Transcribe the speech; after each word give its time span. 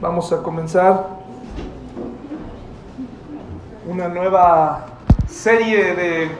Vamos 0.00 0.32
a 0.32 0.42
comenzar 0.42 1.08
una 3.86 4.08
nueva 4.08 4.86
serie 5.28 5.94
de, 5.94 6.30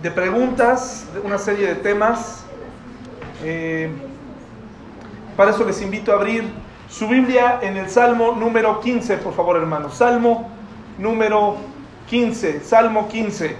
de 0.00 0.10
preguntas, 0.10 1.06
una 1.22 1.36
serie 1.36 1.66
de 1.66 1.74
temas. 1.74 2.46
Eh, 3.44 3.90
para 5.36 5.50
eso 5.50 5.66
les 5.66 5.82
invito 5.82 6.12
a 6.12 6.14
abrir 6.14 6.50
su 6.88 7.06
Biblia 7.06 7.58
en 7.60 7.76
el 7.76 7.90
Salmo 7.90 8.32
número 8.32 8.80
15, 8.80 9.18
por 9.18 9.34
favor 9.34 9.58
hermanos. 9.58 9.98
Salmo 9.98 10.48
número 10.96 11.56
15, 12.08 12.60
Salmo 12.60 13.06
15. 13.06 13.54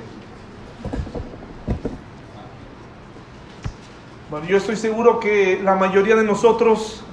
Bueno, 4.31 4.47
yo 4.47 4.57
estoy 4.57 4.77
seguro 4.77 5.21
que 5.21 5.61
la 5.63 5.75
mayoría 5.75 6.17
de 6.17 6.25
nosotros 6.25 7.05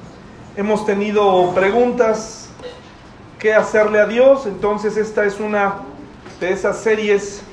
hemos 0.57 0.85
tenido 0.85 1.51
preguntas 1.53 2.49
que 3.39 3.53
hacerle 3.53 3.99
a 3.99 4.05
Dios, 4.05 4.45
entonces 4.45 4.95
esta 4.95 5.25
es 5.25 5.39
una 5.39 5.75
de 6.39 6.51
esas 6.51 6.77
series 6.77 7.43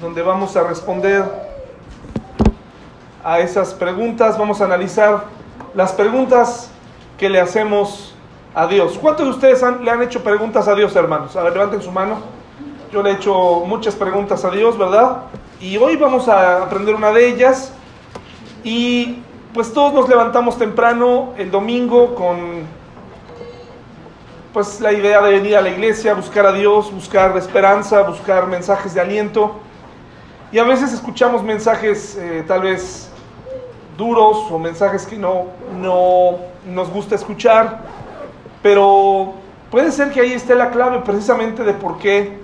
donde 0.00 0.22
vamos 0.22 0.56
a 0.56 0.62
responder 0.62 1.24
a 3.24 3.40
esas 3.40 3.74
preguntas, 3.74 4.38
vamos 4.38 4.60
a 4.60 4.66
analizar 4.66 5.24
las 5.74 5.92
preguntas 5.92 6.70
que 7.18 7.28
le 7.28 7.40
hacemos 7.40 8.14
a 8.54 8.66
Dios. 8.68 8.96
¿Cuántos 9.00 9.26
de 9.26 9.32
ustedes 9.32 9.62
le 9.82 9.90
han 9.90 10.02
hecho 10.02 10.22
preguntas 10.22 10.68
a 10.68 10.74
Dios, 10.74 10.94
hermanos? 10.94 11.34
A 11.34 11.50
levanten 11.50 11.82
su 11.82 11.90
mano. 11.90 12.18
Yo 12.92 13.02
le 13.02 13.10
he 13.10 13.14
hecho 13.14 13.64
muchas 13.66 13.96
preguntas 13.96 14.44
a 14.44 14.50
Dios, 14.50 14.78
¿verdad? 14.78 15.24
Y 15.60 15.76
hoy 15.76 15.96
vamos 15.96 16.28
a 16.28 16.62
aprender 16.62 16.94
una 16.94 17.10
de 17.10 17.28
ellas 17.28 17.72
y 18.62 19.18
pues 19.54 19.72
todos 19.72 19.94
nos 19.94 20.08
levantamos 20.08 20.58
temprano 20.58 21.32
el 21.38 21.50
domingo 21.50 22.14
con 22.14 22.66
pues 24.52 24.80
la 24.80 24.92
idea 24.92 25.20
de 25.22 25.32
venir 25.32 25.56
a 25.56 25.60
la 25.60 25.68
iglesia, 25.68 26.14
buscar 26.14 26.46
a 26.46 26.52
Dios, 26.52 26.92
buscar 26.92 27.36
esperanza, 27.36 28.02
buscar 28.02 28.46
mensajes 28.46 28.94
de 28.94 29.00
aliento. 29.00 29.52
Y 30.50 30.58
a 30.58 30.64
veces 30.64 30.92
escuchamos 30.92 31.42
mensajes 31.42 32.16
eh, 32.16 32.44
tal 32.46 32.62
vez 32.62 33.10
duros 33.96 34.50
o 34.50 34.58
mensajes 34.58 35.06
que 35.06 35.16
no, 35.16 35.46
no 35.80 36.38
nos 36.66 36.90
gusta 36.90 37.14
escuchar, 37.14 37.80
pero 38.62 39.34
puede 39.70 39.92
ser 39.92 40.10
que 40.10 40.20
ahí 40.20 40.32
esté 40.32 40.54
la 40.54 40.70
clave 40.70 41.00
precisamente 41.00 41.64
de 41.64 41.74
por 41.74 41.98
qué 41.98 42.38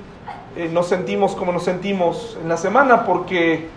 eh, 0.57 0.69
nos 0.73 0.89
sentimos 0.89 1.35
como 1.35 1.53
nos 1.53 1.65
sentimos 1.65 2.37
en 2.43 2.49
la 2.49 2.57
semana, 2.57 3.05
porque 3.05 3.69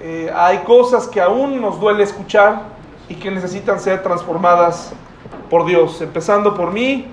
eh, 0.00 0.32
hay 0.34 0.58
cosas 0.58 1.06
que 1.08 1.20
aún 1.20 1.60
nos 1.60 1.78
duele 1.78 2.02
escuchar 2.02 2.62
y 3.08 3.14
que 3.14 3.30
necesitan 3.30 3.80
ser 3.80 4.02
transformadas 4.02 4.92
por 5.48 5.66
Dios, 5.66 6.00
empezando 6.00 6.54
por 6.54 6.72
mí, 6.72 7.06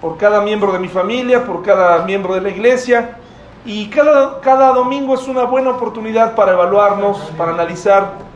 por 0.00 0.16
cada 0.16 0.40
miembro 0.42 0.72
de 0.72 0.78
mi 0.78 0.88
familia, 0.88 1.44
por 1.44 1.62
cada 1.62 2.04
miembro 2.04 2.34
de 2.34 2.40
la 2.40 2.50
iglesia. 2.50 3.16
Y 3.64 3.88
cada, 3.88 4.40
cada 4.40 4.72
domingo 4.72 5.14
es 5.14 5.26
una 5.26 5.44
buena 5.44 5.70
oportunidad 5.70 6.34
para 6.34 6.52
evaluarnos, 6.52 7.18
para 7.36 7.52
analizar 7.52 8.28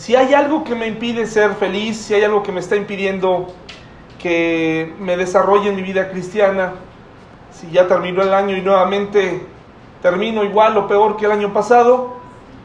si 0.00 0.16
hay 0.16 0.32
algo 0.32 0.64
que 0.64 0.74
me 0.74 0.86
impide 0.86 1.26
ser 1.26 1.54
feliz, 1.56 1.98
si 1.98 2.14
hay 2.14 2.24
algo 2.24 2.42
que 2.42 2.52
me 2.52 2.60
está 2.60 2.74
impidiendo 2.74 3.48
que 4.18 4.94
me 4.98 5.14
desarrolle 5.18 5.68
en 5.68 5.76
mi 5.76 5.82
vida 5.82 6.08
cristiana, 6.08 6.72
si 7.52 7.70
ya 7.70 7.86
terminó 7.86 8.22
el 8.22 8.32
año 8.32 8.56
y 8.56 8.62
nuevamente 8.62 9.44
termino 10.00 10.42
igual 10.42 10.78
o 10.78 10.88
peor 10.88 11.18
que 11.18 11.26
el 11.26 11.32
año 11.32 11.52
pasado, 11.52 12.19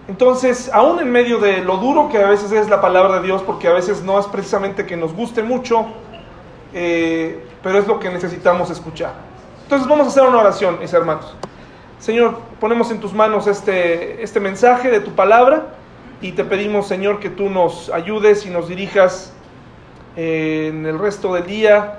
entonces, 0.08 0.70
aún 0.72 1.00
en 1.00 1.12
medio 1.12 1.40
de 1.40 1.64
lo 1.64 1.78
duro 1.78 2.10
que 2.10 2.20
a 2.20 2.30
veces 2.30 2.52
es 2.52 2.70
la 2.70 2.80
palabra 2.80 3.20
de 3.20 3.26
Dios, 3.26 3.42
porque 3.42 3.68
a 3.68 3.74
veces 3.74 4.04
no 4.04 4.20
es 4.20 4.28
precisamente 4.28 4.86
que 4.86 4.96
nos 4.96 5.14
guste 5.14 5.42
mucho, 5.42 5.88
eh, 6.74 7.44
pero 7.64 7.80
es 7.80 7.88
lo 7.88 8.00
que 8.00 8.10
necesitamos 8.10 8.70
escuchar. 8.70 9.14
Entonces 9.64 9.88
vamos 9.88 10.06
a 10.06 10.10
hacer 10.10 10.24
una 10.24 10.38
oración, 10.38 10.78
mis 10.80 10.94
hermanos. 10.94 11.36
Señor, 12.00 12.38
ponemos 12.60 12.92
en 12.92 13.00
tus 13.00 13.14
manos 13.14 13.48
este, 13.48 14.22
este 14.22 14.40
mensaje 14.40 14.92
de 14.92 15.00
tu 15.00 15.16
palabra 15.16 15.74
y 16.22 16.34
te 16.34 16.44
pedimos, 16.44 16.88
Señor, 16.88 17.20
que 17.20 17.32
tú 17.32 17.50
nos 17.50 17.90
ayudes 17.90 18.46
y 18.46 18.52
nos 18.52 18.68
dirijas 18.68 19.34
eh, 20.16 20.68
en 20.72 20.86
el 20.86 21.00
resto 21.00 21.34
del 21.34 21.48
día, 21.48 21.98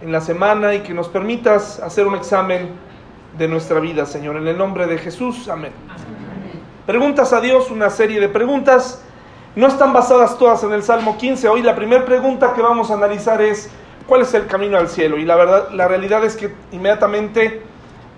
en 0.00 0.12
la 0.12 0.20
semana 0.20 0.74
y 0.74 0.80
que 0.80 0.94
nos 0.94 1.08
permitas 1.08 1.80
hacer 1.80 2.06
un 2.06 2.14
examen 2.14 2.68
de 3.36 3.48
nuestra 3.48 3.80
vida, 3.80 4.06
Señor. 4.06 4.36
En 4.36 4.46
el 4.46 4.56
nombre 4.56 4.86
de 4.86 4.96
Jesús, 4.96 5.48
amén. 5.48 5.72
Preguntas 6.88 7.34
a 7.34 7.42
Dios, 7.42 7.70
una 7.70 7.90
serie 7.90 8.18
de 8.18 8.30
preguntas. 8.30 9.02
No 9.54 9.66
están 9.66 9.92
basadas 9.92 10.38
todas 10.38 10.64
en 10.64 10.72
el 10.72 10.82
Salmo 10.82 11.18
15. 11.18 11.46
Hoy 11.46 11.60
la 11.60 11.76
primera 11.76 12.02
pregunta 12.06 12.54
que 12.54 12.62
vamos 12.62 12.90
a 12.90 12.94
analizar 12.94 13.42
es 13.42 13.68
¿cuál 14.06 14.22
es 14.22 14.32
el 14.32 14.46
camino 14.46 14.78
al 14.78 14.88
cielo? 14.88 15.18
Y 15.18 15.26
la 15.26 15.36
verdad, 15.36 15.68
la 15.72 15.86
realidad 15.86 16.24
es 16.24 16.34
que 16.34 16.50
inmediatamente 16.72 17.60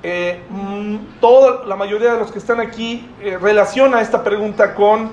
eh, 0.05 0.45
mm, 0.49 1.19
toda 1.21 1.67
la 1.67 1.75
mayoría 1.75 2.13
de 2.13 2.21
los 2.21 2.31
que 2.31 2.39
están 2.39 2.61
aquí 2.61 3.11
eh, 3.21 3.39
relaciona 3.43 4.03
esta 4.03 4.23
pregunta 4.23 4.77
con 4.77 5.11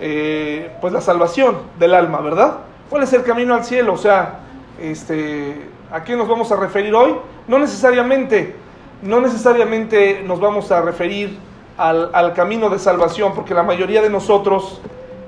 eh, 0.00 0.74
pues 0.80 0.90
la 0.90 1.02
salvación 1.02 1.58
del 1.78 1.92
alma, 1.92 2.22
¿verdad? 2.22 2.60
¿Cuál 2.88 3.02
es 3.02 3.12
el 3.12 3.22
camino 3.22 3.54
al 3.54 3.66
cielo? 3.66 3.92
O 3.92 3.98
sea, 3.98 4.40
este, 4.80 5.60
¿a 5.92 6.02
qué 6.04 6.16
nos 6.16 6.26
vamos 6.26 6.50
a 6.52 6.56
referir 6.56 6.94
hoy? 6.94 7.14
No 7.48 7.58
necesariamente, 7.58 8.56
no 9.02 9.20
necesariamente 9.20 10.22
nos 10.24 10.40
vamos 10.40 10.72
a 10.72 10.80
referir 10.80 11.38
al, 11.76 12.32
camino 12.34 12.70
de 12.70 12.78
salvación, 12.78 13.34
porque 13.34 13.54
la 13.54 13.62
mayoría 13.62 14.02
de 14.02 14.10
nosotros 14.10 14.80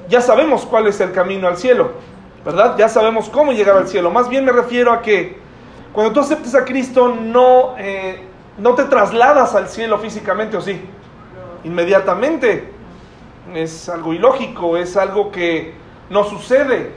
ya 0.08 0.20
sabemos 0.20 0.64
cuál 0.64 0.86
es 0.86 1.00
el 1.00 1.12
camino 1.12 1.48
al 1.48 1.56
cielo, 1.56 1.90
¿verdad? 2.44 2.76
Ya 2.78 2.88
sabemos 2.88 3.28
cómo 3.28 3.52
llegar 3.52 3.76
al 3.76 3.88
cielo. 3.88 4.10
Más 4.10 4.28
bien 4.28 4.44
me 4.44 4.52
refiero 4.52 4.92
a 4.92 5.02
que 5.02 5.38
cuando 5.92 6.12
tú 6.12 6.20
aceptes 6.20 6.54
a 6.54 6.64
Cristo 6.64 7.08
no, 7.08 7.74
eh, 7.78 8.20
no 8.58 8.74
te 8.74 8.84
trasladas 8.84 9.54
al 9.54 9.68
cielo 9.68 9.98
físicamente, 9.98 10.56
¿o 10.56 10.60
sí? 10.60 10.80
Inmediatamente. 11.64 12.72
Es 13.54 13.88
algo 13.88 14.12
ilógico, 14.12 14.76
es 14.76 14.96
algo 14.96 15.30
que 15.30 15.74
no 16.10 16.24
sucede. 16.24 16.92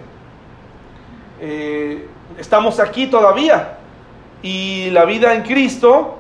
Eh, 1.39 2.07
estamos 2.37 2.79
aquí 2.79 3.07
todavía. 3.07 3.77
Y 4.41 4.89
la 4.91 5.05
vida 5.05 5.33
en 5.33 5.43
Cristo 5.43 6.18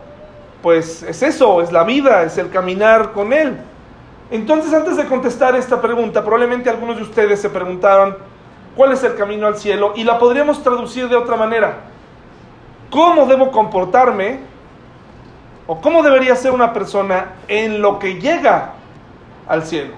pues 0.61 1.03
es 1.03 1.23
eso, 1.23 1.61
es 1.61 1.71
la 1.71 1.83
vida, 1.83 2.23
es 2.23 2.37
el 2.37 2.49
caminar 2.49 3.11
con 3.13 3.31
Él. 3.33 3.57
Entonces, 4.31 4.73
antes 4.73 4.97
de 4.97 5.05
contestar 5.05 5.55
esta 5.55 5.81
pregunta, 5.81 6.21
probablemente 6.21 6.69
algunos 6.69 6.97
de 6.97 7.03
ustedes 7.03 7.41
se 7.41 7.49
preguntaron, 7.49 8.17
¿cuál 8.75 8.91
es 8.91 9.03
el 9.03 9.15
camino 9.15 9.47
al 9.47 9.57
cielo? 9.57 9.93
Y 9.95 10.03
la 10.03 10.19
podríamos 10.19 10.61
traducir 10.61 11.09
de 11.09 11.15
otra 11.15 11.35
manera. 11.35 11.77
¿Cómo 12.91 13.25
debo 13.25 13.51
comportarme? 13.51 14.39
¿O 15.65 15.79
cómo 15.81 16.03
debería 16.03 16.35
ser 16.35 16.51
una 16.51 16.73
persona 16.73 17.33
en 17.47 17.81
lo 17.81 17.99
que 17.99 18.19
llega 18.19 18.73
al 19.47 19.63
cielo? 19.63 19.93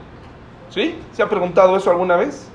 ¿Sí? 0.69 0.99
¿Se 1.13 1.23
ha 1.23 1.29
preguntado 1.29 1.75
eso 1.75 1.89
alguna 1.89 2.15
vez? 2.15 2.49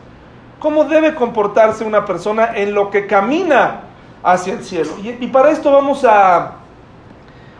¿Cómo 0.61 0.84
debe 0.84 1.15
comportarse 1.15 1.84
una 1.84 2.05
persona 2.05 2.53
en 2.55 2.75
lo 2.75 2.91
que 2.91 3.06
camina 3.06 3.81
hacia 4.23 4.55
el 4.55 4.65
cielo? 4.65 4.93
Y, 5.03 5.11
y 5.25 5.27
para 5.28 5.50
esto 5.50 5.71
vamos 5.71 6.05
a 6.05 6.56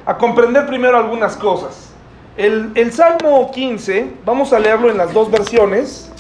a 0.07 0.17
comprender 0.17 0.67
primero 0.67 0.97
algunas 0.97 1.37
cosas. 1.37 1.91
El, 2.37 2.93
Salmo 2.93 3.51
15, 3.51 4.13
vamos 4.25 4.53
a 4.53 4.61
leerlo 4.61 4.91
en 4.91 4.99
las 4.99 5.13
dos 5.13 5.31
versiones. 5.31 6.11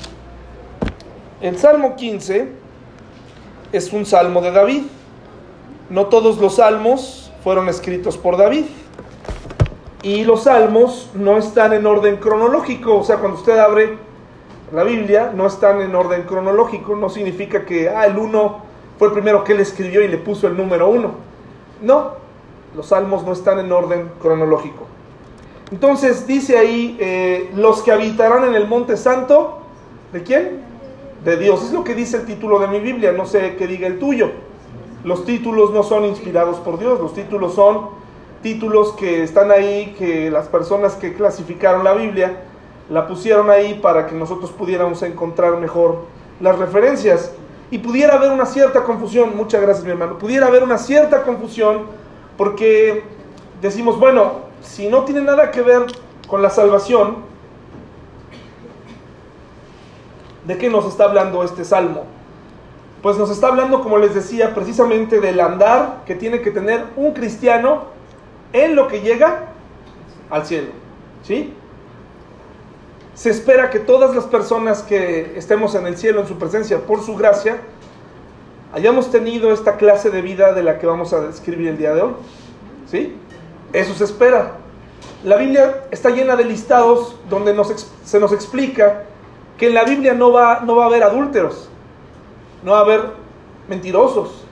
El 1.41 1.57
Salmo 1.57 1.95
15 1.95 2.49
es 3.73 3.93
un 3.93 4.05
salmo 4.05 4.41
de 4.41 4.51
David. 4.51 4.83
No 5.89 6.07
todos 6.07 6.39
los 6.39 6.57
salmos 6.57 7.33
fueron 7.45 7.69
escritos 7.69 8.17
por 8.17 8.37
David. 8.37 8.65
Y 10.03 10.25
los 10.25 10.45
salmos 10.45 11.11
no 11.15 11.37
están 11.37 11.73
en 11.73 11.87
orden 11.87 12.17
cronológico. 12.17 12.97
O 12.97 13.05
sea, 13.05 13.19
cuando 13.19 13.39
usted 13.39 13.59
abre 13.59 13.99
la 14.73 14.83
Biblia, 14.83 15.33
no 15.35 15.47
están 15.47 15.81
en 15.81 15.95
orden 15.95 16.23
cronológico. 16.23 16.97
No 16.97 17.09
significa 17.09 17.65
que, 17.65 17.89
ah, 17.89 18.07
el 18.07 18.17
1 18.17 18.59
fue 18.99 19.09
el 19.09 19.15
primero 19.15 19.45
que 19.45 19.53
él 19.53 19.61
escribió 19.61 20.03
y 20.03 20.09
le 20.09 20.19
puso 20.19 20.47
el 20.47 20.57
número 20.57 20.89
1. 20.89 21.15
No, 21.83 22.26
los 22.77 22.87
salmos 22.87 23.25
no 23.25 23.33
están 23.33 23.59
en 23.59 23.73
orden 23.73 24.11
cronológico. 24.21 24.87
Entonces 25.73 26.27
dice 26.27 26.59
ahí, 26.59 26.97
eh, 27.01 27.51
los 27.57 27.83
que 27.83 27.91
habitarán 27.91 28.45
en 28.45 28.55
el 28.55 28.69
monte 28.69 28.97
santo, 28.97 29.59
¿de 30.13 30.23
quién? 30.23 30.61
De 31.25 31.37
Dios. 31.37 31.65
Es 31.65 31.73
lo 31.73 31.83
que 31.83 31.95
dice 31.95 32.19
el 32.19 32.27
título 32.27 32.59
de 32.61 32.69
mi 32.69 32.79
Biblia, 32.79 33.13
no 33.13 33.27
sé 33.27 33.57
qué 33.57 33.67
diga 33.67 33.87
el 33.87 33.99
tuyo. 33.99 34.31
Los 35.03 35.25
títulos 35.25 35.73
no 35.73 35.83
son 35.83 36.05
inspirados 36.05 36.59
por 36.59 36.79
Dios, 36.79 37.01
los 37.01 37.15
títulos 37.15 37.55
son 37.55 37.89
títulos 38.43 38.93
que 38.93 39.23
están 39.23 39.51
ahí, 39.51 39.95
que 39.99 40.31
las 40.31 40.47
personas 40.47 40.95
que 40.95 41.15
clasificaron 41.15 41.83
la 41.83 41.95
Biblia 41.95 42.43
la 42.91 43.09
pusieron 43.09 43.51
ahí 43.51 43.75
para 43.83 44.07
que 44.07 44.15
nosotros 44.15 44.53
pudiéramos 44.53 45.03
encontrar 45.03 45.57
mejor 45.57 46.05
las 46.41 46.59
referencias 46.59 47.33
y 47.71 47.79
pudiera 47.79 48.15
haber 48.15 48.31
una 48.31 48.47
cierta 48.47 48.85
confusión, 48.85 49.37
muchas 49.37 49.61
gracias 49.61 49.85
mi 49.85 49.91
hermano, 49.91 50.19
pudiera 50.19 50.47
haber 50.47 50.63
una 50.63 50.79
cierta 50.79 51.23
confusión 51.23 51.87
porque 52.37 53.03
decimos, 53.61 53.99
bueno, 53.99 54.47
si 54.63 54.89
no 54.89 55.05
tiene 55.05 55.23
nada 55.23 55.51
que 55.51 55.63
ver 55.63 55.87
con 56.27 56.43
la 56.43 56.51
salvación, 56.51 57.19
¿de 60.47 60.59
qué 60.59 60.69
nos 60.69 60.87
está 60.87 61.05
hablando 61.05 61.43
este 61.43 61.65
salmo? 61.65 62.05
pues 63.07 63.19
nos 63.19 63.31
está 63.31 63.47
hablando, 63.47 63.83
como 63.85 63.99
les 63.99 64.17
decía, 64.17 64.53
precisamente 64.53 65.21
del 65.21 65.39
andar 65.39 66.03
que 66.07 66.17
tiene 66.17 66.41
que 66.41 66.51
tener 66.51 66.87
un 66.97 67.13
cristiano 67.13 67.85
en 68.53 68.75
lo 68.75 68.89
que 68.89 69.01
llega 69.01 69.45
al 70.29 70.45
cielo. 70.45 70.71
¿Sí? 71.23 71.55
Se 73.15 73.31
espera 73.31 73.71
que 73.71 73.79
todas 73.79 74.13
las 74.13 74.25
personas 74.25 74.83
que 74.83 75.35
estemos 75.37 75.77
en 75.77 75.87
el 75.87 75.97
cielo, 75.97 76.21
en 76.21 76.27
su 76.27 76.37
presencia, 76.37 76.81
por 76.81 77.01
su 77.01 77.15
gracia, 77.15 77.61
hayamos 78.77 79.11
tenido 79.11 79.53
esta 79.53 79.79
clase 79.79 80.11
de 80.11 80.21
vida 80.21 80.53
de 80.53 80.63
la 80.63 80.79
que 80.79 80.87
vamos 80.87 81.15
a 81.15 81.21
describir 81.23 81.69
el 81.69 81.79
día 81.79 81.95
de 81.95 82.03
hoy. 82.03 82.13
¿Sí? 82.87 83.17
Eso 83.73 83.95
se 83.95 84.05
espera. 84.05 84.59
La 85.25 85.37
Biblia 85.37 85.85
está 85.91 86.11
llena 86.11 86.37
de 86.37 86.45
listados 86.45 87.17
donde 87.31 87.57
se 88.05 88.21
nos 88.21 88.33
explica 88.33 89.05
que 89.57 89.69
en 89.69 89.75
la 89.75 89.85
Biblia 89.85 90.13
no 90.13 90.31
va, 90.31 90.61
no 90.61 90.77
va 90.77 90.85
a 90.85 90.87
haber 90.89 91.03
adúlteros, 91.05 91.71
no 92.63 92.73
va 92.73 92.79
a 92.79 92.83
haber 92.83 93.01
mentirosos, 93.67 94.45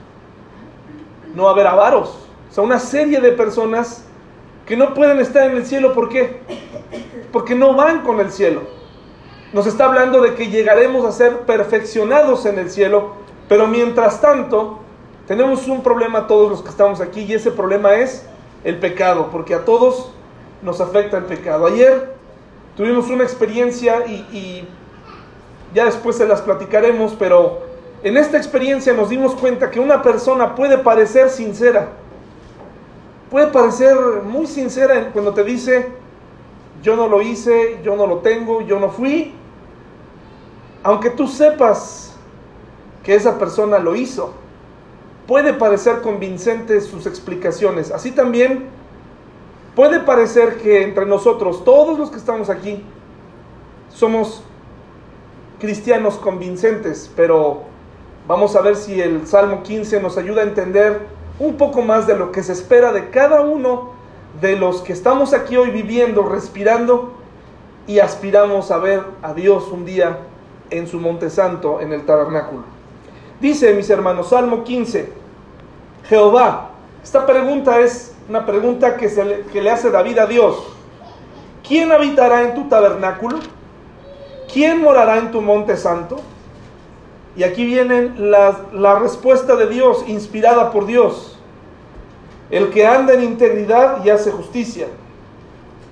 no 1.35 1.43
va 1.43 1.49
a 1.49 1.53
haber 1.53 1.67
avaros. 1.67 2.09
O 2.49 2.53
sea, 2.53 2.63
una 2.63 2.79
serie 2.79 3.21
de 3.21 3.31
personas 3.31 4.05
que 4.65 4.75
no 4.75 4.95
pueden 4.95 5.19
estar 5.19 5.51
en 5.51 5.57
el 5.57 5.67
cielo. 5.67 5.93
¿Por 5.93 6.09
qué? 6.09 6.39
Porque 7.31 7.53
no 7.53 7.75
van 7.75 8.01
con 8.01 8.19
el 8.19 8.31
cielo. 8.31 8.61
Nos 9.53 9.67
está 9.67 9.85
hablando 9.85 10.19
de 10.21 10.33
que 10.33 10.47
llegaremos 10.47 11.05
a 11.05 11.11
ser 11.11 11.41
perfeccionados 11.41 12.47
en 12.47 12.57
el 12.57 12.71
cielo, 12.71 13.24
pero 13.47 13.67
mientras 13.67 14.21
tanto 14.21 14.79
tenemos 15.27 15.67
un 15.67 15.81
problema 15.81 16.27
todos 16.27 16.49
los 16.49 16.61
que 16.61 16.69
estamos 16.69 17.01
aquí 17.01 17.21
y 17.21 17.33
ese 17.33 17.51
problema 17.51 17.95
es 17.95 18.25
el 18.63 18.77
pecado, 18.79 19.29
porque 19.31 19.53
a 19.53 19.65
todos 19.65 20.11
nos 20.61 20.81
afecta 20.81 21.17
el 21.17 21.25
pecado. 21.25 21.65
Ayer 21.67 22.13
tuvimos 22.75 23.09
una 23.09 23.23
experiencia 23.23 24.05
y, 24.07 24.13
y 24.31 24.67
ya 25.73 25.85
después 25.85 26.15
se 26.15 26.27
las 26.27 26.41
platicaremos, 26.41 27.15
pero 27.17 27.63
en 28.03 28.17
esta 28.17 28.37
experiencia 28.37 28.93
nos 28.93 29.09
dimos 29.09 29.35
cuenta 29.35 29.69
que 29.69 29.79
una 29.79 30.01
persona 30.01 30.55
puede 30.55 30.77
parecer 30.77 31.29
sincera, 31.29 31.89
puede 33.29 33.47
parecer 33.47 33.95
muy 34.23 34.47
sincera 34.47 35.09
cuando 35.11 35.33
te 35.33 35.43
dice, 35.43 35.89
yo 36.81 36.95
no 36.95 37.07
lo 37.07 37.21
hice, 37.21 37.79
yo 37.83 37.95
no 37.95 38.05
lo 38.05 38.19
tengo, 38.19 38.61
yo 38.61 38.79
no 38.79 38.89
fui, 38.89 39.33
aunque 40.83 41.09
tú 41.09 41.27
sepas 41.27 42.14
que 43.05 43.13
esa 43.13 43.37
persona 43.37 43.77
lo 43.77 43.95
hizo, 43.95 44.33
puede 45.27 45.53
parecer 45.53 46.01
convincente 46.01 46.81
sus 46.81 47.05
explicaciones. 47.05 47.91
Así 47.91 48.11
también 48.11 48.65
puede 49.75 49.99
parecer 49.99 50.57
que 50.57 50.83
entre 50.83 51.05
nosotros, 51.05 51.63
todos 51.63 51.99
los 51.99 52.09
que 52.09 52.17
estamos 52.17 52.49
aquí, 52.49 52.83
somos 53.89 54.43
cristianos 55.59 56.15
convincentes, 56.15 57.11
pero 57.15 57.61
vamos 58.27 58.55
a 58.55 58.61
ver 58.61 58.75
si 58.75 58.99
el 58.99 59.27
Salmo 59.27 59.61
15 59.61 60.01
nos 60.01 60.17
ayuda 60.17 60.41
a 60.41 60.45
entender 60.45 61.05
un 61.37 61.57
poco 61.57 61.83
más 61.83 62.07
de 62.07 62.17
lo 62.17 62.31
que 62.31 62.41
se 62.41 62.53
espera 62.53 62.91
de 62.91 63.11
cada 63.11 63.41
uno 63.41 63.91
de 64.41 64.57
los 64.57 64.81
que 64.81 64.93
estamos 64.93 65.33
aquí 65.33 65.55
hoy 65.57 65.69
viviendo, 65.69 66.23
respirando 66.23 67.13
y 67.85 67.99
aspiramos 67.99 68.71
a 68.71 68.79
ver 68.79 69.03
a 69.21 69.33
Dios 69.33 69.67
un 69.71 69.85
día 69.85 70.19
en 70.71 70.87
su 70.87 70.99
monte 70.99 71.29
santo, 71.29 71.79
en 71.79 71.93
el 71.93 72.05
tabernáculo. 72.05 72.74
Dice, 73.45 73.75
mis 73.75 73.87
hermanos, 73.91 74.29
Salmo 74.29 74.63
15, 74.63 75.07
Jehová, 76.09 76.71
esta 77.03 77.27
pregunta 77.27 77.79
es 77.79 78.15
una 78.27 78.43
pregunta 78.43 78.97
que, 78.97 79.07
se 79.07 79.23
le, 79.23 79.41
que 79.41 79.61
le 79.61 79.69
hace 79.69 79.91
David 79.91 80.17
a 80.17 80.25
Dios. 80.25 80.63
¿Quién 81.61 81.91
habitará 81.91 82.41
en 82.41 82.55
tu 82.55 82.67
tabernáculo? 82.67 83.37
¿Quién 84.51 84.81
morará 84.81 85.17
en 85.17 85.29
tu 85.29 85.41
monte 85.41 85.77
santo? 85.77 86.21
Y 87.37 87.43
aquí 87.43 87.67
viene 87.67 88.13
la, 88.17 88.61
la 88.73 88.97
respuesta 88.97 89.55
de 89.55 89.67
Dios, 89.67 90.03
inspirada 90.07 90.71
por 90.71 90.87
Dios. 90.87 91.37
El 92.49 92.71
que 92.71 92.87
anda 92.87 93.13
en 93.13 93.25
integridad 93.25 94.03
y 94.03 94.09
hace 94.09 94.31
justicia 94.31 94.87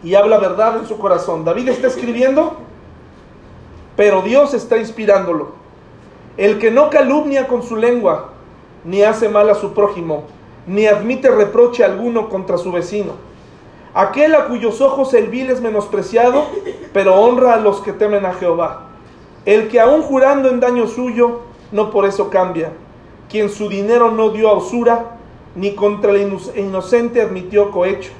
y 0.04 0.16
habla 0.16 0.40
verdad 0.40 0.78
en 0.78 0.88
su 0.88 0.98
corazón. 0.98 1.46
David 1.46 1.70
está 1.70 1.86
escribiendo, 1.86 2.58
pero 3.96 4.24
Dios 4.24 4.56
está 4.56 4.78
inspirándolo. 4.78 5.62
El 6.38 6.58
que 6.58 6.72
no 6.72 6.90
calumnia 6.90 7.48
con 7.48 7.62
su 7.62 7.76
lengua, 7.76 8.30
ni 8.84 9.04
hace 9.04 9.30
mal 9.30 9.50
a 9.50 9.56
su 9.56 9.74
prójimo, 9.74 10.24
ni 10.66 10.88
admite 10.88 11.30
reproche 11.30 11.84
alguno 11.84 12.30
contra 12.30 12.58
su 12.58 12.72
vecino. 12.72 13.14
Aquel 13.94 14.34
a 14.34 14.46
cuyos 14.46 14.82
ojos 14.82 15.14
el 15.14 15.28
vil 15.28 15.52
es 15.52 15.62
menospreciado, 15.62 16.46
pero 16.92 17.16
honra 17.16 17.54
a 17.54 17.60
los 17.60 17.82
que 17.82 17.94
temen 17.94 18.26
a 18.26 18.34
Jehová. 18.34 18.88
El 19.46 19.68
que 19.68 19.80
aun 19.80 20.02
jurando 20.02 20.50
en 20.50 20.60
daño 20.60 20.88
suyo, 20.88 21.42
no 21.72 21.92
por 21.92 22.06
eso 22.06 22.32
cambia. 22.32 22.72
Quien 23.30 23.50
su 23.50 23.70
dinero 23.70 24.10
no 24.12 24.32
dio 24.32 24.50
a 24.50 24.58
usura, 24.58 25.18
ni 25.56 25.76
contra 25.76 26.12
el 26.12 26.40
inocente 26.56 27.22
admitió 27.22 27.70
cohecho. 27.70 28.12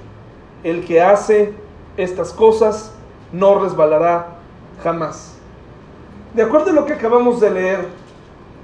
El 0.64 0.86
que 0.86 1.02
hace 1.02 1.54
estas 1.98 2.32
cosas 2.32 2.94
no 3.32 3.60
resbalará 3.60 4.36
jamás. 4.84 5.36
De 6.36 6.44
acuerdo 6.44 6.70
a 6.70 6.74
lo 6.74 6.86
que 6.86 6.94
acabamos 6.94 7.40
de 7.40 7.52
leer, 7.52 8.03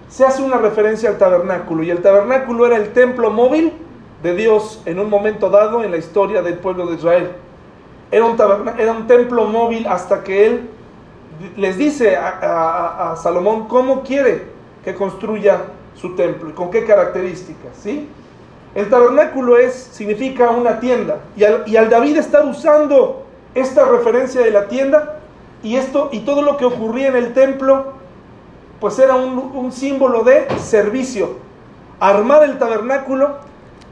se 0.09 0.25
hace 0.25 0.41
una 0.41 0.57
referencia 0.57 1.09
al 1.09 1.17
tabernáculo 1.17 1.83
y 1.83 1.91
el 1.91 2.01
tabernáculo 2.01 2.65
era 2.65 2.75
el 2.77 2.94
templo 2.94 3.29
móvil 3.29 3.73
de 4.23 4.35
Dios 4.35 4.81
en 4.85 5.00
un 5.00 5.09
momento 5.09 5.50
dado 5.50 5.83
en 5.83 5.91
la 5.91 5.97
historia 5.97 6.41
del 6.41 6.56
pueblo 6.56 6.88
de 6.88 6.95
Israel. 6.95 7.31
Era 8.11 8.25
un, 8.25 9.07
templo 9.07 9.45
móvil 9.45 9.85
hasta 9.88 10.23
que 10.23 10.47
él 10.47 10.69
les 11.56 11.77
dice 11.77 12.17
a, 12.17 13.15
Salomón 13.21 13.67
cómo 13.67 14.01
quiere 14.01 14.47
que 14.83 14.95
construya 14.95 15.61
su 15.94 16.15
templo 16.15 16.50
y 16.50 16.53
con 16.53 16.71
qué 16.71 16.85
características. 16.85 17.77
¿sí? 17.79 18.09
El 18.73 18.89
tabernáculo 18.89 19.57
es, 19.57 19.73
significa 19.73 20.50
una 20.50 20.79
tienda 20.79 21.19
y 21.38 21.44
al, 21.44 21.63
y 21.67 21.77
al 21.77 21.89
David 21.89 22.17
estar 22.17 22.45
usando 22.45 23.25
esta 23.53 23.85
referencia 23.85 24.41
de 24.41 24.50
la 24.50 24.67
tienda 24.67 25.19
y, 25.61 25.75
esto, 25.75 26.09
y 26.11 26.21
todo 26.21 26.41
lo 26.41 26.57
que 26.57 26.65
ocurría 26.65 27.09
en 27.09 27.15
el 27.15 27.33
templo, 27.33 27.99
pues 28.80 28.98
era 29.00 29.16
un, 29.16 29.72
símbolo 29.72 30.24
de 30.24 30.48
servicio. 30.60 31.38
Armar 32.00 32.44
el 32.44 32.58
tabernáculo 32.58 33.50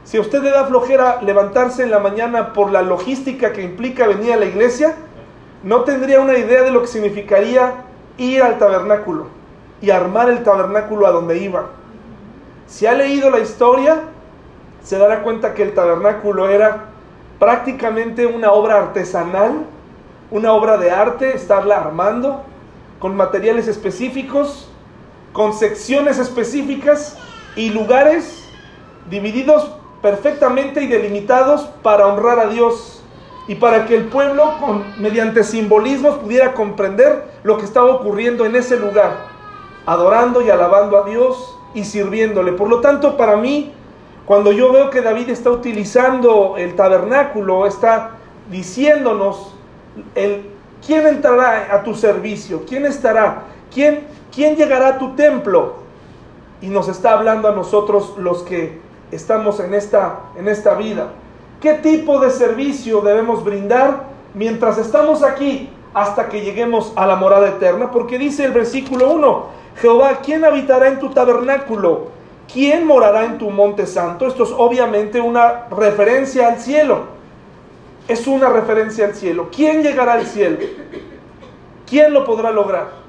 si 0.08 0.18
usted 0.18 0.42
le 0.42 0.50
da 0.50 0.64
flojera 0.64 1.20
levantarse 1.20 1.82
en 1.82 1.90
la 1.90 1.98
mañana 1.98 2.54
por 2.54 2.72
la 2.72 2.80
logística 2.80 3.52
que 3.52 3.60
implica 3.60 4.06
venir 4.06 4.32
a 4.32 4.36
la 4.36 4.46
iglesia, 4.46 4.94
no 5.62 5.82
tendría 5.82 6.20
una 6.20 6.38
idea 6.38 6.62
de 6.62 6.70
lo 6.70 6.80
que 6.80 6.86
significaría 6.86 7.74
ir 8.16 8.42
al 8.42 8.58
tabernáculo 8.58 9.26
y 9.82 9.90
armar 9.90 10.30
el 10.30 10.42
tabernáculo 10.42 11.06
a 11.06 11.10
donde 11.10 11.36
iba. 11.36 11.66
Si 12.66 12.86
ha 12.86 12.94
leído 12.94 13.28
la 13.30 13.40
historia, 13.40 14.00
se 14.82 14.96
dará 14.96 15.22
cuenta 15.22 15.52
que 15.52 15.62
el 15.62 15.74
tabernáculo 15.74 16.48
era 16.48 16.86
prácticamente 17.38 18.24
una 18.24 18.52
obra 18.52 18.78
artesanal, 18.78 19.66
una 20.30 20.52
obra 20.54 20.78
de 20.78 20.90
arte, 20.90 21.36
estarla 21.36 21.76
armando 21.76 22.44
con 22.98 23.14
materiales 23.14 23.68
específicos, 23.68 24.67
con 25.32 25.52
secciones 25.52 26.18
específicas 26.18 27.16
y 27.56 27.70
lugares 27.70 28.44
divididos 29.10 29.70
perfectamente 30.02 30.82
y 30.82 30.86
delimitados 30.86 31.62
para 31.82 32.06
honrar 32.06 32.38
a 32.38 32.46
Dios 32.48 33.02
y 33.48 33.54
para 33.54 33.86
que 33.86 33.96
el 33.96 34.04
pueblo 34.04 34.52
mediante 34.98 35.42
simbolismos 35.42 36.18
pudiera 36.18 36.52
comprender 36.52 37.24
lo 37.42 37.56
que 37.56 37.64
estaba 37.64 37.90
ocurriendo 37.92 38.44
en 38.44 38.54
ese 38.54 38.78
lugar, 38.78 39.26
adorando 39.86 40.42
y 40.42 40.50
alabando 40.50 41.02
a 41.02 41.08
Dios 41.08 41.56
y 41.74 41.84
sirviéndole. 41.84 42.52
Por 42.52 42.68
lo 42.68 42.80
tanto, 42.80 43.16
para 43.16 43.36
mí, 43.36 43.72
cuando 44.26 44.52
yo 44.52 44.70
veo 44.70 44.90
que 44.90 45.00
David 45.00 45.30
está 45.30 45.50
utilizando 45.50 46.56
el 46.58 46.76
tabernáculo, 46.76 47.66
está 47.66 48.18
diciéndonos 48.50 49.54
el 50.14 50.42
quién 50.86 51.06
entrará 51.06 51.74
a 51.74 51.82
tu 51.82 51.94
servicio, 51.94 52.64
quién 52.68 52.84
estará, 52.84 53.44
quién, 53.72 54.06
quién 54.38 54.54
llegará 54.54 54.86
a 54.90 54.98
tu 54.98 55.16
templo. 55.16 55.72
Y 56.62 56.68
nos 56.68 56.86
está 56.86 57.14
hablando 57.14 57.48
a 57.48 57.52
nosotros 57.52 58.14
los 58.18 58.44
que 58.44 58.78
estamos 59.10 59.58
en 59.58 59.74
esta, 59.74 60.20
en 60.36 60.46
esta 60.46 60.74
vida. 60.74 61.08
¿Qué 61.60 61.74
tipo 61.74 62.20
de 62.20 62.30
servicio 62.30 63.00
debemos 63.00 63.42
brindar 63.42 64.04
mientras 64.34 64.78
estamos 64.78 65.24
aquí 65.24 65.70
hasta 65.92 66.28
que 66.28 66.42
lleguemos 66.42 66.92
a 66.94 67.08
la 67.08 67.16
morada 67.16 67.48
eterna? 67.48 67.90
Porque 67.90 68.16
dice 68.16 68.44
el 68.44 68.52
versículo 68.52 69.10
1, 69.10 69.46
Jehová, 69.80 70.20
¿quién 70.24 70.44
habitará 70.44 70.86
en 70.86 71.00
tu 71.00 71.10
tabernáculo? 71.10 72.06
¿Quién 72.52 72.86
morará 72.86 73.24
en 73.24 73.38
tu 73.38 73.50
monte 73.50 73.86
santo? 73.88 74.28
Esto 74.28 74.44
es 74.44 74.50
obviamente 74.56 75.20
una 75.20 75.66
referencia 75.68 76.46
al 76.46 76.60
cielo. 76.60 77.06
Es 78.06 78.28
una 78.28 78.50
referencia 78.50 79.06
al 79.06 79.16
cielo. 79.16 79.48
¿Quién 79.50 79.82
llegará 79.82 80.12
al 80.12 80.26
cielo? 80.26 80.58
¿Quién 81.88 82.14
lo 82.14 82.24
podrá 82.24 82.52
lograr? 82.52 83.07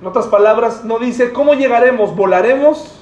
En 0.00 0.06
otras 0.06 0.26
palabras, 0.26 0.84
no 0.84 0.98
dice, 0.98 1.32
¿cómo 1.32 1.54
llegaremos? 1.54 2.16
¿Volaremos? 2.16 3.00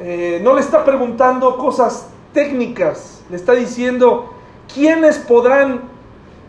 Eh, 0.00 0.40
no 0.42 0.54
le 0.54 0.60
está 0.60 0.84
preguntando 0.84 1.58
cosas 1.58 2.08
técnicas, 2.32 3.22
le 3.30 3.36
está 3.36 3.52
diciendo 3.52 4.32
quiénes 4.72 5.18
podrán 5.18 5.82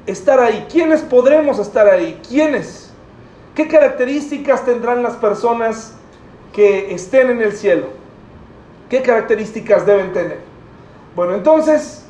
estar 0.06 0.40
ahí, 0.40 0.68
quiénes 0.72 1.02
podremos 1.02 1.60
estar 1.60 1.88
ahí, 1.88 2.22
quiénes, 2.28 2.92
qué 3.56 3.68
características 3.68 4.64
tendrán 4.66 5.04
las 5.04 5.16
personas 5.16 5.96
que 6.54 6.94
estén 6.94 7.30
en 7.30 7.42
el 7.42 7.54
cielo, 7.54 7.88
¿qué 8.90 9.02
características 9.02 9.86
deben 9.86 10.14
tener? 10.14 10.40
Bueno, 11.16 11.36
entonces, 11.36 12.06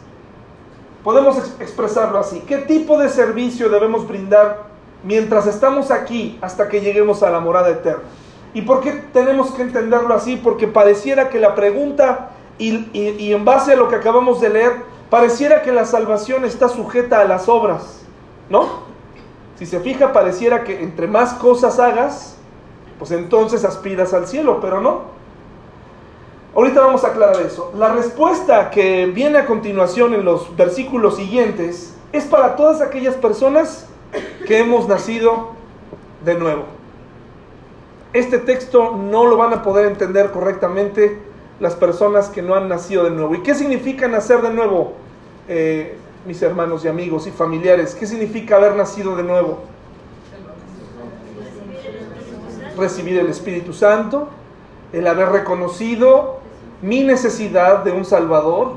podemos 1.04 1.38
expresarlo 1.60 2.20
así. 2.20 2.42
¿Qué 2.42 2.58
tipo 2.58 3.00
de 3.00 3.10
servicio 3.10 3.70
debemos 3.70 4.08
brindar 4.08 4.69
mientras 5.04 5.48
estamos 5.48 5.92
aquí 5.92 6.38
hasta 6.42 6.68
que 6.68 6.82
lleguemos 6.82 7.24
a 7.24 7.30
la 7.30 7.40
morada 7.40 7.70
eterna? 7.70 8.04
¿Y 8.54 8.64
por 8.64 8.82
qué 8.82 8.92
tenemos 9.14 9.52
que 9.52 9.62
entenderlo 9.62 10.14
así? 10.14 10.36
Porque 10.36 10.68
pareciera 10.68 11.30
que 11.30 11.40
la 11.40 11.56
pregunta, 11.56 12.32
y, 12.58 12.90
y 12.94 13.34
en 13.34 13.46
base 13.46 13.74
a 13.74 13.76
lo 13.76 13.90
que 13.90 13.96
acabamos 13.96 14.42
de 14.42 14.50
leer, 14.50 14.74
pareciera 15.10 15.62
que 15.62 15.72
la 15.72 15.86
salvación 15.86 16.46
está 16.46 16.70
sujeta 16.70 17.22
a 17.22 17.26
las 17.26 17.48
obras, 17.48 18.02
¿no? 18.50 18.90
Si 19.58 19.66
se 19.66 19.80
fija, 19.82 20.14
pareciera 20.14 20.64
que 20.64 20.82
entre 20.82 21.08
más 21.08 21.34
cosas 21.34 21.80
hagas, 21.80 22.38
pues 22.98 23.12
entonces 23.12 23.66
aspiras 23.66 24.14
al 24.14 24.28
cielo, 24.28 24.60
pero 24.62 24.82
no. 24.82 25.20
Ahorita 26.56 26.82
vamos 26.82 27.04
a 27.04 27.10
aclarar 27.10 27.42
eso. 27.42 27.72
La 27.78 27.94
respuesta 27.94 28.70
que 28.72 29.06
viene 29.06 29.38
a 29.38 29.46
continuación 29.46 30.14
en 30.14 30.26
los 30.26 30.56
versículos 30.56 31.16
siguientes 31.18 31.96
es 32.12 32.26
para 32.26 32.56
todas 32.56 32.82
aquellas 32.82 33.16
personas 33.16 33.88
que 34.46 34.60
hemos 34.60 34.88
nacido 34.88 35.52
de 36.26 36.36
nuevo. 36.36 36.66
Este 38.14 38.40
texto 38.40 38.96
no 38.96 39.28
lo 39.28 39.38
van 39.38 39.54
a 39.54 39.62
poder 39.62 39.86
entender 39.86 40.32
correctamente 40.32 41.20
las 41.60 41.76
personas 41.76 42.30
que 42.30 42.42
no 42.42 42.56
han 42.56 42.68
nacido 42.68 43.04
de 43.04 43.12
nuevo. 43.12 43.36
¿Y 43.36 43.44
qué 43.44 43.54
significa 43.54 44.08
nacer 44.08 44.42
de 44.42 44.52
nuevo? 44.52 44.94
Eh, 45.48 45.96
mis 46.26 46.42
hermanos 46.42 46.84
y 46.86 46.88
amigos 46.88 47.28
y 47.28 47.32
familiares, 47.32 47.96
¿qué 47.96 48.06
significa 48.06 48.56
haber 48.56 48.76
nacido 48.76 49.16
de 49.16 49.24
nuevo? 49.24 49.60
Recibir 52.78 53.20
el 53.20 53.28
Espíritu 53.28 53.74
Santo, 53.74 54.30
el 54.94 55.06
haber 55.08 55.30
reconocido 55.30 56.40
mi 56.82 57.04
necesidad 57.04 57.84
de 57.84 57.92
un 57.92 58.06
Salvador, 58.06 58.74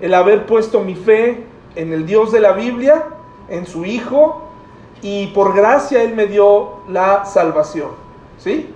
el 0.00 0.14
haber 0.14 0.46
puesto 0.46 0.80
mi 0.80 0.94
fe 0.94 1.44
en 1.74 1.92
el 1.92 2.06
Dios 2.06 2.32
de 2.32 2.40
la 2.40 2.52
Biblia, 2.52 3.04
en 3.48 3.66
su 3.66 3.84
Hijo, 3.84 4.49
y 5.02 5.28
por 5.28 5.54
gracia 5.54 6.02
Él 6.02 6.14
me 6.14 6.26
dio 6.26 6.80
la 6.88 7.24
salvación. 7.24 7.90
¿Sí? 8.38 8.70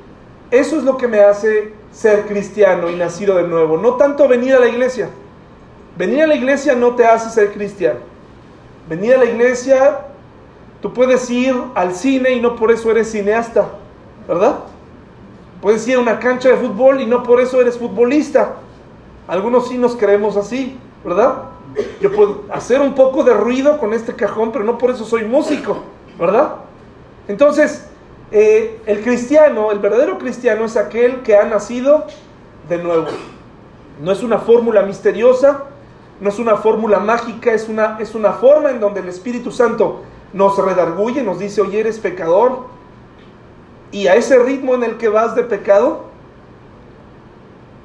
Eso 0.50 0.76
es 0.76 0.84
lo 0.84 0.96
que 0.96 1.08
me 1.08 1.20
hace 1.20 1.72
ser 1.92 2.26
cristiano 2.26 2.90
y 2.90 2.96
nacido 2.96 3.36
de 3.36 3.44
nuevo. 3.44 3.76
No 3.76 3.94
tanto 3.94 4.28
venir 4.28 4.54
a 4.54 4.60
la 4.60 4.68
iglesia. 4.68 5.08
Venir 5.96 6.24
a 6.24 6.26
la 6.26 6.34
iglesia 6.34 6.74
no 6.74 6.94
te 6.94 7.06
hace 7.06 7.30
ser 7.30 7.52
cristiano. 7.52 8.00
Venir 8.88 9.14
a 9.14 9.18
la 9.18 9.24
iglesia, 9.24 10.00
tú 10.82 10.92
puedes 10.92 11.30
ir 11.30 11.54
al 11.74 11.94
cine 11.94 12.32
y 12.32 12.40
no 12.40 12.56
por 12.56 12.70
eso 12.70 12.90
eres 12.90 13.10
cineasta, 13.10 13.68
¿verdad? 14.28 14.56
Puedes 15.62 15.86
ir 15.88 15.96
a 15.96 16.00
una 16.00 16.18
cancha 16.18 16.50
de 16.50 16.56
fútbol 16.56 17.00
y 17.00 17.06
no 17.06 17.22
por 17.22 17.40
eso 17.40 17.60
eres 17.60 17.78
futbolista. 17.78 18.56
Algunos 19.26 19.68
sí 19.68 19.78
nos 19.78 19.96
creemos 19.96 20.36
así, 20.36 20.76
¿verdad? 21.02 21.44
Yo 22.00 22.12
puedo 22.12 22.42
hacer 22.52 22.80
un 22.80 22.94
poco 22.94 23.24
de 23.24 23.32
ruido 23.32 23.78
con 23.78 23.94
este 23.94 24.14
cajón, 24.14 24.52
pero 24.52 24.64
no 24.64 24.76
por 24.76 24.90
eso 24.90 25.04
soy 25.04 25.24
músico, 25.24 25.78
¿verdad? 26.18 26.56
Entonces, 27.28 27.86
eh, 28.30 28.80
el 28.86 29.02
cristiano, 29.02 29.70
el 29.70 29.78
verdadero 29.78 30.18
cristiano 30.18 30.64
es 30.64 30.76
aquel 30.76 31.22
que 31.22 31.36
ha 31.36 31.44
nacido 31.44 32.06
de 32.68 32.78
nuevo. 32.78 33.06
No 34.00 34.10
es 34.12 34.22
una 34.22 34.38
fórmula 34.38 34.82
misteriosa, 34.82 35.64
no 36.20 36.28
es 36.28 36.38
una 36.38 36.56
fórmula 36.56 36.98
mágica, 36.98 37.52
es 37.52 37.68
una, 37.68 37.98
es 38.00 38.14
una 38.14 38.32
forma 38.32 38.70
en 38.70 38.80
donde 38.80 39.00
el 39.00 39.08
Espíritu 39.08 39.50
Santo 39.50 40.02
nos 40.32 40.58
redarguye, 40.58 41.22
nos 41.22 41.38
dice, 41.38 41.60
oye, 41.60 41.80
eres 41.80 41.98
pecador. 41.98 42.66
Y 43.92 44.08
a 44.08 44.16
ese 44.16 44.38
ritmo 44.38 44.74
en 44.74 44.82
el 44.82 44.96
que 44.96 45.08
vas 45.08 45.34
de 45.36 45.44
pecado, 45.44 46.06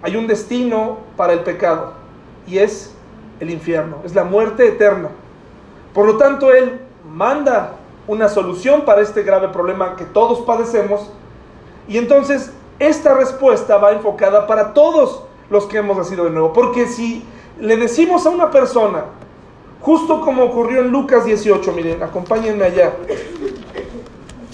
hay 0.02 0.16
un 0.16 0.28
destino 0.28 1.00
para 1.16 1.34
el 1.34 1.42
pecado. 1.42 1.94
Y 2.48 2.58
es 2.58 2.96
el 3.40 3.52
infierno, 3.52 3.98
es 4.04 4.16
la 4.16 4.24
muerte 4.24 4.68
eterna. 4.68 5.10
Por 5.94 6.08
lo 6.08 6.18
tanto, 6.18 6.52
Él 6.52 6.80
manda 7.08 7.79
una 8.10 8.28
solución 8.28 8.86
para 8.86 9.02
este 9.02 9.22
grave 9.22 9.50
problema 9.50 9.96
que 9.96 10.04
todos 10.04 10.40
padecemos. 10.40 11.12
Y 11.88 12.00
entonces, 12.00 12.52
esta 12.80 13.14
respuesta 13.14 13.78
va 13.78 13.92
enfocada 13.92 14.48
para 14.48 14.74
todos 14.74 15.22
los 15.52 15.68
que 15.68 15.78
hemos 15.78 15.96
nacido 15.96 16.26
de 16.26 16.32
nuevo. 16.32 16.52
Porque 16.52 16.88
si 16.88 17.24
le 17.60 17.78
decimos 17.78 18.26
a 18.26 18.32
una 18.32 18.50
persona, 18.50 19.06
justo 19.80 20.22
como 20.22 20.44
ocurrió 20.46 20.80
en 20.80 20.90
Lucas 20.90 21.24
18, 21.24 21.72
miren, 21.72 22.02
acompáñenme 22.02 22.66
allá. 22.66 22.94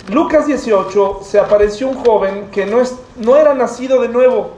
Lucas 0.10 0.48
18 0.48 1.22
se 1.24 1.40
apareció 1.40 1.88
un 1.88 1.96
joven 2.04 2.50
que 2.52 2.66
no, 2.66 2.82
es, 2.82 3.00
no 3.16 3.38
era 3.38 3.54
nacido 3.54 4.02
de 4.02 4.10
nuevo 4.10 4.50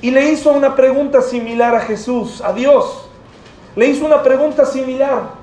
y 0.00 0.10
le 0.10 0.32
hizo 0.32 0.50
una 0.50 0.74
pregunta 0.74 1.22
similar 1.22 1.76
a 1.76 1.80
Jesús, 1.80 2.42
a 2.42 2.52
Dios. 2.52 3.08
Le 3.76 3.86
hizo 3.86 4.04
una 4.04 4.20
pregunta 4.20 4.66
similar. 4.66 5.41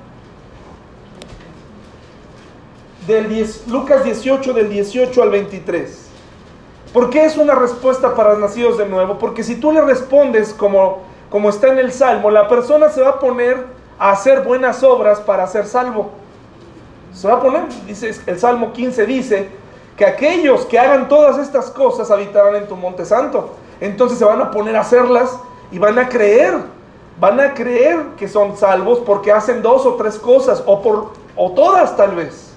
Del 3.06 3.28
10, 3.28 3.68
Lucas 3.68 4.04
18 4.04 4.52
del 4.52 4.68
18 4.68 5.22
al 5.22 5.30
23. 5.30 6.06
¿Por 6.92 7.10
qué 7.10 7.24
es 7.24 7.36
una 7.36 7.54
respuesta 7.54 8.14
para 8.14 8.36
nacidos 8.36 8.78
de 8.78 8.86
nuevo? 8.86 9.18
Porque 9.18 9.42
si 9.42 9.56
tú 9.56 9.72
le 9.72 9.80
respondes 9.80 10.52
como 10.52 11.10
como 11.30 11.48
está 11.48 11.68
en 11.68 11.78
el 11.78 11.92
Salmo, 11.92 12.30
la 12.30 12.48
persona 12.48 12.90
se 12.90 13.00
va 13.00 13.10
a 13.10 13.18
poner 13.20 13.64
a 13.98 14.10
hacer 14.10 14.42
buenas 14.42 14.82
obras 14.82 15.20
para 15.20 15.46
ser 15.46 15.64
salvo. 15.64 16.10
Se 17.14 17.28
va 17.28 17.34
a 17.34 17.40
poner, 17.40 17.62
dice 17.86 18.12
el 18.26 18.38
Salmo 18.38 18.72
15 18.72 19.06
dice, 19.06 19.48
que 19.96 20.04
aquellos 20.04 20.66
que 20.66 20.78
hagan 20.78 21.08
todas 21.08 21.38
estas 21.38 21.70
cosas 21.70 22.10
habitarán 22.10 22.56
en 22.56 22.66
tu 22.66 22.74
monte 22.74 23.04
santo. 23.04 23.54
Entonces 23.80 24.18
se 24.18 24.24
van 24.24 24.42
a 24.42 24.50
poner 24.50 24.74
a 24.76 24.80
hacerlas 24.80 25.38
y 25.70 25.78
van 25.78 25.98
a 25.98 26.08
creer, 26.08 26.54
van 27.20 27.38
a 27.38 27.54
creer 27.54 28.00
que 28.18 28.26
son 28.26 28.56
salvos 28.56 28.98
porque 29.00 29.30
hacen 29.30 29.62
dos 29.62 29.86
o 29.86 29.94
tres 29.94 30.18
cosas 30.18 30.62
o 30.66 30.82
por 30.82 31.12
o 31.36 31.52
todas 31.52 31.96
tal 31.96 32.16
vez. 32.16 32.49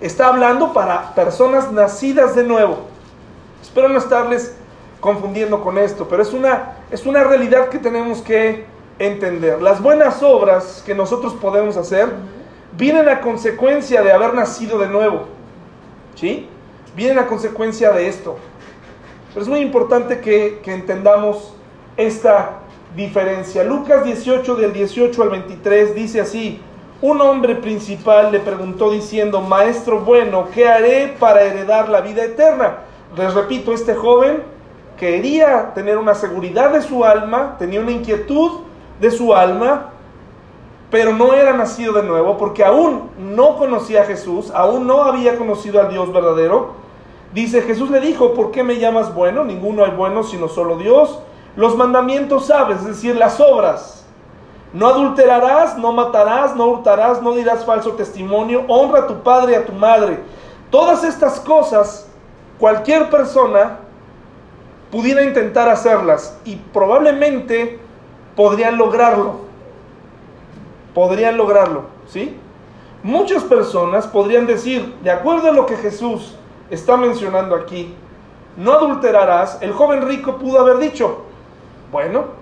Está 0.00 0.28
hablando 0.28 0.72
para 0.72 1.14
personas 1.14 1.72
nacidas 1.72 2.36
de 2.36 2.44
nuevo. 2.44 2.78
Espero 3.60 3.88
no 3.88 3.98
estarles 3.98 4.54
confundiendo 5.00 5.62
con 5.62 5.76
esto, 5.76 6.06
pero 6.08 6.22
es 6.22 6.32
una, 6.32 6.76
es 6.90 7.04
una 7.04 7.24
realidad 7.24 7.68
que 7.68 7.78
tenemos 7.78 8.22
que 8.22 8.64
entender. 8.98 9.60
Las 9.60 9.82
buenas 9.82 10.22
obras 10.22 10.82
que 10.86 10.94
nosotros 10.94 11.34
podemos 11.34 11.76
hacer 11.76 12.12
vienen 12.76 13.08
a 13.08 13.20
consecuencia 13.20 14.02
de 14.02 14.12
haber 14.12 14.34
nacido 14.34 14.78
de 14.78 14.88
nuevo. 14.88 15.26
¿Sí? 16.14 16.48
Vienen 16.94 17.18
a 17.18 17.26
consecuencia 17.26 17.90
de 17.90 18.08
esto. 18.08 18.36
Pero 19.32 19.42
es 19.42 19.48
muy 19.48 19.60
importante 19.60 20.20
que, 20.20 20.60
que 20.62 20.72
entendamos 20.74 21.54
esta 21.96 22.60
diferencia. 22.94 23.64
Lucas 23.64 24.04
18 24.04 24.54
del 24.56 24.72
18 24.72 25.22
al 25.22 25.30
23 25.30 25.94
dice 25.94 26.20
así, 26.20 26.60
un 27.00 27.20
hombre 27.20 27.54
principal 27.54 28.32
le 28.32 28.40
preguntó 28.40 28.90
diciendo, 28.90 29.40
Maestro 29.40 30.00
bueno, 30.00 30.48
¿qué 30.52 30.68
haré 30.68 31.14
para 31.18 31.42
heredar 31.42 31.88
la 31.88 32.00
vida 32.00 32.24
eterna? 32.24 32.78
Les 33.16 33.32
repito, 33.34 33.72
este 33.72 33.94
joven 33.94 34.42
quería 34.96 35.72
tener 35.74 35.96
una 35.96 36.14
seguridad 36.14 36.72
de 36.72 36.82
su 36.82 37.04
alma, 37.04 37.56
tenía 37.58 37.80
una 37.80 37.92
inquietud 37.92 38.60
de 39.00 39.12
su 39.12 39.32
alma, 39.32 39.90
pero 40.90 41.12
no 41.12 41.34
era 41.34 41.52
nacido 41.52 41.92
de 41.92 42.02
nuevo 42.02 42.36
porque 42.36 42.64
aún 42.64 43.10
no 43.18 43.56
conocía 43.56 44.02
a 44.02 44.06
Jesús, 44.06 44.50
aún 44.52 44.86
no 44.86 45.04
había 45.04 45.36
conocido 45.36 45.80
al 45.80 45.90
Dios 45.90 46.12
verdadero. 46.12 46.72
Dice, 47.32 47.62
Jesús 47.62 47.90
le 47.90 48.00
dijo, 48.00 48.34
¿por 48.34 48.50
qué 48.50 48.64
me 48.64 48.78
llamas 48.78 49.14
bueno? 49.14 49.44
Ninguno 49.44 49.84
hay 49.84 49.92
bueno 49.92 50.24
sino 50.24 50.48
solo 50.48 50.76
Dios. 50.76 51.20
Los 51.54 51.76
mandamientos 51.76 52.46
sabes, 52.46 52.78
es 52.78 52.86
decir, 52.86 53.14
las 53.16 53.38
obras. 53.38 53.97
No 54.72 54.88
adulterarás, 54.88 55.78
no 55.78 55.92
matarás, 55.92 56.54
no 56.54 56.66
hurtarás, 56.66 57.22
no 57.22 57.32
dirás 57.32 57.64
falso 57.64 57.92
testimonio, 57.92 58.64
honra 58.68 59.00
a 59.00 59.06
tu 59.06 59.22
padre 59.22 59.52
y 59.52 59.54
a 59.54 59.64
tu 59.64 59.72
madre. 59.72 60.18
Todas 60.70 61.04
estas 61.04 61.40
cosas, 61.40 62.06
cualquier 62.58 63.08
persona 63.08 63.78
pudiera 64.90 65.22
intentar 65.22 65.68
hacerlas 65.68 66.38
y 66.44 66.56
probablemente 66.56 67.80
podrían 68.36 68.76
lograrlo. 68.76 69.48
Podrían 70.94 71.36
lograrlo, 71.36 71.84
¿sí? 72.06 72.36
Muchas 73.02 73.44
personas 73.44 74.06
podrían 74.06 74.46
decir, 74.46 74.94
de 75.02 75.10
acuerdo 75.10 75.48
a 75.48 75.52
lo 75.52 75.66
que 75.66 75.76
Jesús 75.76 76.34
está 76.68 76.96
mencionando 76.96 77.54
aquí, 77.54 77.94
no 78.56 78.72
adulterarás, 78.72 79.58
el 79.62 79.72
joven 79.72 80.06
rico 80.06 80.36
pudo 80.36 80.58
haber 80.58 80.78
dicho, 80.78 81.22
bueno, 81.92 82.37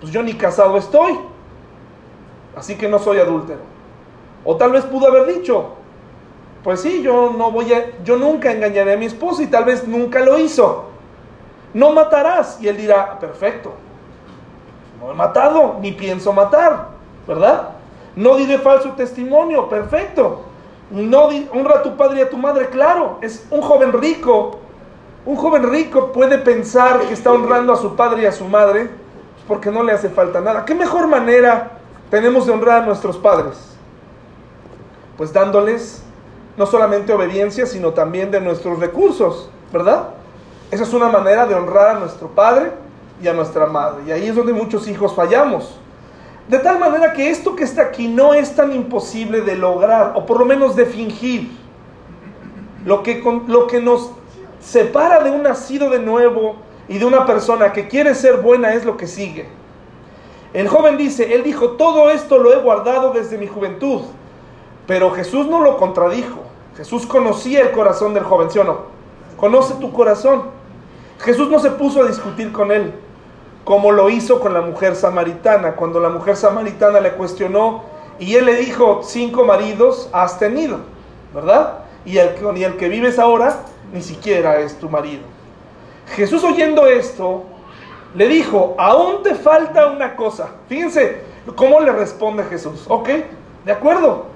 pues 0.00 0.12
yo 0.12 0.22
ni 0.22 0.34
casado 0.34 0.76
estoy, 0.76 1.18
así 2.56 2.76
que 2.76 2.88
no 2.88 2.98
soy 2.98 3.18
adúltero. 3.18 3.60
O 4.44 4.56
tal 4.56 4.72
vez 4.72 4.84
pudo 4.84 5.08
haber 5.08 5.26
dicho, 5.34 5.70
pues 6.62 6.80
sí, 6.80 7.02
yo 7.02 7.34
no 7.36 7.50
voy 7.50 7.72
a, 7.72 8.02
yo 8.04 8.16
nunca 8.16 8.52
engañaré 8.52 8.94
a 8.94 8.96
mi 8.96 9.06
esposa 9.06 9.42
y 9.42 9.46
tal 9.48 9.64
vez 9.64 9.86
nunca 9.86 10.20
lo 10.20 10.38
hizo 10.38 10.86
no 11.76 11.92
matarás. 11.92 12.58
Y 12.60 12.68
él 12.68 12.76
dirá, 12.78 13.18
perfecto, 13.18 13.72
no 14.98 15.12
he 15.12 15.14
matado, 15.14 15.76
ni 15.80 15.92
pienso 15.92 16.32
matar, 16.32 16.88
¿verdad? 17.28 17.70
No 18.16 18.36
diré 18.36 18.58
falso 18.58 18.92
testimonio, 18.92 19.68
perfecto. 19.68 20.40
No 20.90 21.28
honra 21.52 21.80
a 21.80 21.82
tu 21.82 21.96
padre 21.96 22.20
y 22.20 22.22
a 22.22 22.30
tu 22.30 22.38
madre, 22.38 22.68
claro, 22.70 23.18
es 23.20 23.46
un 23.50 23.60
joven 23.60 23.92
rico 23.92 24.60
Un 25.26 25.34
joven 25.34 25.68
rico 25.68 26.12
puede 26.12 26.38
pensar 26.38 27.00
que 27.00 27.12
está 27.12 27.32
honrando 27.32 27.72
a 27.72 27.76
su 27.76 27.96
padre 27.96 28.22
y 28.22 28.26
a 28.26 28.32
su 28.32 28.44
madre 28.44 28.88
porque 29.46 29.70
no 29.70 29.82
le 29.82 29.92
hace 29.92 30.08
falta 30.08 30.40
nada. 30.40 30.64
¿Qué 30.64 30.74
mejor 30.74 31.06
manera 31.06 31.70
tenemos 32.10 32.46
de 32.46 32.52
honrar 32.52 32.82
a 32.82 32.86
nuestros 32.86 33.16
padres? 33.16 33.56
Pues 35.16 35.32
dándoles 35.32 36.02
no 36.56 36.66
solamente 36.66 37.12
obediencia, 37.12 37.66
sino 37.66 37.92
también 37.92 38.30
de 38.30 38.40
nuestros 38.40 38.78
recursos, 38.78 39.50
¿verdad? 39.72 40.08
Esa 40.70 40.84
es 40.84 40.92
una 40.92 41.08
manera 41.08 41.46
de 41.46 41.54
honrar 41.54 41.96
a 41.96 41.98
nuestro 42.00 42.28
padre 42.28 42.72
y 43.22 43.28
a 43.28 43.32
nuestra 43.32 43.66
madre. 43.66 44.04
Y 44.06 44.10
ahí 44.10 44.26
es 44.26 44.34
donde 44.34 44.52
muchos 44.52 44.88
hijos 44.88 45.14
fallamos. 45.14 45.78
De 46.48 46.58
tal 46.58 46.78
manera 46.78 47.12
que 47.12 47.30
esto 47.30 47.56
que 47.56 47.64
está 47.64 47.82
aquí 47.82 48.08
no 48.08 48.32
es 48.32 48.54
tan 48.54 48.72
imposible 48.72 49.40
de 49.42 49.56
lograr, 49.56 50.12
o 50.14 50.26
por 50.26 50.38
lo 50.38 50.44
menos 50.44 50.76
de 50.76 50.86
fingir. 50.86 51.56
Lo 52.84 53.02
que, 53.02 53.22
lo 53.48 53.66
que 53.66 53.80
nos 53.80 54.12
separa 54.60 55.22
de 55.22 55.30
un 55.30 55.42
nacido 55.42 55.90
de 55.90 55.98
nuevo 55.98 56.56
y 56.88 56.98
de 56.98 57.04
una 57.04 57.26
persona 57.26 57.72
que 57.72 57.88
quiere 57.88 58.14
ser 58.14 58.38
buena 58.38 58.74
es 58.74 58.84
lo 58.84 58.96
que 58.96 59.06
sigue. 59.06 59.48
El 60.52 60.68
joven 60.68 60.96
dice, 60.96 61.34
él 61.34 61.42
dijo, 61.42 61.70
todo 61.72 62.10
esto 62.10 62.38
lo 62.38 62.52
he 62.52 62.56
guardado 62.56 63.12
desde 63.12 63.38
mi 63.38 63.46
juventud. 63.46 64.02
Pero 64.86 65.10
Jesús 65.10 65.46
no 65.46 65.60
lo 65.60 65.76
contradijo. 65.76 66.40
Jesús 66.76 67.06
conocía 67.06 67.62
el 67.62 67.72
corazón 67.72 68.14
del 68.14 68.24
joven, 68.24 68.50
¿sí 68.50 68.58
o 68.58 68.64
no? 68.64 68.78
Conoce 69.36 69.74
tu 69.74 69.92
corazón. 69.92 70.44
Jesús 71.20 71.48
no 71.48 71.58
se 71.58 71.70
puso 71.70 72.02
a 72.02 72.06
discutir 72.06 72.52
con 72.52 72.70
él 72.70 72.92
como 73.66 73.90
lo 73.90 74.08
hizo 74.08 74.38
con 74.38 74.54
la 74.54 74.60
mujer 74.60 74.94
samaritana, 74.94 75.72
cuando 75.74 75.98
la 75.98 76.08
mujer 76.08 76.36
samaritana 76.36 77.00
le 77.00 77.14
cuestionó 77.14 77.82
y 78.16 78.36
él 78.36 78.46
le 78.46 78.54
dijo, 78.54 79.00
cinco 79.02 79.44
maridos 79.44 80.08
has 80.12 80.38
tenido, 80.38 80.78
¿verdad? 81.34 81.78
Y 82.04 82.18
el, 82.18 82.28
el 82.62 82.76
que 82.76 82.88
vives 82.88 83.18
ahora 83.18 83.56
ni 83.92 84.02
siquiera 84.02 84.60
es 84.60 84.78
tu 84.78 84.88
marido. 84.88 85.24
Jesús 86.14 86.44
oyendo 86.44 86.86
esto, 86.86 87.44
le 88.14 88.28
dijo, 88.28 88.74
aún 88.78 89.22
te 89.22 89.34
falta 89.34 89.88
una 89.88 90.16
cosa. 90.16 90.50
Fíjense 90.68 91.22
cómo 91.54 91.80
le 91.80 91.92
responde 91.92 92.44
Jesús. 92.44 92.84
Ok, 92.88 93.08
de 93.64 93.72
acuerdo. 93.72 94.26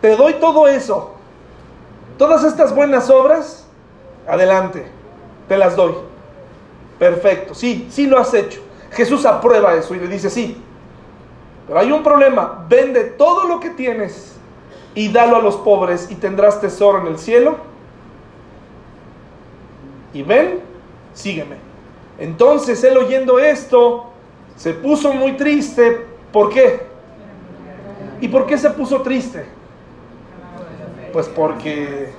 Te 0.00 0.16
doy 0.16 0.34
todo 0.34 0.68
eso. 0.68 1.14
Todas 2.16 2.44
estas 2.44 2.74
buenas 2.74 3.10
obras, 3.10 3.66
adelante, 4.26 4.86
te 5.48 5.56
las 5.56 5.74
doy. 5.74 5.94
Perfecto, 6.98 7.54
sí, 7.54 7.88
sí 7.90 8.06
lo 8.06 8.18
has 8.18 8.34
hecho. 8.34 8.60
Jesús 8.92 9.24
aprueba 9.24 9.74
eso 9.74 9.94
y 9.94 9.98
le 9.98 10.06
dice, 10.06 10.28
sí. 10.28 10.62
Pero 11.66 11.78
hay 11.78 11.92
un 11.92 12.02
problema, 12.02 12.66
vende 12.68 13.04
todo 13.04 13.46
lo 13.46 13.60
que 13.60 13.70
tienes 13.70 14.36
y 14.94 15.10
dalo 15.10 15.36
a 15.36 15.40
los 15.40 15.56
pobres 15.56 16.10
y 16.10 16.16
tendrás 16.16 16.60
tesoro 16.60 17.00
en 17.00 17.06
el 17.06 17.18
cielo. 17.18 17.56
Y 20.12 20.22
ven, 20.22 20.60
sígueme. 21.14 21.56
Entonces 22.18 22.82
él 22.84 22.96
oyendo 22.96 23.38
esto, 23.38 24.10
se 24.56 24.74
puso 24.74 25.12
muy 25.12 25.32
triste. 25.32 26.06
¿Por 26.32 26.50
qué? 26.50 26.82
¿Y 28.20 28.28
por 28.28 28.46
qué 28.46 28.58
se 28.58 28.70
puso 28.70 29.02
triste? 29.02 29.46
Pues 31.12 31.28
porque 31.28 32.12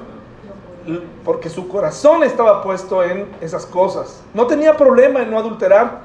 porque 1.24 1.50
su 1.50 1.68
corazón 1.68 2.24
estaba 2.24 2.64
puesto 2.64 3.04
en 3.04 3.28
esas 3.40 3.66
cosas. 3.66 4.24
No 4.34 4.48
tenía 4.48 4.76
problema 4.78 5.22
en 5.22 5.30
no 5.30 5.38
adulterar, 5.38 6.02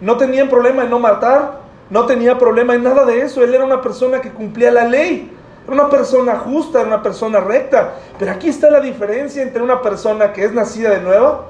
no 0.00 0.16
tenía 0.16 0.48
problema 0.48 0.84
en 0.84 0.90
no 0.90 0.98
matar, 0.98 1.60
no 1.90 2.06
tenía 2.06 2.38
problema 2.38 2.74
en 2.74 2.84
nada 2.84 3.04
de 3.04 3.22
eso. 3.22 3.42
Él 3.42 3.54
era 3.54 3.64
una 3.64 3.82
persona 3.82 4.20
que 4.20 4.30
cumplía 4.30 4.70
la 4.70 4.84
ley, 4.84 5.32
era 5.64 5.74
una 5.74 5.88
persona 5.88 6.38
justa, 6.38 6.80
era 6.80 6.88
una 6.88 7.02
persona 7.02 7.40
recta. 7.40 7.94
Pero 8.18 8.32
aquí 8.32 8.48
está 8.48 8.70
la 8.70 8.80
diferencia 8.80 9.42
entre 9.42 9.62
una 9.62 9.82
persona 9.82 10.32
que 10.32 10.44
es 10.44 10.52
nacida 10.52 10.90
de 10.90 11.00
nuevo, 11.00 11.44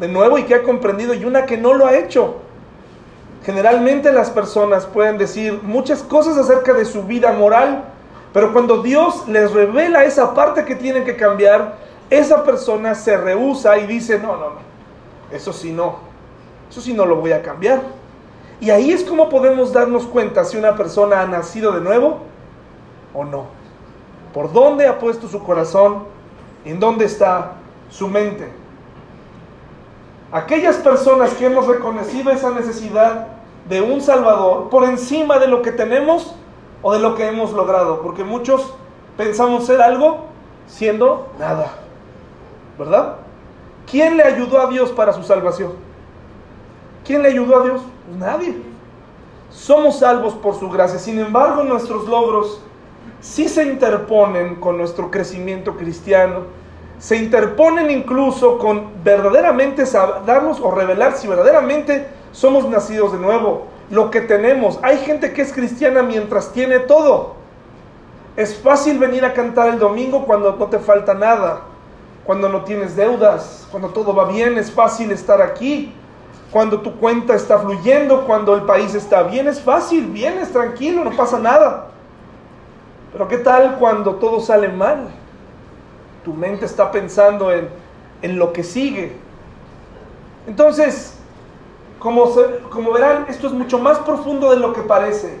de 0.00 0.08
nuevo 0.08 0.38
y 0.38 0.44
que 0.44 0.54
ha 0.54 0.62
comprendido 0.62 1.14
y 1.14 1.24
una 1.24 1.46
que 1.46 1.56
no 1.56 1.74
lo 1.74 1.86
ha 1.86 1.96
hecho. 1.96 2.36
Generalmente 3.44 4.12
las 4.12 4.30
personas 4.30 4.86
pueden 4.86 5.18
decir 5.18 5.60
muchas 5.62 6.02
cosas 6.02 6.36
acerca 6.38 6.72
de 6.74 6.84
su 6.84 7.02
vida 7.04 7.32
moral, 7.32 7.84
pero 8.32 8.52
cuando 8.52 8.82
Dios 8.82 9.26
les 9.26 9.52
revela 9.52 10.04
esa 10.04 10.32
parte 10.32 10.64
que 10.64 10.76
tienen 10.76 11.04
que 11.04 11.16
cambiar, 11.16 11.74
esa 12.08 12.44
persona 12.44 12.94
se 12.94 13.16
rehúsa 13.16 13.78
y 13.78 13.86
dice, 13.86 14.18
no, 14.18 14.36
no, 14.36 14.50
no, 14.50 14.60
eso 15.32 15.52
sí 15.52 15.72
no, 15.72 15.96
eso 16.70 16.80
sí 16.80 16.94
no 16.94 17.04
lo 17.04 17.16
voy 17.16 17.32
a 17.32 17.42
cambiar. 17.42 17.80
Y 18.60 18.70
ahí 18.70 18.92
es 18.92 19.02
como 19.02 19.28
podemos 19.28 19.72
darnos 19.72 20.06
cuenta 20.06 20.44
si 20.44 20.56
una 20.56 20.76
persona 20.76 21.20
ha 21.20 21.26
nacido 21.26 21.72
de 21.72 21.80
nuevo 21.80 22.20
o 23.14 23.24
no. 23.24 23.46
¿Por 24.32 24.52
dónde 24.52 24.86
ha 24.86 24.98
puesto 24.98 25.28
su 25.28 25.42
corazón? 25.42 26.04
¿En 26.64 26.80
dónde 26.80 27.04
está 27.04 27.52
su 27.90 28.08
mente? 28.08 28.52
Aquellas 30.30 30.76
personas 30.76 31.34
que 31.34 31.46
hemos 31.46 31.66
reconocido 31.66 32.30
esa 32.30 32.50
necesidad 32.50 33.28
de 33.68 33.82
un 33.82 34.00
Salvador 34.00 34.70
por 34.70 34.84
encima 34.84 35.38
de 35.38 35.48
lo 35.48 35.62
que 35.62 35.72
tenemos 35.72 36.34
o 36.80 36.92
de 36.92 37.00
lo 37.00 37.14
que 37.14 37.28
hemos 37.28 37.52
logrado, 37.52 38.00
porque 38.02 38.24
muchos 38.24 38.74
pensamos 39.16 39.66
ser 39.66 39.82
algo 39.82 40.24
siendo 40.66 41.28
nada. 41.38 41.82
¿verdad? 42.78 43.16
¿Quién 43.90 44.16
le 44.16 44.22
ayudó 44.22 44.60
a 44.60 44.66
Dios 44.66 44.90
para 44.90 45.12
su 45.12 45.22
salvación? 45.22 45.72
¿Quién 47.04 47.22
le 47.22 47.28
ayudó 47.28 47.60
a 47.60 47.64
Dios? 47.64 47.82
Nadie. 48.18 48.62
Somos 49.50 49.98
salvos 49.98 50.34
por 50.34 50.58
su 50.58 50.70
gracia. 50.70 50.98
Sin 50.98 51.18
embargo, 51.18 51.64
nuestros 51.64 52.06
logros 52.08 52.60
sí 53.22 53.48
se 53.48 53.64
interponen 53.64 54.56
con 54.56 54.76
nuestro 54.76 55.10
crecimiento 55.10 55.78
cristiano. 55.78 56.40
Se 56.98 57.16
interponen 57.16 57.90
incluso 57.90 58.58
con 58.58 59.02
verdaderamente 59.02 59.84
darnos 60.26 60.60
o 60.60 60.70
revelar 60.70 61.16
si 61.16 61.26
verdaderamente 61.26 62.06
somos 62.32 62.68
nacidos 62.68 63.12
de 63.12 63.18
nuevo. 63.18 63.68
Lo 63.90 64.10
que 64.10 64.20
tenemos. 64.20 64.78
Hay 64.82 64.98
gente 64.98 65.32
que 65.32 65.40
es 65.40 65.54
cristiana 65.54 66.02
mientras 66.02 66.52
tiene 66.52 66.80
todo. 66.80 67.36
Es 68.36 68.58
fácil 68.58 68.98
venir 68.98 69.24
a 69.24 69.32
cantar 69.32 69.70
el 69.70 69.78
domingo 69.78 70.26
cuando 70.26 70.54
no 70.56 70.66
te 70.66 70.78
falta 70.78 71.14
nada 71.14 71.62
cuando 72.24 72.48
no 72.48 72.62
tienes 72.62 72.94
deudas, 72.94 73.66
cuando 73.70 73.88
todo 73.88 74.14
va 74.14 74.26
bien, 74.26 74.56
es 74.58 74.70
fácil 74.70 75.10
estar 75.10 75.42
aquí. 75.42 75.92
Cuando 76.50 76.80
tu 76.80 76.96
cuenta 76.96 77.34
está 77.34 77.58
fluyendo, 77.58 78.26
cuando 78.26 78.54
el 78.54 78.62
país 78.62 78.94
está 78.94 79.22
bien, 79.22 79.48
es 79.48 79.60
fácil, 79.60 80.06
vienes 80.08 80.52
tranquilo, 80.52 81.02
no 81.02 81.10
pasa 81.16 81.38
nada. 81.38 81.88
Pero 83.12 83.28
¿qué 83.28 83.38
tal 83.38 83.76
cuando 83.78 84.16
todo 84.16 84.40
sale 84.40 84.68
mal? 84.68 85.08
Tu 86.24 86.32
mente 86.32 86.64
está 86.64 86.90
pensando 86.90 87.52
en, 87.52 87.68
en 88.22 88.38
lo 88.38 88.52
que 88.52 88.62
sigue. 88.62 89.12
Entonces, 90.46 91.18
como, 91.98 92.28
como 92.70 92.92
verán, 92.92 93.26
esto 93.28 93.46
es 93.46 93.52
mucho 93.52 93.78
más 93.78 93.98
profundo 93.98 94.50
de 94.50 94.56
lo 94.56 94.72
que 94.72 94.82
parece. 94.82 95.38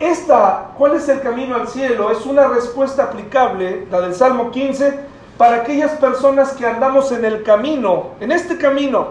Esta, 0.00 0.70
¿cuál 0.78 0.94
es 0.94 1.08
el 1.08 1.20
camino 1.20 1.54
al 1.54 1.68
cielo? 1.68 2.10
Es 2.10 2.24
una 2.24 2.48
respuesta 2.48 3.04
aplicable, 3.04 3.86
la 3.90 4.00
del 4.00 4.14
Salmo 4.14 4.50
15, 4.50 4.98
para 5.36 5.56
aquellas 5.56 5.92
personas 5.92 6.52
que 6.52 6.66
andamos 6.66 7.12
en 7.12 7.24
el 7.24 7.42
camino, 7.42 8.10
en 8.20 8.32
este 8.32 8.58
camino, 8.58 9.08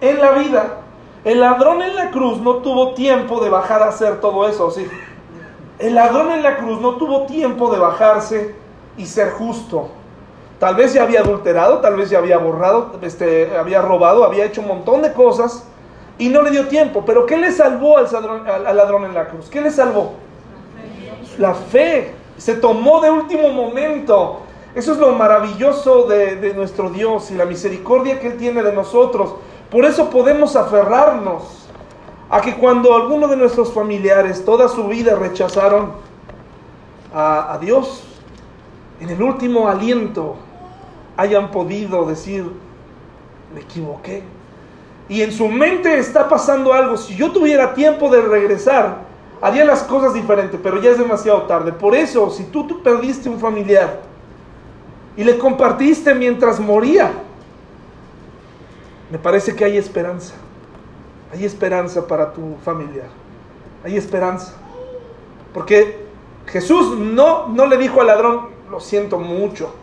en 0.00 0.20
la 0.20 0.32
vida. 0.32 0.78
El 1.24 1.40
ladrón 1.40 1.82
en 1.82 1.94
la 1.94 2.10
cruz 2.10 2.38
no 2.40 2.56
tuvo 2.56 2.94
tiempo 2.94 3.42
de 3.42 3.50
bajar 3.50 3.82
a 3.82 3.88
hacer 3.88 4.20
todo 4.20 4.48
eso, 4.48 4.70
¿sí? 4.70 4.86
El 5.78 5.94
ladrón 5.94 6.30
en 6.30 6.42
la 6.42 6.56
cruz 6.56 6.80
no 6.80 6.96
tuvo 6.96 7.26
tiempo 7.26 7.72
de 7.72 7.78
bajarse 7.78 8.54
y 8.96 9.06
ser 9.06 9.32
justo. 9.32 9.88
Tal 10.58 10.76
vez 10.76 10.94
ya 10.94 11.02
había 11.02 11.20
adulterado, 11.20 11.78
tal 11.78 11.96
vez 11.96 12.10
ya 12.10 12.18
había 12.18 12.38
borrado, 12.38 12.92
este, 13.02 13.56
había 13.56 13.82
robado, 13.82 14.24
había 14.24 14.44
hecho 14.44 14.60
un 14.60 14.68
montón 14.68 15.02
de 15.02 15.12
cosas 15.12 15.64
y 16.16 16.28
no 16.28 16.42
le 16.42 16.50
dio 16.50 16.68
tiempo. 16.68 17.02
Pero 17.04 17.26
¿qué 17.26 17.36
le 17.36 17.50
salvó 17.50 17.98
al 17.98 18.04
ladrón, 18.10 18.48
al 18.48 18.76
ladrón 18.76 19.04
en 19.04 19.14
la 19.14 19.26
cruz? 19.26 19.48
¿Qué 19.50 19.60
le 19.60 19.70
salvó? 19.70 20.12
La 21.38 21.54
fe. 21.54 22.14
Se 22.38 22.54
tomó 22.54 23.00
de 23.00 23.10
último 23.10 23.48
momento 23.50 24.40
eso 24.74 24.92
es 24.92 24.98
lo 24.98 25.12
maravilloso 25.12 26.08
de, 26.08 26.52
nuestro 26.54 26.90
Dios 26.90 27.30
y 27.30 27.34
la 27.34 27.44
misericordia 27.44 28.18
que 28.18 28.26
Él 28.28 28.36
tiene 28.36 28.62
de 28.62 28.72
nosotros. 28.72 29.36
Por 29.70 29.84
eso 29.84 30.10
podemos 30.10 30.56
aferrarnos 30.56 31.63
a 32.34 32.40
que 32.40 32.56
cuando 32.56 32.96
alguno 32.96 33.28
de 33.28 33.36
nuestros 33.36 33.72
familiares 33.72 34.44
toda 34.44 34.66
su 34.66 34.88
vida 34.88 35.14
rechazaron 35.14 35.92
a, 37.14 37.56
Dios, 37.60 38.02
en 38.98 39.08
el 39.08 39.22
último 39.22 39.68
aliento 39.68 40.34
hayan 41.16 41.52
podido 41.52 42.04
decir, 42.06 42.44
me 43.54 43.60
equivoqué. 43.60 44.24
Y 45.08 45.22
en 45.22 45.30
su 45.30 45.46
mente 45.46 45.96
está 45.96 46.28
pasando 46.28 46.72
algo. 46.72 46.96
Si 46.96 47.14
yo 47.14 47.30
tuviera 47.30 47.72
tiempo 47.72 48.10
de 48.10 48.22
regresar, 48.22 48.96
haría 49.40 49.64
las 49.64 49.84
cosas 49.84 50.12
diferentes, 50.12 50.58
pero 50.60 50.82
ya 50.82 50.90
es 50.90 50.98
demasiado 50.98 51.42
tarde. 51.42 51.70
Por 51.70 51.94
eso, 51.94 52.30
si 52.30 52.42
tú, 52.46 52.66
tú 52.66 52.82
perdiste 52.82 53.28
un 53.28 53.38
familiar, 53.38 54.00
y 55.16 55.22
le 55.22 55.38
compartiste 55.38 56.12
mientras 56.16 56.58
moría. 56.58 57.12
Me 59.12 59.18
parece 59.20 59.54
que 59.54 59.64
hay 59.64 59.76
esperanza. 59.76 60.34
Hay 61.34 61.44
esperanza 61.44 62.06
para 62.06 62.32
tu 62.32 62.54
familia. 62.64 63.02
Hay 63.82 63.96
esperanza. 63.96 64.52
Porque 65.52 66.06
Jesús 66.46 66.96
no, 66.96 67.48
no 67.48 67.66
le 67.66 67.76
dijo 67.76 68.00
al 68.00 68.06
ladrón, 68.06 68.50
lo 68.70 68.78
siento 68.78 69.18
mucho. 69.18 69.74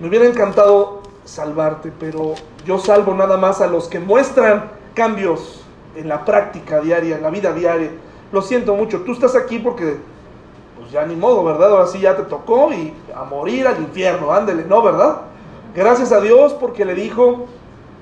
Me 0.00 0.08
hubiera 0.08 0.24
encantado 0.24 1.02
salvarte, 1.24 1.92
pero 2.00 2.34
yo 2.64 2.78
salvo 2.78 3.12
nada 3.12 3.36
más 3.36 3.60
a 3.60 3.66
los 3.66 3.88
que 3.88 4.00
muestran 4.00 4.70
cambios 4.94 5.62
en 5.94 6.08
la 6.08 6.24
práctica 6.24 6.80
diaria, 6.80 7.16
en 7.16 7.22
la 7.22 7.30
vida 7.30 7.52
diaria. 7.52 7.90
Lo 8.32 8.40
siento 8.40 8.74
mucho, 8.74 9.02
tú 9.02 9.12
estás 9.12 9.36
aquí 9.36 9.58
porque 9.58 9.98
pues 10.78 10.90
ya 10.90 11.04
ni 11.04 11.14
modo, 11.14 11.44
¿verdad? 11.44 11.72
Ahora 11.72 11.86
sí 11.88 12.00
ya 12.00 12.16
te 12.16 12.22
tocó 12.22 12.72
y 12.72 12.94
a 13.14 13.24
morir 13.24 13.66
al 13.66 13.78
infierno, 13.80 14.32
ándele, 14.32 14.64
¿no, 14.64 14.80
verdad? 14.80 15.22
Gracias 15.74 16.10
a 16.10 16.22
Dios 16.22 16.54
porque 16.54 16.86
le 16.86 16.94
dijo, 16.94 17.44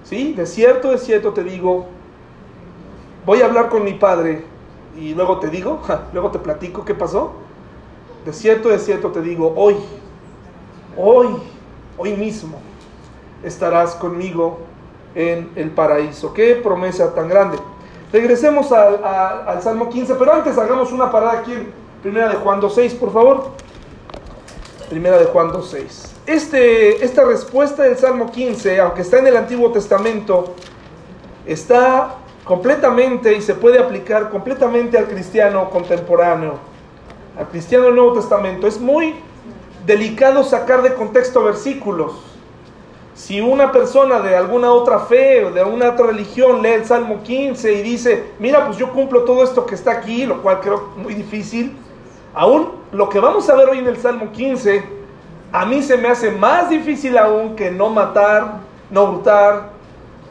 sí, 0.04 0.32
de 0.34 0.46
cierto, 0.46 0.92
de 0.92 0.98
cierto 0.98 1.32
te 1.32 1.42
digo, 1.42 1.95
voy 3.26 3.42
a 3.42 3.46
hablar 3.46 3.68
con 3.68 3.84
mi 3.84 3.94
padre 3.94 4.44
y 4.96 5.12
luego 5.14 5.40
te 5.40 5.48
digo, 5.48 5.82
luego 6.12 6.30
te 6.30 6.38
platico 6.38 6.84
qué 6.84 6.94
pasó. 6.94 7.32
De 8.24 8.32
cierto, 8.32 8.70
de 8.70 8.78
cierto 8.78 9.10
te 9.10 9.20
digo, 9.20 9.52
hoy, 9.56 9.76
hoy, 10.96 11.28
hoy 11.98 12.14
mismo 12.14 12.58
estarás 13.42 13.94
conmigo 13.96 14.58
en 15.14 15.50
el 15.56 15.70
paraíso. 15.70 16.32
Qué 16.32 16.54
promesa 16.56 17.14
tan 17.14 17.28
grande. 17.28 17.58
Regresemos 18.12 18.72
al, 18.72 19.62
Salmo 19.62 19.88
15, 19.88 20.14
pero 20.14 20.32
antes 20.32 20.56
hagamos 20.56 20.92
una 20.92 21.10
parada 21.10 21.40
aquí 21.40 21.52
en 21.52 21.86
Primera 22.02 22.28
de 22.28 22.36
Juan 22.36 22.60
2.6, 22.60 22.98
por 22.98 23.12
favor. 23.12 23.50
Primera 24.88 25.18
de 25.18 25.26
Juan 25.26 25.50
2.6. 25.50 26.12
Este, 26.26 27.04
esta 27.04 27.24
respuesta 27.24 27.82
del 27.82 27.96
Salmo 27.96 28.30
15, 28.30 28.80
aunque 28.80 29.02
está 29.02 29.18
en 29.18 29.28
el 29.28 29.36
Antiguo 29.36 29.70
Testamento, 29.70 30.54
está 31.44 32.16
completamente 32.46 33.34
y 33.34 33.42
se 33.42 33.54
puede 33.54 33.80
aplicar 33.80 34.30
completamente 34.30 34.96
al 34.96 35.06
cristiano 35.06 35.68
contemporáneo, 35.68 36.54
al 37.36 37.48
cristiano 37.48 37.86
del 37.86 37.96
Nuevo 37.96 38.12
Testamento. 38.14 38.68
Es 38.68 38.80
muy 38.80 39.16
delicado 39.84 40.44
sacar 40.44 40.80
de 40.82 40.94
contexto 40.94 41.42
versículos. 41.42 42.12
Si 43.14 43.40
una 43.40 43.72
persona 43.72 44.20
de 44.20 44.36
alguna 44.36 44.70
otra 44.70 45.00
fe 45.00 45.44
o 45.44 45.50
de 45.50 45.60
alguna 45.60 45.90
otra 45.90 46.06
religión 46.06 46.62
lee 46.62 46.74
el 46.74 46.84
Salmo 46.84 47.22
15 47.24 47.72
y 47.72 47.82
dice, 47.82 48.26
mira, 48.38 48.64
pues 48.66 48.78
yo 48.78 48.92
cumplo 48.92 49.24
todo 49.24 49.42
esto 49.42 49.66
que 49.66 49.74
está 49.74 49.90
aquí, 49.90 50.24
lo 50.24 50.40
cual 50.40 50.60
creo 50.60 50.92
muy 50.96 51.14
difícil, 51.14 51.76
aún 52.32 52.70
lo 52.92 53.08
que 53.08 53.18
vamos 53.18 53.50
a 53.50 53.56
ver 53.56 53.68
hoy 53.70 53.78
en 53.78 53.88
el 53.88 53.96
Salmo 53.96 54.30
15, 54.30 54.84
a 55.50 55.64
mí 55.64 55.82
se 55.82 55.96
me 55.96 56.08
hace 56.08 56.30
más 56.30 56.70
difícil 56.70 57.18
aún 57.18 57.56
que 57.56 57.72
no 57.72 57.88
matar, 57.88 58.58
no 58.90 59.04
hurtar, 59.04 59.75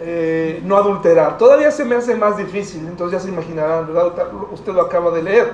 eh, 0.01 0.61
no 0.63 0.77
adulterar. 0.77 1.37
Todavía 1.37 1.71
se 1.71 1.85
me 1.85 1.95
hace 1.95 2.15
más 2.15 2.37
difícil, 2.37 2.85
entonces 2.87 3.19
ya 3.19 3.25
se 3.25 3.31
imaginarán. 3.31 3.89
Usted 4.51 4.73
lo 4.73 4.81
acaba 4.81 5.11
de 5.11 5.23
leer. 5.23 5.53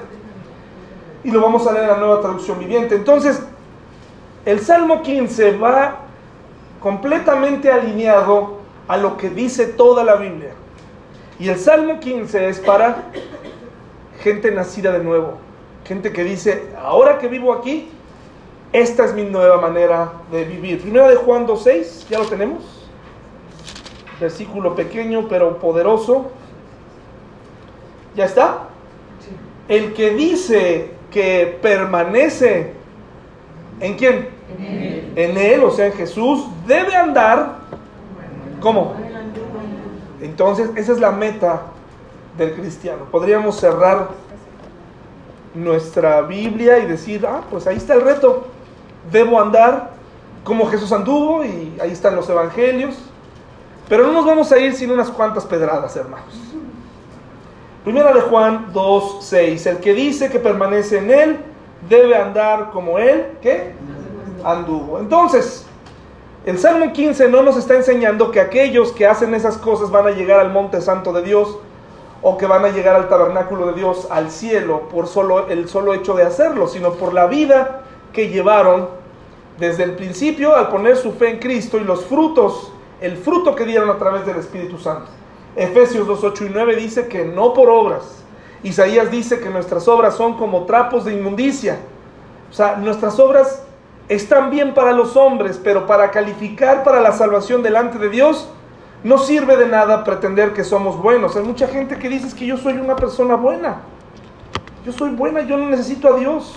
Y 1.23 1.32
lo 1.32 1.41
vamos 1.41 1.67
a 1.67 1.71
leer 1.71 1.84
en 1.84 1.91
la 1.91 1.97
nueva 1.97 2.21
traducción 2.21 2.58
viviente. 2.58 2.95
Entonces, 2.95 3.41
el 4.45 4.60
Salmo 4.60 5.01
15 5.04 5.58
va 5.58 5.99
completamente 6.80 7.71
alineado 7.71 8.58
a 8.88 8.97
lo 8.97 9.17
que 9.17 9.30
dice 9.30 9.67
toda 9.67 10.04
la 10.04 10.15
Biblia. 10.15 10.54
Y 11.39 11.49
el 11.49 11.58
Salmo 11.58 11.99
15 11.99 12.49
es 12.49 12.60
para 12.60 13.04
gente 14.21 14.51
nacida 14.51 14.91
de 14.91 15.04
nuevo, 15.04 15.34
gente 15.86 16.12
que 16.12 16.23
dice, 16.23 16.69
ahora 16.80 17.17
que 17.17 17.27
vivo 17.27 17.54
aquí, 17.54 17.89
esta 18.73 19.06
es 19.06 19.13
mi 19.13 19.23
nueva 19.23 19.60
manera 19.60 20.13
de 20.32 20.45
vivir. 20.45 20.82
Primera 20.82 21.08
de 21.08 21.15
Juan 21.15 21.45
2.6, 21.45 22.08
ya 22.10 22.19
lo 22.19 22.25
tenemos. 22.25 22.81
Versículo 24.21 24.73
pequeño 24.75 25.27
pero 25.27 25.57
poderoso. 25.57 26.31
¿Ya 28.15 28.23
está? 28.23 28.69
El 29.67 29.93
que 29.93 30.12
dice 30.12 30.91
que 31.12 31.60
permanece 31.62 32.73
en 33.81 33.95
quién? 33.95 34.29
en 35.15 35.38
Él, 35.38 35.63
o 35.63 35.71
sea, 35.71 35.88
en 35.88 35.93
Jesús, 35.93 36.45
debe 36.67 36.95
andar 36.95 37.62
¿cómo? 38.62 38.93
Entonces, 40.21 40.69
esa 40.75 40.93
es 40.93 40.99
la 40.99 41.12
meta 41.12 41.63
del 42.38 42.53
cristiano. 42.53 43.05
Podríamos 43.12 43.60
cerrar 43.60 44.10
nuestra 45.53 46.21
Biblia 46.21 46.79
y 46.79 46.86
decir, 46.86 47.25
ah, 47.27 47.41
pues 47.49 47.67
ahí 47.67 47.75
está 47.75 47.95
el 47.95 48.01
reto. 48.01 48.47
Debo 49.12 49.41
andar 49.41 49.89
como 50.45 50.67
Jesús 50.67 50.91
anduvo 50.91 51.43
y 51.43 51.75
ahí 51.81 51.91
están 51.91 52.15
los 52.15 52.29
evangelios. 52.29 52.95
Pero 53.91 54.08
no 54.08 54.13
nos 54.13 54.25
vamos 54.25 54.49
a 54.54 54.58
ir 54.58 54.73
sin 54.73 54.89
unas 54.89 55.10
cuantas 55.10 55.43
pedradas, 55.43 55.93
hermanos. 55.97 56.34
Primera 57.84 58.13
de 58.13 58.21
Juan 58.21 58.67
2, 58.71 59.17
6. 59.19 59.65
El 59.65 59.77
que 59.80 59.93
dice 59.93 60.30
que 60.30 60.39
permanece 60.39 60.99
en 60.99 61.12
Él 61.12 61.39
debe 61.89 62.15
andar 62.15 62.71
como 62.71 62.99
Él, 62.99 63.38
¿qué? 63.41 63.73
anduvo. 64.45 64.97
Entonces, 64.97 65.65
el 66.45 66.58
Salmo 66.58 66.93
15 66.93 67.27
no 67.27 67.43
nos 67.43 67.58
está 67.58 67.75
enseñando 67.75 68.32
que 68.32 68.39
aquellos 68.39 68.93
que 68.93 69.06
hacen 69.06 69.36
esas 69.36 69.58
cosas 69.58 69.91
van 69.91 70.08
a 70.08 70.12
llegar 70.12 70.39
al 70.39 70.54
monte 70.54 70.80
santo 70.80 71.12
de 71.12 71.23
Dios 71.23 71.58
o 72.21 72.38
que 72.38 72.45
van 72.45 72.63
a 72.63 72.69
llegar 72.69 72.95
al 72.95 73.10
tabernáculo 73.10 73.67
de 73.67 73.73
Dios, 73.73 74.08
al 74.10 74.32
cielo, 74.32 74.88
por 74.88 75.06
solo 75.06 75.49
el 75.49 75.67
solo 75.67 75.93
hecho 75.93 76.13
de 76.13 76.23
hacerlo, 76.23 76.69
sino 76.69 76.93
por 76.93 77.13
la 77.13 77.25
vida 77.25 77.82
que 78.13 78.30
llevaron 78.30 78.88
desde 79.60 79.84
el 79.84 79.97
principio 79.97 80.56
al 80.56 80.69
poner 80.69 80.95
su 80.95 81.12
fe 81.12 81.32
en 81.32 81.39
Cristo 81.39 81.77
y 81.77 81.84
los 81.84 82.06
frutos, 82.06 82.71
el 83.01 83.17
fruto 83.17 83.55
que 83.55 83.65
dieron 83.65 83.89
a 83.89 83.97
través 83.97 84.25
del 84.25 84.37
Espíritu 84.37 84.77
Santo. 84.77 85.07
Efesios 85.55 86.07
2, 86.07 86.23
8 86.23 86.45
y 86.45 86.49
9 86.53 86.75
dice 86.75 87.07
que 87.07 87.25
no 87.25 87.53
por 87.53 87.69
obras. 87.69 88.23
Isaías 88.63 89.09
dice 89.09 89.39
que 89.39 89.49
nuestras 89.49 89.87
obras 89.87 90.15
son 90.15 90.37
como 90.37 90.65
trapos 90.65 91.03
de 91.05 91.13
inmundicia. 91.13 91.79
O 92.49 92.53
sea, 92.53 92.75
nuestras 92.75 93.19
obras 93.19 93.63
están 94.07 94.51
bien 94.51 94.73
para 94.73 94.93
los 94.93 95.17
hombres, 95.17 95.59
pero 95.61 95.87
para 95.87 96.11
calificar 96.11 96.83
para 96.83 97.01
la 97.01 97.11
salvación 97.11 97.63
delante 97.63 97.97
de 97.97 98.09
Dios, 98.09 98.47
no 99.03 99.17
sirve 99.17 99.57
de 99.57 99.67
nada 99.67 100.03
pretender 100.03 100.53
que 100.53 100.63
somos 100.63 101.01
buenos. 101.01 101.35
Hay 101.35 101.43
mucha 101.43 101.67
gente 101.67 101.97
que 101.97 102.07
dice 102.07 102.35
que 102.35 102.45
yo 102.45 102.55
soy 102.57 102.73
una 102.73 102.95
persona 102.95 103.35
buena. 103.35 103.81
Yo 104.85 104.91
soy 104.91 105.09
buena, 105.09 105.41
yo 105.41 105.57
no 105.57 105.69
necesito 105.69 106.13
a 106.13 106.19
Dios. 106.19 106.55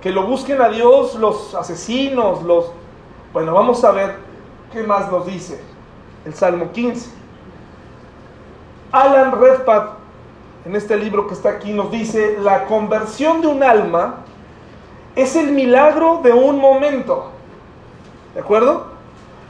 Que 0.00 0.10
lo 0.10 0.26
busquen 0.26 0.62
a 0.62 0.70
Dios 0.70 1.16
los 1.16 1.54
asesinos, 1.54 2.42
los... 2.42 2.72
Bueno, 3.32 3.52
vamos 3.52 3.84
a 3.84 3.90
ver 3.90 4.33
qué 4.74 4.82
más 4.82 5.10
nos 5.10 5.24
dice 5.24 5.60
el 6.26 6.34
Salmo 6.34 6.72
15. 6.72 7.08
Alan 8.90 9.32
Redpath, 9.40 9.90
en 10.64 10.74
este 10.74 10.96
libro 10.96 11.28
que 11.28 11.34
está 11.34 11.50
aquí, 11.50 11.72
nos 11.72 11.90
dice, 11.92 12.38
la 12.40 12.64
conversión 12.64 13.40
de 13.40 13.46
un 13.46 13.62
alma 13.62 14.16
es 15.14 15.36
el 15.36 15.52
milagro 15.52 16.20
de 16.24 16.32
un 16.32 16.58
momento. 16.58 17.30
¿De 18.34 18.40
acuerdo? 18.40 18.86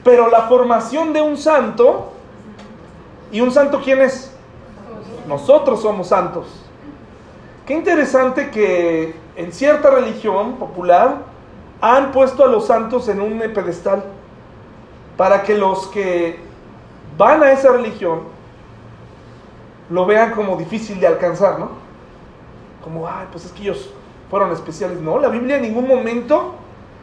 Pero 0.03 0.29
la 0.29 0.43
formación 0.43 1.15
de 1.15 1.23
un 1.23 1.39
santo, 1.39 2.13
¿y 3.33 3.41
un 3.41 3.51
santo 3.51 3.81
quién 3.83 4.03
es? 4.03 4.31
Nosotros 5.27 5.81
somos 5.81 6.09
santos. 6.09 6.47
Qué 7.65 7.73
interesante 7.73 8.51
que 8.51 9.17
en 9.37 9.53
cierta 9.53 9.91
religión 9.91 10.57
popular 10.57 11.23
han 11.81 12.13
puesto 12.13 12.45
a 12.45 12.49
los 12.49 12.67
santos 12.67 13.09
en 13.09 13.23
un 13.23 13.39
pedestal 13.55 14.05
para 15.16 15.42
que 15.42 15.55
los 15.55 15.87
que 15.88 16.38
van 17.16 17.42
a 17.42 17.53
esa 17.53 17.72
religión 17.72 18.22
lo 19.90 20.07
vean 20.07 20.33
como 20.33 20.57
difícil 20.57 20.98
de 20.98 21.07
alcanzar, 21.07 21.59
¿no? 21.59 21.70
Como, 22.83 23.09
ay, 23.09 23.27
pues 23.31 23.44
es 23.44 23.53
que 23.53 23.62
ellos 23.62 23.90
fueron 24.31 24.53
especiales. 24.53 25.00
No, 25.00 25.18
la 25.18 25.29
Biblia 25.29 25.57
en 25.57 25.62
ningún 25.62 25.87
momento 25.87 26.55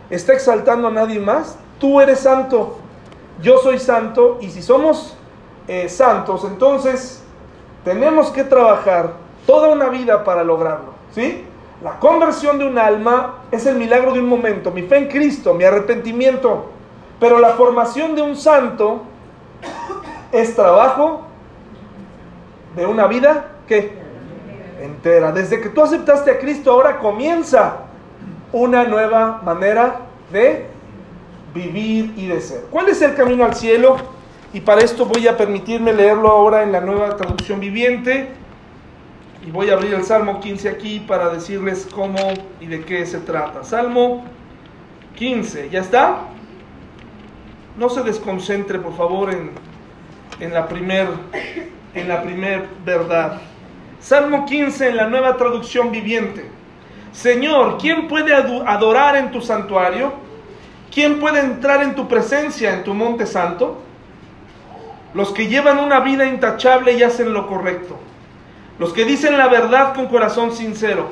está 0.09 0.33
exaltando 0.33 0.87
a 0.87 0.91
nadie 0.91 1.19
más. 1.19 1.57
Tú 1.79 2.01
eres 2.01 2.19
santo, 2.19 2.77
yo 3.41 3.57
soy 3.59 3.79
santo, 3.79 4.37
y 4.41 4.49
si 4.49 4.61
somos 4.61 5.15
eh, 5.67 5.89
santos, 5.89 6.43
entonces 6.43 7.23
tenemos 7.83 8.29
que 8.29 8.43
trabajar 8.43 9.13
toda 9.45 9.69
una 9.69 9.89
vida 9.89 10.23
para 10.23 10.43
lograrlo. 10.43 10.93
¿Sí? 11.13 11.45
La 11.83 11.97
conversión 11.99 12.59
de 12.59 12.67
un 12.67 12.77
alma 12.77 13.35
es 13.51 13.65
el 13.65 13.75
milagro 13.75 14.13
de 14.13 14.19
un 14.19 14.27
momento, 14.29 14.69
mi 14.71 14.83
fe 14.83 14.97
en 14.97 15.07
Cristo, 15.07 15.53
mi 15.53 15.63
arrepentimiento. 15.63 16.65
Pero 17.21 17.37
la 17.37 17.49
formación 17.49 18.15
de 18.15 18.23
un 18.23 18.35
santo 18.35 19.03
es 20.31 20.55
trabajo 20.55 21.21
de 22.75 22.87
una 22.87 23.05
vida 23.05 23.45
que 23.67 23.93
entera. 24.81 25.31
Desde 25.31 25.61
que 25.61 25.69
tú 25.69 25.83
aceptaste 25.83 26.31
a 26.31 26.39
Cristo, 26.39 26.71
ahora 26.71 26.97
comienza 26.97 27.81
una 28.51 28.85
nueva 28.85 29.39
manera 29.45 29.99
de 30.31 30.65
vivir 31.53 32.11
y 32.17 32.25
de 32.25 32.41
ser. 32.41 32.61
¿Cuál 32.71 32.89
es 32.89 32.99
el 33.03 33.13
camino 33.13 33.45
al 33.45 33.53
cielo? 33.53 33.97
Y 34.51 34.61
para 34.61 34.81
esto 34.81 35.05
voy 35.05 35.27
a 35.27 35.37
permitirme 35.37 35.93
leerlo 35.93 36.27
ahora 36.27 36.63
en 36.63 36.71
la 36.71 36.81
nueva 36.81 37.15
traducción 37.17 37.59
viviente. 37.59 38.29
Y 39.45 39.51
voy 39.51 39.69
a 39.69 39.73
abrir 39.73 39.93
el 39.93 40.03
Salmo 40.03 40.39
15 40.39 40.69
aquí 40.69 40.99
para 41.01 41.29
decirles 41.29 41.87
cómo 41.93 42.17
y 42.59 42.65
de 42.65 42.83
qué 42.83 43.05
se 43.05 43.19
trata. 43.19 43.63
Salmo 43.63 44.23
15, 45.13 45.69
¿ya 45.69 45.81
está? 45.81 46.21
No 47.77 47.89
se 47.89 48.03
desconcentre, 48.03 48.79
por 48.79 48.95
favor, 48.95 49.31
en, 49.31 49.51
en 50.39 50.53
la 50.53 50.67
primer 50.67 51.07
en 51.93 52.07
la 52.07 52.21
primer 52.21 52.67
verdad. 52.85 53.39
Salmo 53.99 54.45
15 54.45 54.89
en 54.89 54.97
la 54.97 55.07
nueva 55.07 55.37
traducción 55.37 55.91
viviente. 55.91 56.49
Señor, 57.11 57.77
¿quién 57.79 58.07
puede 58.07 58.33
adorar 58.33 59.15
en 59.15 59.31
tu 59.31 59.41
santuario? 59.41 60.13
¿Quién 60.93 61.19
puede 61.19 61.39
entrar 61.39 61.83
en 61.83 61.95
tu 61.95 62.07
presencia, 62.07 62.73
en 62.73 62.83
tu 62.83 62.93
monte 62.93 63.25
santo? 63.25 63.81
Los 65.13 65.31
que 65.31 65.47
llevan 65.47 65.79
una 65.79 65.99
vida 65.99 66.25
intachable 66.25 66.93
y 66.93 67.03
hacen 67.03 67.33
lo 67.33 67.47
correcto. 67.47 67.97
Los 68.79 68.93
que 68.93 69.05
dicen 69.05 69.37
la 69.37 69.47
verdad 69.47 69.93
con 69.93 70.07
corazón 70.07 70.53
sincero. 70.53 71.11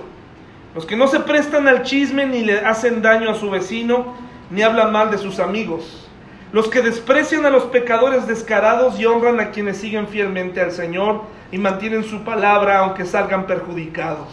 Los 0.74 0.86
que 0.86 0.96
no 0.96 1.08
se 1.08 1.20
prestan 1.20 1.68
al 1.68 1.84
chisme 1.84 2.26
ni 2.26 2.44
le 2.44 2.60
hacen 2.60 3.02
daño 3.02 3.30
a 3.30 3.36
su 3.36 3.50
vecino, 3.50 4.16
ni 4.50 4.62
hablan 4.62 4.92
mal 4.92 5.12
de 5.12 5.18
sus 5.18 5.40
amigos. 5.40 6.09
Los 6.52 6.68
que 6.68 6.82
desprecian 6.82 7.46
a 7.46 7.52
los 7.52 7.66
pecadores 7.66 8.26
descarados 8.26 9.00
y 9.00 9.06
honran 9.06 9.40
a 9.40 9.52
quienes 9.52 9.78
siguen 9.78 10.08
fielmente 10.08 10.62
al 10.62 10.72
Señor 10.72 11.22
y 11.52 11.60
mantienen 11.60 12.04
su 12.04 12.24
palabra 12.24 12.80
aunque 12.80 13.06
salgan 13.06 13.46
perjudicados. 13.46 14.28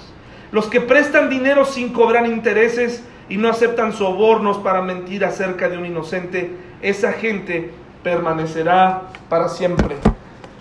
Los 0.50 0.66
que 0.66 0.80
prestan 0.80 1.28
dinero 1.28 1.66
sin 1.66 1.92
cobrar 1.92 2.26
intereses 2.26 3.04
y 3.28 3.36
no 3.36 3.50
aceptan 3.50 3.92
sobornos 3.92 4.56
para 4.58 4.80
mentir 4.80 5.26
acerca 5.26 5.68
de 5.68 5.76
un 5.76 5.84
inocente, 5.84 6.52
esa 6.80 7.12
gente 7.12 7.72
permanecerá 8.02 9.02
para 9.28 9.50
siempre. 9.50 9.96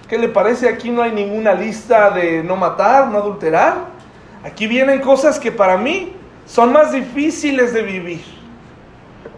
¿Qué 0.10 0.18
le 0.18 0.28
parece? 0.28 0.68
Aquí 0.68 0.90
no 0.90 1.04
hay 1.04 1.12
ninguna 1.14 1.54
lista 1.54 2.10
de 2.10 2.44
no 2.44 2.58
matar, 2.58 3.08
no 3.08 3.18
adulterar. 3.20 3.96
Aquí 4.44 4.68
vienen 4.68 5.00
cosas 5.00 5.40
que 5.40 5.54
para 5.54 5.78
mí 5.78 6.12
son 6.46 6.74
más 6.74 6.92
difíciles 6.92 7.74
de 7.74 7.82
vivir, 7.82 8.24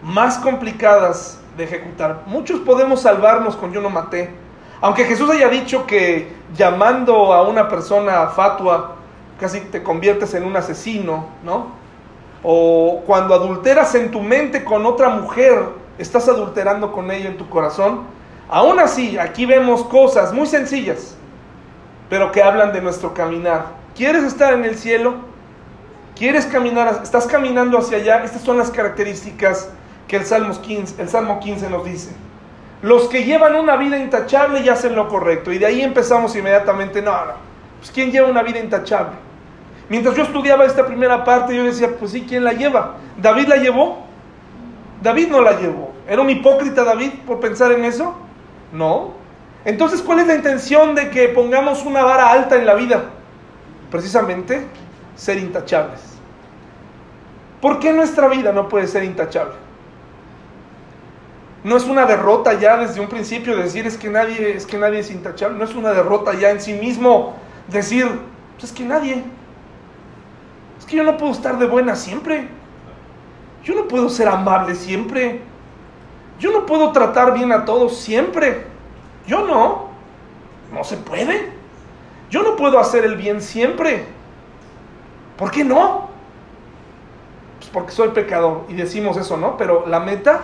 más 0.02 0.40
complicadas 0.40 1.42
de 1.58 1.64
ejecutar. 1.64 2.22
Muchos 2.28 2.60
podemos 2.62 3.02
salvarnos 3.02 3.56
con 3.56 3.74
yo 3.74 3.82
no 3.82 3.90
maté. 3.90 4.30
Aunque 4.80 5.06
Jesús 5.06 5.30
haya 5.32 5.50
dicho 5.50 5.88
que 5.88 6.32
llamando 6.56 7.34
a 7.34 7.48
una 7.48 7.68
persona 7.68 8.28
fatua 8.28 8.96
casi 9.40 9.62
te 9.62 9.84
conviertes 9.84 10.34
en 10.36 10.46
un 10.46 10.56
asesino, 10.56 11.26
¿no? 11.44 11.68
O 12.44 13.02
cuando 13.06 13.34
adulteras 13.34 13.96
en 13.96 14.12
tu 14.12 14.22
mente 14.22 14.64
con 14.64 14.86
otra 14.86 15.10
mujer, 15.10 15.64
estás 15.98 16.30
adulterando 16.30 16.92
con 16.92 17.10
ella 17.12 17.30
en 17.30 17.38
tu 17.38 17.50
corazón. 17.50 18.02
Aún 18.50 18.80
así, 18.80 19.18
aquí 19.18 19.46
vemos 19.46 19.84
cosas 19.84 20.32
muy 20.32 20.46
sencillas, 20.46 21.18
pero 22.10 22.32
que 22.32 22.42
hablan 22.42 22.72
de 22.72 22.82
nuestro 22.82 23.14
caminar. 23.14 23.66
¿Quieres 23.96 24.24
estar 24.24 24.54
en 24.54 24.64
el 24.64 24.78
cielo? 24.78 25.16
¿Quieres 26.16 26.46
caminar? 26.46 27.02
¿Estás 27.04 27.26
caminando 27.28 27.78
hacia 27.78 27.98
allá? 27.98 28.24
Estas 28.24 28.44
son 28.44 28.58
las 28.58 28.72
características 28.72 29.70
que 30.08 30.18
el 30.18 30.26
Salmo 30.26 30.60
15, 30.60 31.02
el 31.02 31.10
Salmo 31.10 31.40
15 31.40 31.70
nos 31.70 31.86
dice. 31.86 32.16
Los 32.82 33.08
que 33.08 33.24
llevan 33.24 33.56
una 33.56 33.76
vida 33.76 33.98
intachable 33.98 34.62
y 34.62 34.70
hacen 34.70 34.96
lo 34.96 35.08
correcto. 35.08 35.52
Y 35.52 35.58
de 35.58 35.66
ahí 35.66 35.82
empezamos 35.82 36.36
inmediatamente, 36.36 37.02
no, 37.02 37.14
pues 37.80 37.92
¿quién 37.92 38.12
lleva 38.12 38.28
una 38.28 38.44
vida 38.44 38.60
intachable? 38.60 39.16
Mientras 39.90 40.16
yo 40.16 40.24
estudiaba 40.24 40.66
esta 40.66 40.86
primera 40.86 41.24
parte, 41.24 41.56
yo 41.56 41.64
decía, 41.64 41.90
pues 41.98 42.12
sí, 42.12 42.26
¿quién 42.28 42.44
la 42.44 42.54
lleva? 42.54 42.96
¿David 43.18 43.48
la 43.48 43.56
llevó? 43.56 44.06
David 45.02 45.30
no 45.30 45.42
la 45.42 45.60
llevó. 45.60 45.94
¿Era 46.08 46.22
un 46.22 46.30
hipócrita 46.30 46.84
David 46.84 47.12
por 47.26 47.40
pensar 47.40 47.72
en 47.72 47.86
eso? 47.86 48.16
No. 48.72 49.14
Entonces, 49.66 50.02
¿cuál 50.02 50.20
es 50.20 50.28
la 50.28 50.36
intención 50.36 50.94
de 50.96 51.10
que 51.10 51.30
pongamos 51.30 51.84
una 51.84 52.04
vara 52.04 52.32
alta 52.32 52.56
en 52.56 52.66
la 52.66 52.76
vida? 52.76 53.06
Precisamente 53.90 54.68
ser 55.16 55.38
intachables. 55.38 56.02
¿Por 57.62 57.80
qué 57.80 57.92
nuestra 57.94 58.28
vida 58.28 58.52
no 58.52 58.68
puede 58.70 58.88
ser 58.88 59.04
intachable? 59.04 59.67
No 61.64 61.76
es 61.76 61.86
una 61.86 62.06
derrota 62.06 62.54
ya 62.54 62.78
desde 62.78 63.00
un 63.00 63.08
principio 63.08 63.58
decir 63.58 63.88
es 63.88 63.98
que 63.98 64.10
nadie 64.10 64.56
es 64.56 64.66
que 64.66 64.78
nadie 64.78 65.00
es 65.00 65.12
intachable, 65.12 65.58
no 65.58 65.66
es 65.66 65.76
una 65.76 65.92
derrota 65.92 66.34
ya 66.34 66.52
en 66.52 66.62
sí 66.62 66.74
mismo 66.74 67.36
decir, 67.68 68.08
pues 68.54 68.66
es 68.66 68.72
que 68.72 68.84
nadie. 68.84 69.24
Es 70.80 70.86
que 70.86 70.98
yo 70.98 71.04
no 71.04 71.18
puedo 71.18 71.32
estar 71.32 71.58
de 71.58 71.68
buena 71.68 71.96
siempre. 71.96 72.48
Yo 73.64 73.76
no 73.76 73.88
puedo 73.88 74.10
ser 74.10 74.28
amable 74.28 74.76
siempre. 74.76 75.42
Yo 76.40 76.52
no 76.52 76.66
puedo 76.66 76.92
tratar 76.92 77.34
bien 77.34 77.52
a 77.52 77.66
todos 77.66 77.98
siempre. 77.98 78.66
Yo 79.26 79.46
no. 79.46 79.88
No 80.72 80.84
se 80.84 80.98
puede. 80.98 81.52
Yo 82.30 82.44
no 82.44 82.56
puedo 82.56 82.80
hacer 82.80 83.04
el 83.06 83.16
bien 83.16 83.42
siempre. 83.42 84.06
¿Por 85.38 85.52
qué 85.52 85.64
no? 85.64 86.08
Pues 87.60 87.70
porque 87.72 87.92
soy 87.92 88.10
pecador 88.10 88.66
y 88.70 88.74
decimos 88.74 89.18
eso, 89.18 89.38
¿no? 89.38 89.58
Pero 89.58 89.86
la 89.88 90.00
meta 90.00 90.42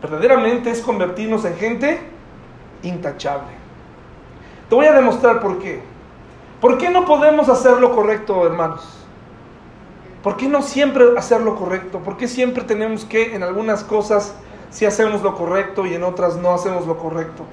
verdaderamente 0.00 0.70
es 0.70 0.80
convertirnos 0.80 1.44
en 1.44 1.56
gente 1.56 2.00
intachable. 2.82 3.58
Te 4.68 4.74
voy 4.74 4.86
a 4.86 4.92
demostrar 4.92 5.40
por 5.40 5.58
qué. 5.58 5.82
¿Por 6.60 6.76
qué 6.78 6.90
no 6.90 7.04
podemos 7.04 7.48
hacer 7.48 7.78
lo 7.78 7.94
correcto, 7.94 8.44
hermanos? 8.46 8.98
¿Por 10.22 10.36
qué 10.36 10.48
no 10.48 10.62
siempre 10.62 11.04
hacer 11.16 11.40
lo 11.40 11.54
correcto? 11.54 12.00
¿Por 12.00 12.16
qué 12.16 12.26
siempre 12.26 12.64
tenemos 12.64 13.04
que 13.04 13.34
en 13.34 13.42
algunas 13.42 13.84
cosas 13.84 14.34
si 14.70 14.84
hacemos 14.84 15.22
lo 15.22 15.34
correcto 15.36 15.86
y 15.86 15.94
en 15.94 16.02
otras 16.02 16.36
no 16.36 16.52
hacemos 16.52 16.86
lo 16.86 16.98
correcto? 16.98 17.44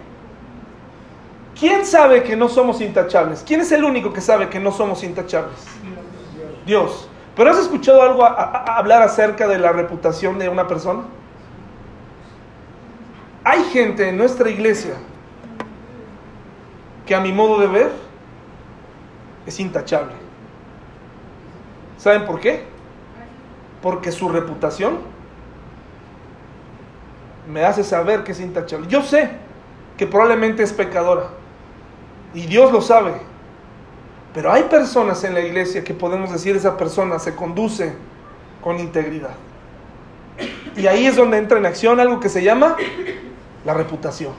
¿Quién 1.57 1.85
sabe 1.85 2.23
que 2.23 2.35
no 2.35 2.49
somos 2.49 2.81
intachables? 2.81 3.43
¿Quién 3.47 3.61
es 3.61 3.71
el 3.71 3.83
único 3.83 4.11
que 4.11 4.19
sabe 4.19 4.49
que 4.49 4.59
no 4.59 4.71
somos 4.71 5.03
intachables? 5.03 5.55
Dios. 6.65 7.07
¿Pero 7.35 7.51
has 7.51 7.59
escuchado 7.59 8.01
algo 8.01 8.25
hablar 8.25 9.01
acerca 9.03 9.47
de 9.47 9.59
la 9.59 9.71
reputación 9.71 10.39
de 10.39 10.49
una 10.49 10.67
persona? 10.67 11.03
Hay 13.45 13.63
gente 13.65 14.09
en 14.09 14.17
nuestra 14.17 14.49
iglesia 14.49 14.95
que 17.05 17.13
a 17.13 17.19
mi 17.19 17.31
modo 17.31 17.59
de 17.59 17.67
ver 17.67 17.91
es 19.45 19.59
intachable. 19.59 20.13
¿Saben 21.99 22.25
por 22.25 22.39
qué? 22.39 22.63
Porque 23.83 24.11
su 24.11 24.29
reputación 24.29 24.97
me 27.47 27.63
hace 27.63 27.83
saber 27.83 28.23
que 28.23 28.31
es 28.31 28.39
intachable. 28.39 28.87
Yo 28.87 29.03
sé 29.03 29.29
que 29.95 30.07
probablemente 30.07 30.63
es 30.63 30.73
pecadora 30.73 31.27
y 32.33 32.47
Dios 32.47 32.71
lo 32.71 32.81
sabe. 32.81 33.13
Pero 34.33 34.51
hay 34.51 34.63
personas 34.63 35.23
en 35.23 35.35
la 35.35 35.41
iglesia 35.41 35.83
que 35.83 35.93
podemos 35.93 36.31
decir 36.31 36.55
esa 36.55 36.77
persona 36.77 37.19
se 37.19 37.35
conduce 37.35 37.93
con 38.59 38.79
integridad. 38.79 39.35
Y 40.75 40.87
ahí 40.87 41.05
es 41.05 41.15
donde 41.15 41.37
entra 41.37 41.59
en 41.59 41.67
acción 41.67 41.99
algo 41.99 42.19
que 42.19 42.27
se 42.27 42.43
llama 42.43 42.75
la 43.65 43.73
reputación. 43.73 44.33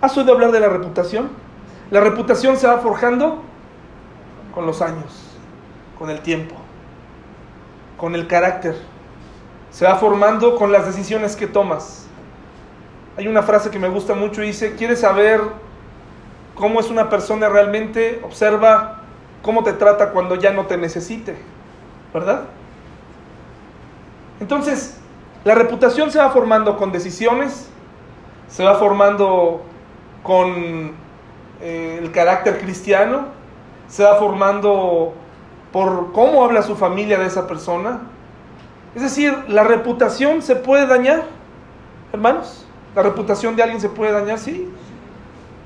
¿Has 0.00 0.16
oído 0.18 0.32
hablar 0.32 0.52
de 0.52 0.60
la 0.60 0.68
reputación? 0.68 1.30
La 1.90 2.00
reputación 2.00 2.56
se 2.56 2.66
va 2.66 2.78
forjando 2.78 3.42
con 4.52 4.66
los 4.66 4.82
años, 4.82 5.38
con 5.98 6.10
el 6.10 6.20
tiempo, 6.20 6.56
con 7.96 8.14
el 8.14 8.26
carácter. 8.26 8.76
Se 9.70 9.86
va 9.86 9.96
formando 9.96 10.56
con 10.56 10.72
las 10.72 10.86
decisiones 10.86 11.36
que 11.36 11.46
tomas. 11.46 12.06
Hay 13.16 13.28
una 13.28 13.42
frase 13.42 13.70
que 13.70 13.78
me 13.78 13.88
gusta 13.88 14.14
mucho 14.14 14.42
y 14.42 14.48
dice, 14.48 14.74
¿quieres 14.74 15.00
saber 15.00 15.40
cómo 16.54 16.80
es 16.80 16.90
una 16.90 17.08
persona 17.08 17.48
realmente? 17.48 18.20
Observa 18.24 19.02
cómo 19.42 19.62
te 19.62 19.72
trata 19.72 20.10
cuando 20.10 20.34
ya 20.34 20.52
no 20.52 20.66
te 20.66 20.76
necesite, 20.76 21.36
¿verdad? 22.12 22.44
Entonces, 24.40 24.98
la 25.44 25.54
reputación 25.54 26.10
se 26.10 26.18
va 26.18 26.30
formando 26.30 26.76
con 26.76 26.90
decisiones, 26.90 27.68
se 28.48 28.64
va 28.64 28.74
formando 28.74 29.62
con 30.22 30.92
eh, 31.60 31.98
el 32.00 32.10
carácter 32.12 32.58
cristiano, 32.60 33.26
se 33.88 34.04
va 34.04 34.16
formando 34.16 35.14
por 35.72 36.12
cómo 36.12 36.44
habla 36.44 36.62
su 36.62 36.76
familia 36.76 37.18
de 37.18 37.26
esa 37.26 37.46
persona. 37.46 38.02
Es 38.94 39.02
decir, 39.02 39.36
la 39.48 39.64
reputación 39.64 40.40
se 40.42 40.56
puede 40.56 40.86
dañar, 40.86 41.24
hermanos. 42.12 42.64
La 42.94 43.02
reputación 43.02 43.56
de 43.56 43.62
alguien 43.62 43.80
se 43.80 43.88
puede 43.88 44.12
dañar, 44.12 44.38
sí. 44.38 44.68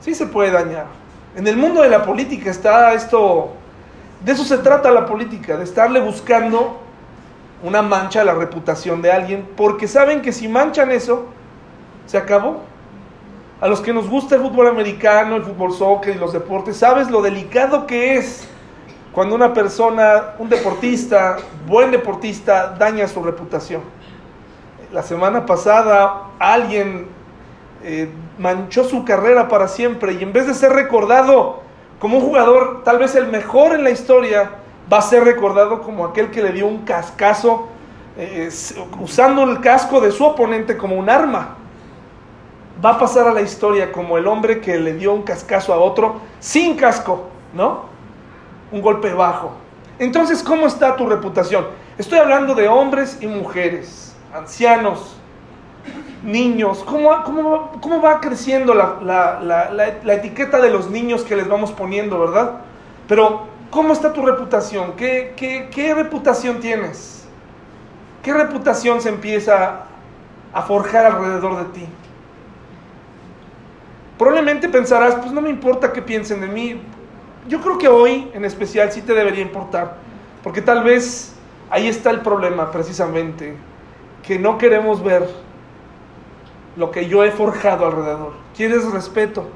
Sí 0.00 0.14
se 0.14 0.26
puede 0.26 0.50
dañar. 0.50 0.86
En 1.36 1.46
el 1.46 1.56
mundo 1.56 1.82
de 1.82 1.90
la 1.90 2.02
política 2.04 2.50
está 2.50 2.94
esto, 2.94 3.50
de 4.24 4.32
eso 4.32 4.44
se 4.44 4.58
trata 4.58 4.90
la 4.90 5.04
política, 5.04 5.56
de 5.56 5.64
estarle 5.64 6.00
buscando 6.00 6.80
una 7.62 7.82
mancha 7.82 8.22
a 8.22 8.24
la 8.24 8.34
reputación 8.34 9.02
de 9.02 9.12
alguien, 9.12 9.46
porque 9.56 9.86
saben 9.86 10.22
que 10.22 10.32
si 10.32 10.48
manchan 10.48 10.90
eso, 10.90 11.26
se 12.06 12.16
acabó. 12.16 12.62
A 13.60 13.66
los 13.66 13.80
que 13.80 13.92
nos 13.92 14.08
gusta 14.08 14.36
el 14.36 14.42
fútbol 14.42 14.68
americano, 14.68 15.34
el 15.34 15.42
fútbol 15.42 15.72
soccer 15.72 16.14
y 16.14 16.18
los 16.18 16.32
deportes, 16.32 16.76
sabes 16.76 17.10
lo 17.10 17.20
delicado 17.20 17.88
que 17.88 18.16
es 18.16 18.48
cuando 19.12 19.34
una 19.34 19.52
persona, 19.52 20.36
un 20.38 20.48
deportista, 20.48 21.38
buen 21.66 21.90
deportista, 21.90 22.76
daña 22.78 23.08
su 23.08 23.20
reputación. 23.20 23.80
La 24.92 25.02
semana 25.02 25.44
pasada 25.44 26.28
alguien 26.38 27.08
eh, 27.82 28.08
manchó 28.38 28.84
su 28.84 29.04
carrera 29.04 29.48
para 29.48 29.66
siempre 29.66 30.12
y 30.12 30.22
en 30.22 30.32
vez 30.32 30.46
de 30.46 30.54
ser 30.54 30.70
recordado 30.70 31.60
como 31.98 32.18
un 32.18 32.24
jugador 32.24 32.84
tal 32.84 32.98
vez 32.98 33.16
el 33.16 33.26
mejor 33.26 33.74
en 33.74 33.82
la 33.82 33.90
historia, 33.90 34.52
va 34.90 34.98
a 34.98 35.02
ser 35.02 35.24
recordado 35.24 35.82
como 35.82 36.04
aquel 36.04 36.30
que 36.30 36.44
le 36.44 36.52
dio 36.52 36.68
un 36.68 36.84
cascazo 36.84 37.66
eh, 38.16 38.50
usando 39.00 39.42
el 39.42 39.60
casco 39.60 40.00
de 40.00 40.12
su 40.12 40.24
oponente 40.24 40.76
como 40.76 40.94
un 40.94 41.10
arma 41.10 41.56
va 42.84 42.90
a 42.90 42.98
pasar 42.98 43.26
a 43.26 43.32
la 43.32 43.40
historia 43.40 43.92
como 43.92 44.18
el 44.18 44.26
hombre 44.26 44.60
que 44.60 44.78
le 44.78 44.94
dio 44.94 45.12
un 45.12 45.22
cascazo 45.22 45.72
a 45.72 45.78
otro 45.78 46.20
sin 46.40 46.76
casco, 46.76 47.28
¿no? 47.52 47.86
Un 48.70 48.80
golpe 48.82 49.12
bajo. 49.12 49.52
Entonces, 49.98 50.42
¿cómo 50.42 50.66
está 50.66 50.96
tu 50.96 51.08
reputación? 51.08 51.66
Estoy 51.96 52.18
hablando 52.18 52.54
de 52.54 52.68
hombres 52.68 53.18
y 53.20 53.26
mujeres. 53.26 54.14
ancianos, 54.32 55.16
niños, 56.22 56.84
¿cómo, 56.84 57.22
cómo, 57.24 57.72
cómo 57.80 58.02
va 58.02 58.20
creciendo 58.20 58.74
la, 58.74 59.40
la, 59.42 60.14
etiqueta 60.14 60.60
de 60.60 60.70
los 60.70 60.90
niños 60.90 61.22
que 61.22 61.34
les 61.34 61.48
vamos 61.48 61.72
poniendo, 61.72 62.18
verdad? 62.20 62.60
Pero, 63.08 63.46
¿cómo 63.70 63.92
está 63.92 64.12
tu 64.12 64.24
reputación? 64.24 64.92
¿Qué, 64.96 65.32
qué, 65.36 65.68
qué 65.70 65.94
reputación 65.94 66.60
tienes? 66.60 67.26
¿Qué 68.22 68.32
reputación 68.32 69.00
se 69.00 69.08
empieza 69.08 69.86
a 70.52 70.62
forjar 70.62 71.06
alrededor 71.06 71.56
de 71.58 71.64
ti? 71.80 71.88
Probablemente 74.18 74.68
pensarás, 74.68 75.14
pues 75.14 75.30
no 75.30 75.40
me 75.40 75.48
importa 75.48 75.92
qué 75.92 76.02
piensen 76.02 76.40
de 76.40 76.48
mí. 76.48 76.80
Yo 77.46 77.60
creo 77.60 77.78
que 77.78 77.86
hoy 77.86 78.28
en 78.34 78.44
especial 78.44 78.90
sí 78.90 79.00
te 79.00 79.14
debería 79.14 79.42
importar, 79.42 79.96
porque 80.42 80.60
tal 80.60 80.82
vez 80.82 81.34
ahí 81.70 81.86
está 81.86 82.10
el 82.10 82.20
problema 82.20 82.72
precisamente, 82.72 83.54
que 84.24 84.38
no 84.38 84.58
queremos 84.58 85.02
ver 85.02 85.28
lo 86.76 86.90
que 86.90 87.08
yo 87.08 87.22
he 87.24 87.30
forjado 87.30 87.86
alrededor. 87.86 88.32
Quieres 88.56 88.90
respeto, 88.90 89.46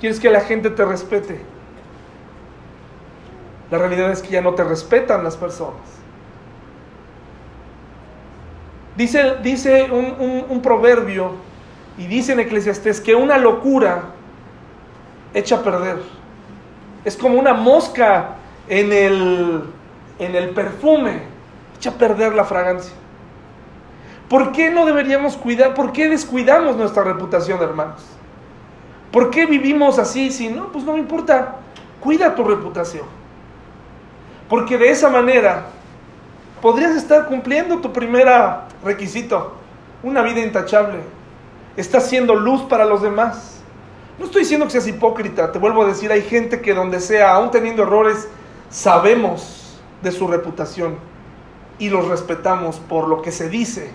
quieres 0.00 0.18
que 0.18 0.28
la 0.28 0.40
gente 0.40 0.70
te 0.70 0.84
respete. 0.84 1.40
La 3.70 3.78
realidad 3.78 4.10
es 4.10 4.22
que 4.22 4.30
ya 4.30 4.42
no 4.42 4.54
te 4.54 4.64
respetan 4.64 5.22
las 5.22 5.36
personas. 5.36 5.80
Dice, 8.96 9.36
dice 9.42 9.84
un, 9.90 10.44
un 10.48 10.62
proverbio 10.62 11.32
y 11.96 12.06
dice 12.06 12.32
en 12.32 12.40
Eclesiastés 12.40 13.00
que 13.00 13.14
una 13.14 13.38
locura 13.38 14.02
echa 15.32 15.56
a 15.56 15.62
perder. 15.62 15.98
Es 17.04 17.16
como 17.16 17.38
una 17.38 17.54
mosca 17.54 18.36
en 18.68 18.92
el, 18.92 19.62
en 20.18 20.34
el 20.34 20.50
perfume, 20.50 21.22
echa 21.76 21.90
a 21.90 21.94
perder 21.94 22.34
la 22.34 22.44
fragancia. 22.44 22.94
¿Por 24.28 24.52
qué 24.52 24.70
no 24.70 24.86
deberíamos 24.86 25.36
cuidar? 25.36 25.74
¿Por 25.74 25.92
qué 25.92 26.08
descuidamos 26.08 26.76
nuestra 26.76 27.04
reputación, 27.04 27.62
hermanos? 27.62 28.02
¿Por 29.12 29.30
qué 29.30 29.46
vivimos 29.46 29.98
así? 29.98 30.30
Si 30.30 30.48
no, 30.48 30.72
pues 30.72 30.84
no 30.84 30.94
me 30.94 30.98
importa. 30.98 31.56
Cuida 32.00 32.34
tu 32.34 32.42
reputación. 32.42 33.04
Porque 34.48 34.76
de 34.78 34.90
esa 34.90 35.08
manera 35.10 35.66
podrías 36.60 36.96
estar 36.96 37.26
cumpliendo 37.28 37.78
tu 37.78 37.92
primer 37.92 38.26
requisito, 38.82 39.54
una 40.02 40.22
vida 40.22 40.40
intachable 40.40 40.98
estás 41.76 42.08
siendo 42.08 42.34
luz 42.34 42.62
para 42.62 42.84
los 42.84 43.02
demás. 43.02 43.60
No 44.18 44.26
estoy 44.26 44.42
diciendo 44.42 44.66
que 44.66 44.72
seas 44.72 44.86
hipócrita, 44.86 45.50
te 45.50 45.58
vuelvo 45.58 45.82
a 45.82 45.86
decir, 45.86 46.12
hay 46.12 46.22
gente 46.22 46.60
que 46.60 46.72
donde 46.72 47.00
sea, 47.00 47.34
aún 47.34 47.50
teniendo 47.50 47.82
errores, 47.82 48.28
sabemos 48.70 49.80
de 50.02 50.12
su 50.12 50.28
reputación 50.28 50.96
y 51.78 51.88
los 51.88 52.06
respetamos 52.06 52.78
por 52.78 53.08
lo 53.08 53.22
que 53.22 53.32
se 53.32 53.48
dice 53.48 53.90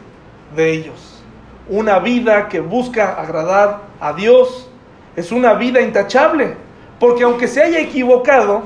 de 0.56 0.72
ellos. 0.72 1.24
Una 1.70 2.00
vida 2.00 2.50
que 2.50 2.60
busca 2.60 3.13
agradar 3.13 3.82
a 4.02 4.13
Dios 4.13 4.70
es 5.15 5.32
una 5.32 5.54
vida 5.54 5.82
intachable, 5.82 6.56
porque 7.00 7.24
aunque 7.24 7.48
se 7.48 7.62
haya 7.62 7.80
equivocado, 7.80 8.63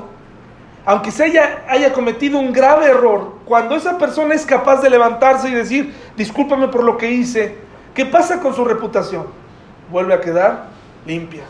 aunque 0.84 1.10
se 1.10 1.24
haya, 1.24 1.64
haya 1.68 1.92
cometido 1.92 2.38
un 2.38 2.52
grave 2.52 2.86
error, 2.86 3.34
cuando 3.44 3.76
esa 3.76 3.96
persona 3.98 4.34
es 4.34 4.44
capaz 4.44 4.80
de 4.82 4.90
levantarse 4.90 5.48
y 5.48 5.54
decir, 5.54 5.94
discúlpame 6.16 6.68
por 6.68 6.82
lo 6.82 6.96
que 6.96 7.10
hice, 7.10 7.63
¿Qué 7.94 8.04
pasa 8.04 8.40
con 8.40 8.54
su 8.54 8.64
reputación? 8.64 9.26
Vuelve 9.90 10.14
a 10.14 10.20
quedar 10.20 10.66
limpia. 11.06 11.44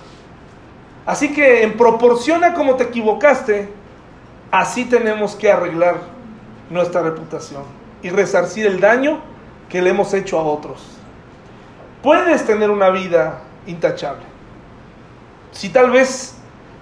Así 1.07 1.33
que 1.33 1.63
en 1.63 1.77
proporción 1.77 2.45
a 2.45 2.55
cómo 2.55 2.77
te 2.77 2.85
equivocaste, 2.85 3.69
así 4.51 4.85
tenemos 4.85 5.35
que 5.35 5.51
arreglar 5.51 6.01
nuestra 6.71 7.03
reputación 7.03 7.63
y 8.03 8.11
resarcir 8.11 8.67
el 8.67 8.81
daño 8.81 9.21
que 9.69 9.81
le 9.81 9.91
hemos 9.91 10.13
hecho 10.13 10.39
a 10.39 10.43
otros. 10.43 10.83
Puedes 12.03 12.45
tener 12.45 12.71
una 12.71 12.91
vida 12.91 13.41
intachable. 13.67 14.25
Si 15.53 15.71
tal 15.71 15.91
vez 15.91 16.37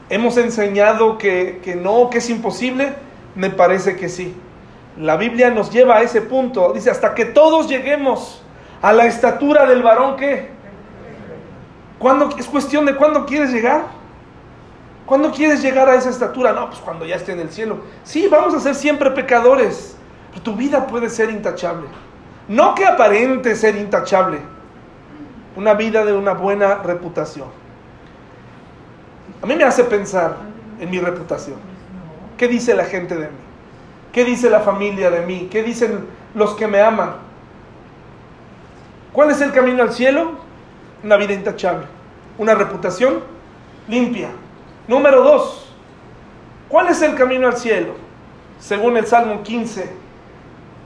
hemos 0.09 0.37
enseñado 0.37 1.19
que, 1.19 1.61
que 1.63 1.77
no, 1.77 2.11
que 2.11 2.19
es 2.19 2.31
imposible, 2.31 2.95
me 3.37 3.51
parece 3.51 3.97
que 3.97 4.09
sí. 4.09 4.35
La 4.99 5.17
Biblia 5.17 5.51
nos 5.51 5.71
lleva 5.71 5.97
a 5.97 6.03
ese 6.03 6.21
punto. 6.21 6.73
Dice, 6.73 6.91
hasta 6.91 7.15
que 7.15 7.25
todos 7.25 7.69
lleguemos 7.69 8.42
a 8.83 8.93
la 8.93 9.07
estatura 9.07 9.65
del 9.67 9.83
varón 9.83 10.17
que 10.17 10.51
¿Cuándo, 12.03 12.31
es 12.37 12.47
cuestión 12.47 12.85
de 12.85 12.97
cuándo 12.97 13.25
quieres 13.25 13.53
llegar. 13.53 13.85
¿Cuándo 15.07 15.31
quieres 15.31 15.63
llegar 15.63 15.89
a 15.89 15.95
esa 15.95 16.11
estatura? 16.11 16.53
No, 16.53 16.69
pues 16.69 16.81
cuando 16.81 17.07
ya 17.07 17.15
esté 17.15 17.31
en 17.31 17.39
el 17.39 17.51
cielo. 17.51 17.79
Sí, 18.03 18.27
vamos 18.29 18.55
a 18.55 18.61
ser 18.61 18.75
siempre 18.75 19.13
pecadores, 19.13 19.97
pero 20.31 20.43
tu 20.43 20.57
vida 20.57 20.85
puede 20.89 21.09
ser 21.09 21.31
intachable. 21.31 21.87
No 22.49 22.75
que 22.75 22.85
aparente 22.85 23.55
ser 23.55 23.77
intachable, 23.77 24.41
una 25.55 25.75
vida 25.75 26.05
de 26.05 26.13
una 26.13 26.33
buena 26.33 26.79
reputación. 26.79 27.47
A 29.41 29.47
mí 29.47 29.55
me 29.55 29.63
hace 29.63 29.85
pensar 29.85 30.35
en 30.81 30.91
mi 30.91 30.99
reputación. 30.99 31.59
¿Qué 32.37 32.49
dice 32.49 32.75
la 32.75 32.85
gente 32.85 33.15
de 33.15 33.29
mí? 33.29 33.39
¿Qué 34.13 34.25
dice 34.25 34.51
la 34.51 34.59
familia 34.59 35.09
de 35.09 35.25
mí? 35.25 35.49
¿Qué 35.53 35.63
dicen 35.63 36.05
los 36.35 36.55
que 36.57 36.67
me 36.67 36.81
aman? 36.81 37.13
¿Cuál 39.13 39.31
es 39.31 39.41
el 39.41 39.53
camino 39.53 39.83
al 39.83 39.93
cielo? 39.93 40.33
Una 41.05 41.17
vida 41.17 41.35
intachable, 41.35 41.87
una 42.39 42.55
reputación 42.55 43.21
limpia. 43.89 44.31
Número 44.89 45.23
dos, 45.23 45.73
¿cuál 46.69 46.89
es 46.89 47.03
el 47.03 47.15
camino 47.15 47.49
al 47.49 47.57
cielo? 47.57 47.95
Según 48.59 48.97
el 48.97 49.07
Salmo 49.07 49.43
15, 49.43 49.93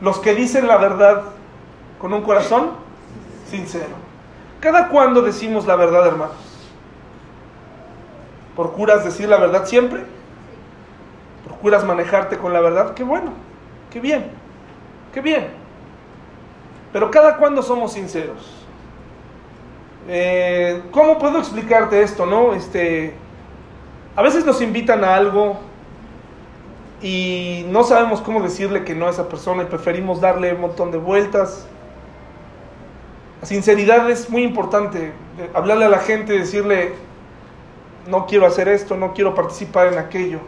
los 0.00 0.18
que 0.18 0.34
dicen 0.34 0.66
la 0.66 0.76
verdad 0.76 1.22
con 2.00 2.12
un 2.12 2.22
corazón 2.22 2.70
sincero. 3.48 3.94
¿Cada 4.60 4.88
cuándo 4.88 5.22
decimos 5.22 5.66
la 5.66 5.76
verdad, 5.76 6.06
hermanos? 6.06 6.34
¿Procuras 8.56 9.04
decir 9.04 9.28
la 9.28 9.36
verdad 9.36 9.66
siempre? 9.66 10.04
¿Procuras 11.44 11.84
manejarte 11.84 12.38
con 12.38 12.52
la 12.52 12.60
verdad? 12.60 12.94
Qué 12.94 13.04
bueno, 13.04 13.32
qué 13.90 14.00
bien, 14.00 14.30
qué 15.12 15.20
bien. 15.20 15.65
Pero 16.96 17.10
cada 17.10 17.36
cuando 17.36 17.62
somos 17.62 17.92
sinceros. 17.92 18.50
Eh, 20.08 20.80
¿Cómo 20.92 21.18
puedo 21.18 21.38
explicarte 21.38 22.00
esto, 22.00 22.24
no? 22.24 22.54
Este, 22.54 23.12
a 24.16 24.22
veces 24.22 24.46
nos 24.46 24.62
invitan 24.62 25.04
a 25.04 25.14
algo 25.14 25.58
y 27.02 27.66
no 27.68 27.84
sabemos 27.84 28.22
cómo 28.22 28.40
decirle 28.40 28.82
que 28.82 28.94
no 28.94 29.08
a 29.08 29.10
esa 29.10 29.28
persona 29.28 29.64
y 29.64 29.66
preferimos 29.66 30.22
darle 30.22 30.54
un 30.54 30.62
montón 30.62 30.90
de 30.90 30.96
vueltas. 30.96 31.66
La 33.42 33.46
sinceridad 33.46 34.08
es 34.10 34.30
muy 34.30 34.42
importante. 34.42 35.12
Hablarle 35.52 35.84
a 35.84 35.90
la 35.90 35.98
gente, 35.98 36.32
decirle, 36.32 36.94
no 38.08 38.24
quiero 38.24 38.46
hacer 38.46 38.68
esto, 38.68 38.96
no 38.96 39.12
quiero 39.12 39.34
participar 39.34 39.92
en 39.92 39.98
aquello. 39.98 40.40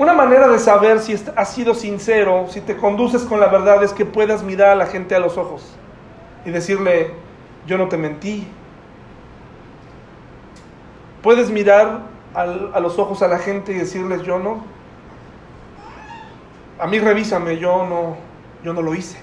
Una 0.00 0.14
manera 0.14 0.48
de 0.48 0.58
saber 0.58 0.98
si 1.00 1.14
has 1.36 1.52
sido 1.52 1.74
sincero, 1.74 2.46
si 2.48 2.62
te 2.62 2.74
conduces 2.74 3.20
con 3.24 3.38
la 3.38 3.48
verdad, 3.48 3.84
es 3.84 3.92
que 3.92 4.06
puedas 4.06 4.42
mirar 4.42 4.70
a 4.70 4.74
la 4.74 4.86
gente 4.86 5.14
a 5.14 5.18
los 5.18 5.36
ojos 5.36 5.74
y 6.46 6.50
decirle, 6.50 7.12
yo 7.66 7.76
no 7.76 7.86
te 7.90 7.98
mentí. 7.98 8.48
Puedes 11.22 11.50
mirar 11.50 12.00
a 12.32 12.80
los 12.80 12.98
ojos 12.98 13.20
a 13.20 13.28
la 13.28 13.38
gente 13.38 13.72
y 13.72 13.74
decirles, 13.74 14.22
yo 14.22 14.38
no. 14.38 14.64
A 16.78 16.86
mí 16.86 16.98
revísame, 16.98 17.58
yo 17.58 17.84
no, 17.84 18.16
yo 18.64 18.72
no 18.72 18.80
lo 18.80 18.94
hice. 18.94 19.18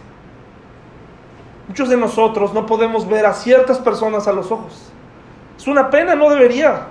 Muchos 1.68 1.90
de 1.90 1.98
nosotros 1.98 2.54
no 2.54 2.68
podemos 2.68 3.10
ver 3.10 3.26
a 3.26 3.34
ciertas 3.34 3.80
personas 3.80 4.28
a 4.28 4.32
los 4.32 4.52
ojos. 4.52 4.92
Es 5.58 5.66
una 5.66 5.90
pena, 5.90 6.13
no 6.13 6.30
debería. 6.30 6.82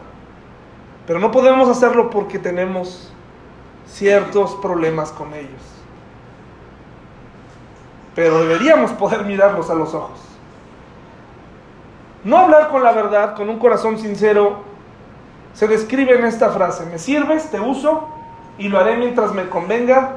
Pero 1.06 1.20
no 1.20 1.30
podemos 1.30 1.68
hacerlo 1.68 2.10
porque 2.10 2.40
tenemos 2.40 3.12
ciertos 3.86 4.54
problemas 4.56 5.10
con 5.12 5.34
ellos. 5.34 5.62
Pero 8.14 8.40
deberíamos 8.40 8.92
poder 8.92 9.24
mirarlos 9.24 9.70
a 9.70 9.74
los 9.74 9.94
ojos. 9.94 10.20
No 12.24 12.38
hablar 12.38 12.68
con 12.68 12.82
la 12.82 12.92
verdad, 12.92 13.36
con 13.36 13.48
un 13.48 13.58
corazón 13.58 13.98
sincero, 13.98 14.64
se 15.54 15.68
describe 15.68 16.18
en 16.18 16.24
esta 16.24 16.50
frase, 16.50 16.84
me 16.86 16.98
sirves, 16.98 17.50
te 17.50 17.60
uso 17.60 18.08
y 18.58 18.68
lo 18.68 18.78
haré 18.78 18.96
mientras 18.96 19.32
me 19.32 19.48
convenga 19.48 20.16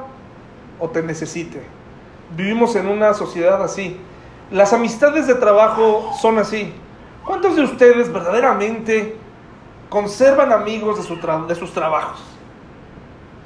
o 0.78 0.88
te 0.88 1.02
necesite. 1.02 1.62
Vivimos 2.36 2.74
en 2.76 2.88
una 2.88 3.14
sociedad 3.14 3.62
así. 3.62 3.98
Las 4.50 4.72
amistades 4.72 5.26
de 5.26 5.34
trabajo 5.34 6.10
son 6.20 6.38
así. 6.38 6.72
¿Cuántos 7.24 7.56
de 7.56 7.62
ustedes 7.62 8.12
verdaderamente 8.12 9.16
conservan 9.88 10.52
amigos 10.52 10.96
de, 10.96 11.02
su 11.02 11.16
de 11.46 11.54
sus 11.54 11.72
trabajos? 11.72 12.20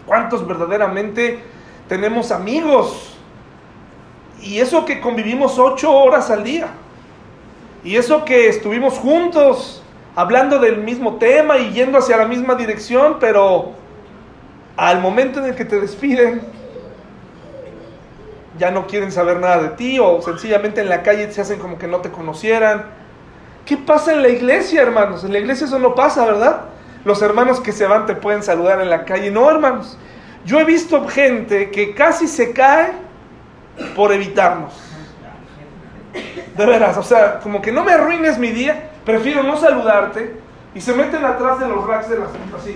¿Cuántos 0.07 0.46
verdaderamente 0.46 1.40
tenemos 1.88 2.30
amigos? 2.30 3.16
Y 4.40 4.59
eso 4.59 4.84
que 4.84 5.00
convivimos 5.00 5.59
ocho 5.59 5.92
horas 5.92 6.30
al 6.30 6.44
día. 6.44 6.68
Y 7.82 7.96
eso 7.96 8.24
que 8.24 8.48
estuvimos 8.48 8.94
juntos 8.94 9.82
hablando 10.14 10.59
del 10.59 10.78
mismo 10.78 11.16
tema 11.16 11.59
y 11.59 11.72
yendo 11.72 11.98
hacia 11.98 12.16
la 12.16 12.26
misma 12.26 12.55
dirección, 12.55 13.16
pero 13.18 13.72
al 14.76 15.00
momento 15.00 15.40
en 15.40 15.46
el 15.46 15.55
que 15.55 15.64
te 15.64 15.80
despiden, 15.80 16.42
ya 18.59 18.70
no 18.70 18.86
quieren 18.86 19.11
saber 19.11 19.40
nada 19.40 19.62
de 19.62 19.68
ti 19.70 19.98
o 19.98 20.22
sencillamente 20.22 20.80
en 20.80 20.88
la 20.88 21.02
calle 21.02 21.30
se 21.32 21.40
hacen 21.40 21.59
como 21.59 21.78
que 21.78 21.88
no 21.88 21.98
te 21.98 22.11
conocieran. 22.11 22.84
¿Qué 23.66 23.76
pasa 23.76 24.12
en 24.12 24.22
la 24.22 24.28
iglesia, 24.28 24.82
hermanos? 24.82 25.24
En 25.24 25.32
la 25.32 25.38
iglesia 25.38 25.66
eso 25.66 25.78
no 25.78 25.94
pasa, 25.94 26.24
¿verdad? 26.24 26.62
Los 27.05 27.20
hermanos 27.22 27.61
que 27.61 27.72
se 27.72 27.86
van 27.86 28.07
te 28.07 28.14
pueden 28.14 28.42
saludar 28.42 28.80
en 28.80 28.90
la 28.90 29.05
calle. 29.05 29.30
No, 29.30 29.50
hermanos. 29.50 29.98
Yo 30.44 30.59
he 30.61 30.64
visto 30.64 31.07
gente 31.09 31.70
que 31.70 31.94
casi 31.94 32.28
se 32.28 32.52
cae 32.52 32.92
por 33.94 34.12
evitarnos. 34.12 34.72
De 36.57 36.66
veras, 36.66 36.96
o 36.96 37.02
sea, 37.02 37.40
como 37.40 37.61
que 37.61 37.72
no 37.72 37.82
me 37.82 37.92
arruines 37.92 38.38
mi 38.38 38.50
día, 38.50 38.90
prefiero 39.05 39.42
no 39.42 39.57
saludarte 39.57 40.36
y 40.74 40.80
se 40.80 40.94
meten 40.94 41.24
atrás 41.24 41.59
de 41.59 41.68
los 41.68 41.84
racks 41.86 42.09
de 42.09 42.18
las 42.18 42.28
así. 42.28 42.74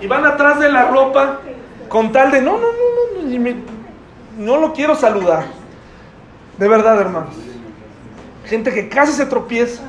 Y 0.00 0.06
van 0.06 0.24
atrás 0.24 0.60
de 0.60 0.70
la 0.70 0.88
ropa 0.88 1.40
con 1.88 2.12
tal 2.12 2.30
de 2.30 2.40
no, 2.40 2.52
no, 2.52 2.68
no, 2.68 3.38
no, 3.38 3.54
no 4.38 4.56
lo 4.58 4.72
quiero 4.72 4.94
saludar. 4.94 5.44
De 6.58 6.68
verdad, 6.68 7.00
hermanos. 7.00 7.34
Gente 8.46 8.72
que 8.72 8.88
casi 8.88 9.12
se 9.12 9.26
tropieza. 9.26 9.82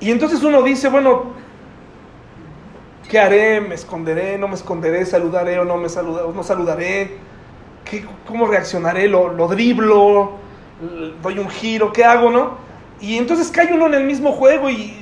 Y 0.00 0.10
entonces 0.10 0.42
uno 0.42 0.62
dice, 0.62 0.88
bueno, 0.88 1.32
¿qué 3.08 3.18
haré? 3.18 3.60
¿Me 3.60 3.74
esconderé? 3.74 4.38
¿No 4.38 4.48
me 4.48 4.54
esconderé? 4.54 5.04
¿Saludaré 5.06 5.58
o 5.58 5.64
no 5.64 5.76
me 5.76 5.88
saludaré? 5.88 6.28
¿No 6.32 6.42
saludaré? 6.42 7.16
¿Cómo 8.26 8.46
reaccionaré? 8.46 9.08
¿Lo, 9.08 9.32
¿Lo 9.32 9.48
driblo? 9.48 10.32
¿Doy 11.22 11.38
un 11.38 11.48
giro? 11.48 11.92
¿Qué 11.92 12.04
hago? 12.04 12.30
¿No? 12.30 12.52
Y 13.00 13.16
entonces 13.16 13.50
cae 13.50 13.72
uno 13.72 13.86
en 13.86 13.94
el 13.94 14.04
mismo 14.04 14.32
juego 14.32 14.68
y 14.70 14.94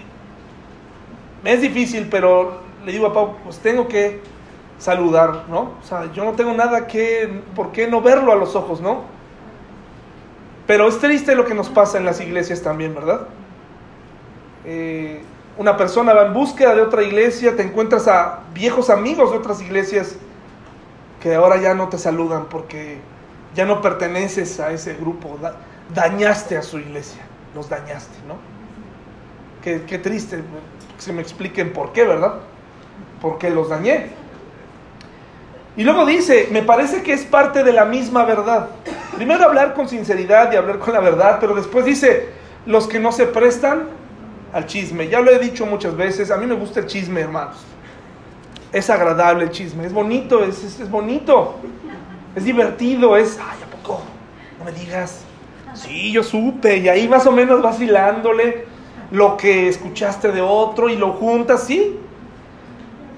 es 1.45 1.61
difícil, 1.61 2.09
pero 2.11 2.61
le 2.85 2.93
digo 2.93 3.07
a 3.07 3.13
Pau, 3.13 3.37
pues 3.45 3.59
tengo 3.59 3.89
que 3.89 4.21
saludar, 4.79 5.45
¿no? 5.49 5.73
O 5.83 5.87
sea, 5.87 6.13
yo 6.13 6.25
no 6.25 6.33
tengo 6.33 6.53
nada 6.53 6.87
que, 6.87 7.43
¿por 7.55 7.73
qué 7.73 7.87
no 7.89 8.03
verlo 8.03 8.33
a 8.33 8.37
los 8.37 8.55
ojos, 8.55 8.81
¿no? 8.81 9.05
Pero 10.67 10.89
es 10.89 10.99
triste 10.99 11.35
lo 11.35 11.45
que 11.45 11.55
nos 11.55 11.69
pasa 11.69 11.99
en 11.99 12.05
las 12.05 12.21
iglesias 12.21 12.63
también, 12.63 12.95
¿verdad? 12.95 13.29
Eh, 14.67 15.23
una 15.59 15.77
persona 15.77 16.13
va 16.13 16.27
en 16.27 16.35
búsqueda 16.35 16.75
de 16.75 16.83
otra 16.83 17.03
iglesia, 17.03 17.55
te 17.57 17.63
encuentras 17.63 18.09
a 18.09 18.41
viejos 18.53 18.91
amigos 18.91 19.31
de 19.31 19.39
otras 19.39 19.63
iglesias 19.63 20.17
que 21.23 21.35
ahora 21.35 21.57
ya 21.57 21.73
no 21.73 21.89
te 21.89 21.99
saludan 21.99 22.47
porque 22.51 22.99
ya 23.55 23.65
no 23.65 23.81
perteneces 23.81 24.61
a 24.61 24.73
ese 24.73 24.95
grupo, 24.95 25.39
dañaste 25.95 26.57
a 26.59 26.63
su 26.63 26.79
iglesia, 26.79 27.23
los 27.55 27.71
dañaste, 27.71 28.19
¿no? 28.27 28.35
Qué, 29.63 29.83
qué 29.87 29.99
triste, 29.99 30.37
que 30.37 31.03
se 31.03 31.13
me 31.13 31.23
expliquen 31.23 31.73
por 31.73 31.93
qué, 31.93 32.05
¿verdad? 32.05 32.35
Porque 33.23 33.49
los 33.49 33.69
dañé. 33.69 34.11
Y 35.77 35.85
luego 35.85 36.05
dice, 36.07 36.49
me 36.51 36.63
parece 36.63 37.03
que 37.03 37.13
es 37.13 37.25
parte 37.25 37.63
de 37.63 37.73
la 37.73 37.85
misma 37.85 38.25
verdad. 38.25 38.69
Primero 39.15 39.45
hablar 39.45 39.75
con 39.75 39.89
sinceridad 39.89 40.53
y 40.53 40.57
hablar 40.57 40.79
con 40.79 40.93
la 40.93 41.01
verdad, 41.01 41.39
pero 41.41 41.55
después 41.55 41.85
dice, 41.85 42.29
los 42.67 42.89
que 42.89 42.99
no 42.99 43.13
se 43.13 43.27
prestan 43.27 43.96
al 44.57 44.67
chisme. 44.67 45.09
Ya 45.09 45.21
lo 45.21 45.31
he 45.31 45.39
dicho 45.39 45.67
muchas 45.67 45.95
veces, 45.95 46.31
a 46.31 46.39
mí 46.39 46.47
me 46.47 46.55
gusta 46.55 46.81
el 46.81 46.87
chisme, 46.87 47.21
hermanos. 47.21 47.57
Es 48.73 48.89
agradable 48.89 49.45
el 49.45 49.51
chisme, 49.51 49.85
es 49.85 49.93
bonito, 49.93 50.43
es, 50.43 50.65
es, 50.65 50.91
bonito, 50.91 51.57
es 52.35 52.45
divertido, 52.45 53.17
es, 53.19 53.39
ay, 53.39 53.59
¿a 53.63 53.77
poco? 53.77 54.01
No 54.59 54.65
me 54.65 54.73
digas. 54.73 55.25
Sí, 55.75 56.11
yo 56.11 56.23
supe, 56.23 56.79
y 56.79 56.89
ahí 56.89 57.07
más 57.07 57.27
o 57.27 57.33
menos 57.33 57.61
vacilándole 57.61 58.65
lo 59.11 59.37
que 59.37 59.69
escuchaste 59.69 60.33
de 60.33 60.41
otro 60.41 60.89
y 60.89 60.97
lo 60.97 61.13
juntas, 61.13 61.65
sí. 61.65 61.99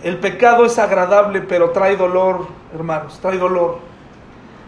El 0.03 0.19
pecado 0.19 0.67
es 0.67 0.77
agradable, 0.79 1.41
pero 1.43 1.71
trae 1.71 1.97
dolor, 1.97 2.49
hermanos, 2.75 3.21
trae 3.23 3.39
dolor. 3.39 3.79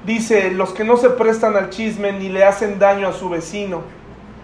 Dice, 0.07 0.53
los 0.53 0.73
que 0.73 0.85
no 0.85 0.97
se 0.97 1.11
prestan 1.11 1.57
al 1.57 1.71
chisme 1.71 2.13
ni 2.13 2.29
le 2.29 2.45
hacen 2.45 2.79
daño 2.79 3.09
a 3.09 3.13
su 3.13 3.29
vecino, 3.29 3.83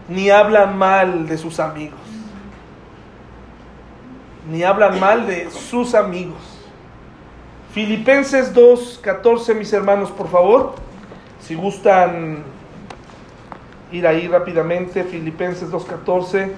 ni 0.09 0.29
hablan 0.29 0.77
mal 0.77 1.29
de 1.29 1.39
sus 1.39 1.61
amigos. 1.61 2.16
Ni 4.51 4.63
hablan 4.63 5.01
mal 5.01 5.27
de 5.27 5.51
sus 5.51 5.95
amigos. 5.95 6.57
Filipenses 7.73 8.55
2, 8.55 9.01
14, 9.03 9.55
mis 9.55 9.73
hermanos, 9.73 10.11
por 10.11 10.29
favor. 10.29 10.75
Si 11.41 11.55
gustan 11.55 12.45
ir 13.93 14.07
ahí 14.07 14.29
rápidamente, 14.29 15.05
Filipenses 15.05 15.71
2, 15.71 15.85
14. 15.85 16.53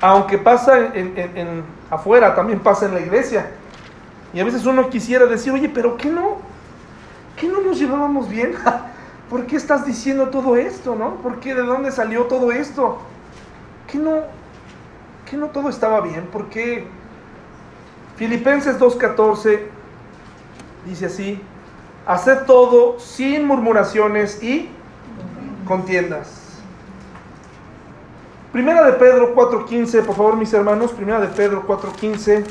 Aunque 0.00 0.38
pasa 0.38 0.94
en, 0.94 1.64
afuera, 1.90 2.34
también 2.34 2.60
pasa 2.60 2.86
en 2.86 2.94
la 2.94 3.00
iglesia. 3.00 3.50
Y 4.32 4.40
a 4.40 4.44
veces 4.44 4.64
uno 4.66 4.90
quisiera 4.90 5.26
decir, 5.26 5.52
oye, 5.52 5.68
pero 5.68 5.96
¿qué 5.96 6.08
no? 6.08 6.36
¿Qué 7.36 7.48
no 7.48 7.60
nos 7.62 7.78
llevábamos 7.78 8.28
bien? 8.28 8.54
¿Por 9.30 9.46
qué 9.46 9.56
estás 9.56 9.84
diciendo 9.84 10.28
todo 10.28 10.56
esto, 10.56 10.94
no? 10.94 11.16
¿Por 11.16 11.38
qué? 11.40 11.54
¿De 11.54 11.62
dónde 11.62 11.92
salió 11.92 12.24
todo 12.24 12.50
esto? 12.50 12.98
¿Qué 13.86 13.98
no, 13.98 14.22
qué 15.28 15.36
no 15.36 15.48
todo 15.48 15.68
estaba 15.68 16.00
bien? 16.00 16.26
¿Por 16.26 16.48
qué? 16.48 16.86
Filipenses 18.16 18.78
2.14 18.78 19.60
dice 20.86 21.06
así, 21.06 21.40
haced 22.06 22.46
todo 22.46 22.98
sin 22.98 23.46
murmuraciones 23.46 24.42
y 24.42 24.70
contiendas. 25.66 26.60
Primera 28.52 28.86
de 28.86 28.94
Pedro 28.94 29.34
4.15, 29.36 30.04
por 30.04 30.16
favor 30.16 30.36
mis 30.36 30.52
hermanos, 30.54 30.92
Primera 30.92 31.20
de 31.20 31.28
Pedro 31.28 31.66
4.15. 31.66 32.44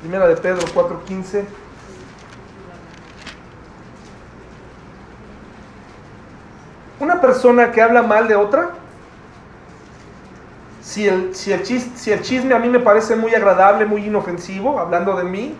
Primera 0.00 0.26
de 0.26 0.36
Pedro 0.36 0.62
4.15. 0.74 1.44
Una 7.00 7.20
persona 7.20 7.70
que 7.70 7.80
habla 7.80 8.02
mal 8.02 8.26
de 8.28 8.34
otra, 8.34 8.70
si 10.82 11.06
el, 11.06 11.34
si 11.34 11.52
el, 11.52 11.64
si 11.66 12.12
el 12.12 12.22
chisme 12.22 12.54
a 12.54 12.58
mí 12.58 12.68
me 12.68 12.80
parece 12.80 13.14
muy 13.14 13.34
agradable, 13.34 13.84
muy 13.84 14.06
inofensivo, 14.06 14.80
hablando 14.80 15.16
de 15.16 15.24
mí, 15.24 15.54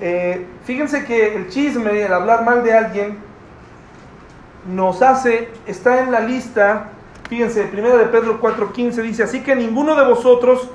eh, 0.00 0.46
fíjense 0.64 1.04
que 1.04 1.36
el 1.36 1.48
chisme, 1.48 2.04
el 2.04 2.12
hablar 2.12 2.44
mal 2.44 2.62
de 2.62 2.74
alguien, 2.74 3.18
nos 4.66 5.00
hace, 5.00 5.48
está 5.66 6.00
en 6.00 6.12
la 6.12 6.20
lista, 6.20 6.88
fíjense, 7.28 7.70
1 7.72 7.96
de 7.96 8.04
Pedro 8.06 8.40
4:15 8.40 9.02
dice, 9.02 9.22
así 9.22 9.42
que 9.42 9.56
ninguno 9.56 9.94
de 9.94 10.04
vosotros 10.04 10.68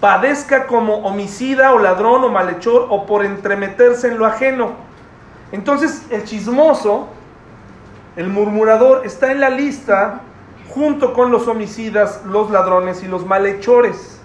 padezca 0.00 0.66
como 0.66 0.98
homicida 0.98 1.74
o 1.74 1.78
ladrón 1.78 2.24
o 2.24 2.28
malhechor 2.28 2.86
o 2.90 3.06
por 3.06 3.24
entremeterse 3.24 4.08
en 4.08 4.18
lo 4.18 4.26
ajeno. 4.26 4.72
Entonces 5.52 6.06
el 6.10 6.24
chismoso, 6.24 7.08
el 8.16 8.28
murmurador, 8.28 9.06
está 9.06 9.32
en 9.32 9.40
la 9.40 9.50
lista 9.50 10.20
junto 10.68 11.12
con 11.12 11.30
los 11.30 11.48
homicidas, 11.48 12.22
los 12.26 12.50
ladrones 12.50 13.02
y 13.02 13.08
los 13.08 13.26
malhechores. 13.26 14.20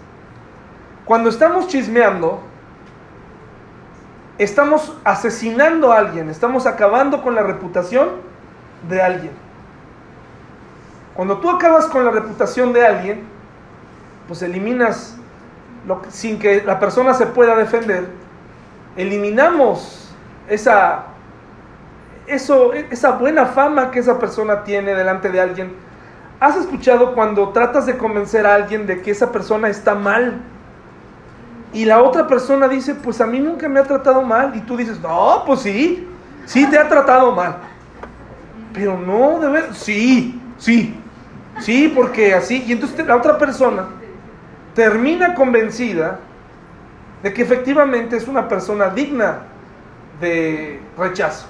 Cuando 1.05 1.29
estamos 1.29 1.67
chismeando, 1.67 2.41
estamos 4.38 4.95
asesinando 5.03 5.91
a 5.91 5.99
alguien, 5.99 6.29
estamos 6.29 6.65
acabando 6.65 7.21
con 7.21 7.36
la 7.36 7.43
reputación 7.43 8.09
de 8.89 9.01
alguien. 9.01 9.31
Cuando 11.15 11.38
tú 11.38 11.49
acabas 11.49 11.86
con 11.86 12.03
la 12.05 12.11
reputación 12.11 12.73
de 12.73 12.86
alguien, 12.86 13.23
pues 14.27 14.41
eliminas, 14.41 15.15
sin 16.09 16.39
que 16.39 16.63
la 16.63 16.79
persona 16.79 17.13
se 17.13 17.27
pueda 17.27 17.55
defender, 17.55 18.09
eliminamos 18.97 20.13
esa, 20.49 21.05
eso, 22.28 22.73
esa 22.73 23.11
buena 23.11 23.45
fama 23.45 23.91
que 23.91 23.99
esa 23.99 24.19
persona 24.19 24.63
tiene 24.63 24.93
delante 24.95 25.30
de 25.30 25.41
alguien. 25.41 25.73
¿Has 26.39 26.57
escuchado 26.57 27.13
cuando 27.13 27.49
tratas 27.49 27.86
de 27.86 27.97
convencer 27.97 28.45
a 28.45 28.55
alguien 28.55 28.86
de 28.86 29.01
que 29.01 29.11
esa 29.11 29.32
persona 29.32 29.69
está 29.69 29.95
mal? 29.95 30.41
Y 31.73 31.86
la 31.86 32.01
otra 32.01 32.28
persona 32.28 32.67
dice, 32.67 32.95
pues 32.95 33.21
a 33.21 33.28
mí 33.28 33.39
nunca 33.39 33.67
me 33.67 33.80
ha 33.80 33.84
tratado 33.84 34.21
mal. 34.21 34.55
Y 34.55 34.61
tú 34.61 34.78
dices, 34.78 34.99
no, 34.99 35.43
pues 35.45 35.61
sí, 35.61 36.07
sí 36.45 36.65
te 36.67 36.78
ha 36.78 36.88
tratado 36.88 37.32
mal. 37.32 37.57
Pero 38.73 38.97
no, 38.97 39.39
de 39.39 39.49
ver, 39.49 39.73
sí, 39.73 40.41
sí, 40.57 40.95
sí, 41.59 41.91
porque 41.93 42.34
así. 42.34 42.63
Y 42.67 42.73
entonces 42.73 43.05
la 43.05 43.15
otra 43.15 43.38
persona 43.38 43.88
termina 44.73 45.34
convencida 45.34 46.19
de 47.23 47.34
que 47.34 47.41
efectivamente 47.41 48.17
es 48.17 48.28
una 48.28 48.47
persona 48.47 48.89
digna 48.89 49.39
de 50.19 50.80
rechazo. 50.97 51.47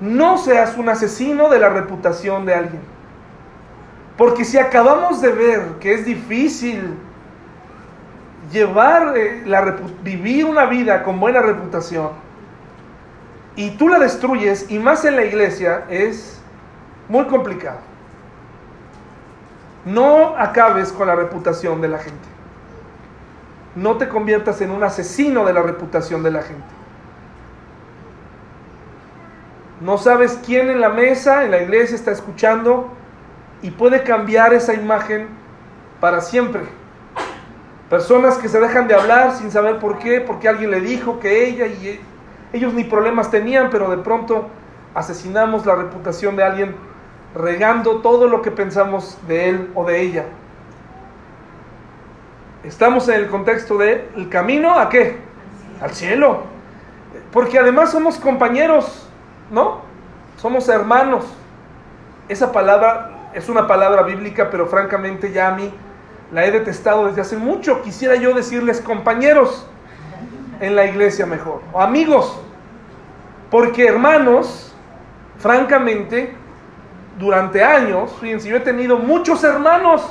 No 0.00 0.38
seas 0.38 0.76
un 0.76 0.88
asesino 0.88 1.48
de 1.48 1.58
la 1.58 1.68
reputación 1.68 2.46
de 2.46 2.54
alguien. 2.54 2.82
Porque 4.16 4.44
si 4.44 4.58
acabamos 4.58 5.20
de 5.20 5.30
ver 5.30 5.62
que 5.80 5.94
es 5.94 6.04
difícil 6.04 6.94
llevar, 8.52 9.16
eh, 9.16 9.42
la, 9.46 9.76
vivir 10.02 10.44
una 10.44 10.66
vida 10.66 11.02
con 11.02 11.20
buena 11.20 11.40
reputación, 11.40 12.10
y 13.56 13.70
tú 13.70 13.88
la 13.88 13.98
destruyes, 13.98 14.70
y 14.70 14.78
más 14.78 15.04
en 15.04 15.16
la 15.16 15.24
iglesia, 15.24 15.84
es 15.88 16.40
muy 17.08 17.24
complicado. 17.26 17.78
No 19.84 20.36
acabes 20.36 20.92
con 20.92 21.08
la 21.08 21.16
reputación 21.16 21.80
de 21.80 21.88
la 21.88 21.98
gente. 21.98 22.28
No 23.74 23.96
te 23.96 24.08
conviertas 24.08 24.60
en 24.60 24.70
un 24.70 24.82
asesino 24.82 25.44
de 25.44 25.52
la 25.52 25.62
reputación 25.62 26.22
de 26.22 26.30
la 26.30 26.42
gente. 26.42 26.77
No 29.80 29.96
sabes 29.96 30.40
quién 30.44 30.70
en 30.70 30.80
la 30.80 30.88
mesa, 30.88 31.44
en 31.44 31.52
la 31.52 31.62
iglesia 31.62 31.94
está 31.94 32.10
escuchando 32.10 32.88
y 33.62 33.70
puede 33.70 34.02
cambiar 34.02 34.52
esa 34.52 34.74
imagen 34.74 35.28
para 36.00 36.20
siempre. 36.20 36.62
Personas 37.88 38.38
que 38.38 38.48
se 38.48 38.60
dejan 38.60 38.88
de 38.88 38.94
hablar 38.94 39.32
sin 39.36 39.50
saber 39.50 39.78
por 39.78 39.98
qué, 39.98 40.20
porque 40.20 40.48
alguien 40.48 40.70
le 40.70 40.80
dijo 40.80 41.20
que 41.20 41.48
ella 41.48 41.66
y 41.66 41.88
e, 41.88 42.00
ellos 42.52 42.74
ni 42.74 42.84
problemas 42.84 43.30
tenían, 43.30 43.70
pero 43.70 43.88
de 43.88 43.98
pronto 43.98 44.48
asesinamos 44.94 45.64
la 45.64 45.76
reputación 45.76 46.34
de 46.34 46.42
alguien 46.42 46.74
regando 47.34 48.00
todo 48.00 48.26
lo 48.26 48.42
que 48.42 48.50
pensamos 48.50 49.16
de 49.28 49.48
él 49.48 49.70
o 49.74 49.84
de 49.84 50.00
ella. 50.00 50.24
Estamos 52.64 53.08
en 53.08 53.14
el 53.14 53.28
contexto 53.28 53.78
de 53.78 54.08
el 54.16 54.28
camino 54.28 54.78
a 54.78 54.88
qué? 54.88 55.16
Al 55.80 55.90
cielo. 55.92 56.42
Porque 57.32 57.58
además 57.58 57.92
somos 57.92 58.18
compañeros 58.18 59.07
¿no? 59.50 59.80
Somos 60.36 60.68
hermanos. 60.68 61.24
Esa 62.28 62.52
palabra 62.52 63.30
es 63.34 63.48
una 63.48 63.66
palabra 63.66 64.02
bíblica, 64.02 64.50
pero 64.50 64.66
francamente 64.66 65.32
ya 65.32 65.48
a 65.48 65.52
mí 65.52 65.72
la 66.32 66.44
he 66.44 66.50
detestado 66.50 67.06
desde 67.06 67.22
hace 67.22 67.36
mucho. 67.36 67.82
Quisiera 67.82 68.16
yo 68.16 68.34
decirles 68.34 68.80
compañeros 68.80 69.66
en 70.60 70.76
la 70.76 70.86
iglesia 70.86 71.24
mejor, 71.24 71.62
o 71.72 71.80
amigos, 71.80 72.36
porque 73.50 73.86
hermanos, 73.86 74.74
francamente, 75.38 76.34
durante 77.18 77.62
años, 77.62 78.14
fíjense, 78.20 78.48
yo 78.48 78.56
he 78.56 78.60
tenido 78.60 78.98
muchos 78.98 79.42
hermanos 79.44 80.02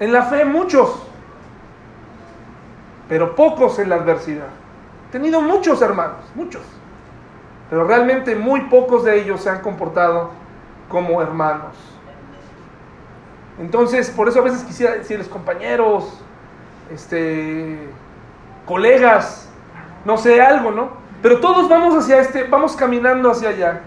en 0.00 0.12
la 0.12 0.24
fe, 0.24 0.44
muchos, 0.44 1.02
pero 3.08 3.34
pocos 3.36 3.78
en 3.78 3.90
la 3.90 3.96
adversidad. 3.96 4.48
He 5.08 5.12
tenido 5.12 5.40
muchos 5.40 5.80
hermanos, 5.82 6.18
muchos 6.34 6.62
pero 7.72 7.84
realmente 7.84 8.36
muy 8.36 8.60
pocos 8.64 9.02
de 9.02 9.18
ellos 9.18 9.40
se 9.40 9.48
han 9.48 9.60
comportado 9.60 10.28
como 10.90 11.22
hermanos. 11.22 11.74
Entonces, 13.58 14.10
por 14.10 14.28
eso 14.28 14.40
a 14.40 14.42
veces 14.42 14.62
quisiera 14.62 14.92
decirles 14.92 15.26
compañeros, 15.26 16.20
este, 16.92 17.88
colegas, 18.66 19.48
no 20.04 20.18
sé, 20.18 20.42
algo, 20.42 20.70
¿no? 20.70 20.90
Pero 21.22 21.40
todos 21.40 21.66
vamos 21.70 21.96
hacia 21.96 22.20
este, 22.20 22.44
vamos 22.44 22.76
caminando 22.76 23.30
hacia 23.30 23.48
allá 23.48 23.80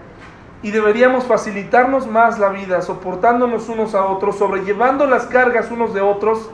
y 0.62 0.72
deberíamos 0.72 1.22
facilitarnos 1.22 2.08
más 2.08 2.40
la 2.40 2.48
vida, 2.48 2.82
soportándonos 2.82 3.68
unos 3.68 3.94
a 3.94 4.04
otros, 4.04 4.36
sobrellevando 4.36 5.06
las 5.06 5.26
cargas 5.26 5.70
unos 5.70 5.94
de 5.94 6.00
otros, 6.00 6.50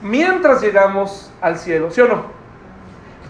mientras 0.00 0.62
llegamos 0.62 1.32
al 1.40 1.58
cielo, 1.58 1.90
¿sí 1.90 2.02
o 2.02 2.06
no? 2.06 2.22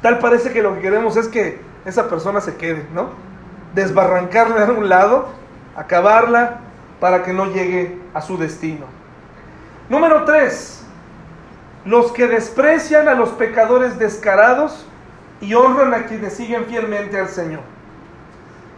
Tal 0.03 0.19
parece 0.19 0.53
que 0.53 0.61
lo 0.63 0.75
que 0.75 0.83
queremos 0.83 1.17
es 1.17 1.29
que 1.29 1.63
esa 1.87 2.11
persona 2.11 2.43
se 2.43 2.55
quede, 2.57 2.87
¿no? 2.93 3.27
Desbarrancarla 3.75 4.67
de 4.67 4.73
un 4.73 4.89
lado, 4.89 5.29
acabarla 5.77 6.59
para 7.01 7.23
que 7.23 7.33
no 7.33 7.47
llegue 7.47 7.99
a 8.15 8.21
su 8.21 8.37
destino. 8.39 8.87
Número 9.89 10.25
3. 10.25 10.85
Los 11.85 12.13
que 12.13 12.27
desprecian 12.27 13.09
a 13.09 13.15
los 13.15 13.31
pecadores 13.31 13.99
descarados 13.99 14.87
y 15.41 15.55
honran 15.55 15.95
a 15.95 16.07
quienes 16.07 16.35
siguen 16.35 16.67
fielmente 16.67 17.19
al 17.19 17.29
Señor. 17.29 17.61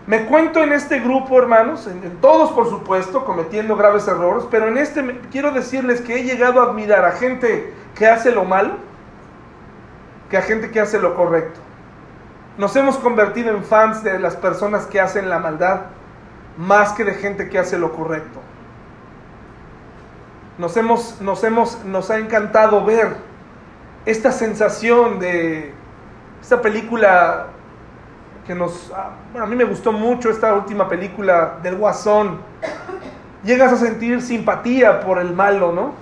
Me 0.06 0.26
cuento 0.26 0.62
en 0.62 0.72
este 0.72 1.00
grupo, 1.00 1.38
hermanos, 1.38 1.86
en, 1.86 2.18
todos 2.20 2.50
por 2.52 2.68
supuesto, 2.68 3.24
cometiendo 3.24 3.76
graves 3.76 4.08
errores, 4.08 4.44
pero 4.50 4.68
en 4.68 4.78
este 4.78 5.20
quiero 5.30 5.52
decirles 5.52 6.00
que 6.00 6.18
he 6.18 6.24
llegado 6.24 6.60
a 6.60 6.70
admirar 6.70 7.04
a 7.04 7.12
gente 7.12 7.72
que 7.94 8.06
hace 8.06 8.32
lo 8.32 8.44
malo 8.44 8.90
que 10.30 10.38
a 10.38 10.42
gente 10.42 10.70
que 10.70 10.80
hace 10.80 10.98
lo 10.98 11.16
correcto. 11.16 11.60
Nos 12.58 12.74
hemos 12.76 12.98
convertido 12.98 13.50
en 13.50 13.64
fans 13.64 14.02
de 14.02 14.18
las 14.18 14.36
personas 14.36 14.86
que 14.86 15.00
hacen 15.00 15.28
la 15.28 15.38
maldad 15.38 15.82
más 16.56 16.92
que 16.92 17.04
de 17.04 17.14
gente 17.14 17.48
que 17.48 17.58
hace 17.58 17.78
lo 17.78 17.92
correcto. 17.92 18.40
Nos 20.58 20.76
hemos, 20.76 21.20
nos 21.20 21.42
hemos, 21.42 21.84
nos 21.84 22.10
ha 22.10 22.18
encantado 22.18 22.84
ver 22.84 23.16
esta 24.04 24.32
sensación 24.32 25.18
de 25.18 25.72
esta 26.42 26.60
película 26.60 27.46
que 28.46 28.54
nos, 28.54 28.92
a 28.92 29.46
mí 29.46 29.56
me 29.56 29.64
gustó 29.64 29.92
mucho 29.92 30.28
esta 30.28 30.54
última 30.54 30.88
película 30.88 31.58
del 31.62 31.76
Guasón. 31.76 32.40
Llegas 33.44 33.72
a 33.72 33.76
sentir 33.76 34.20
simpatía 34.20 35.00
por 35.00 35.18
el 35.18 35.32
malo, 35.32 35.72
¿no? 35.72 35.94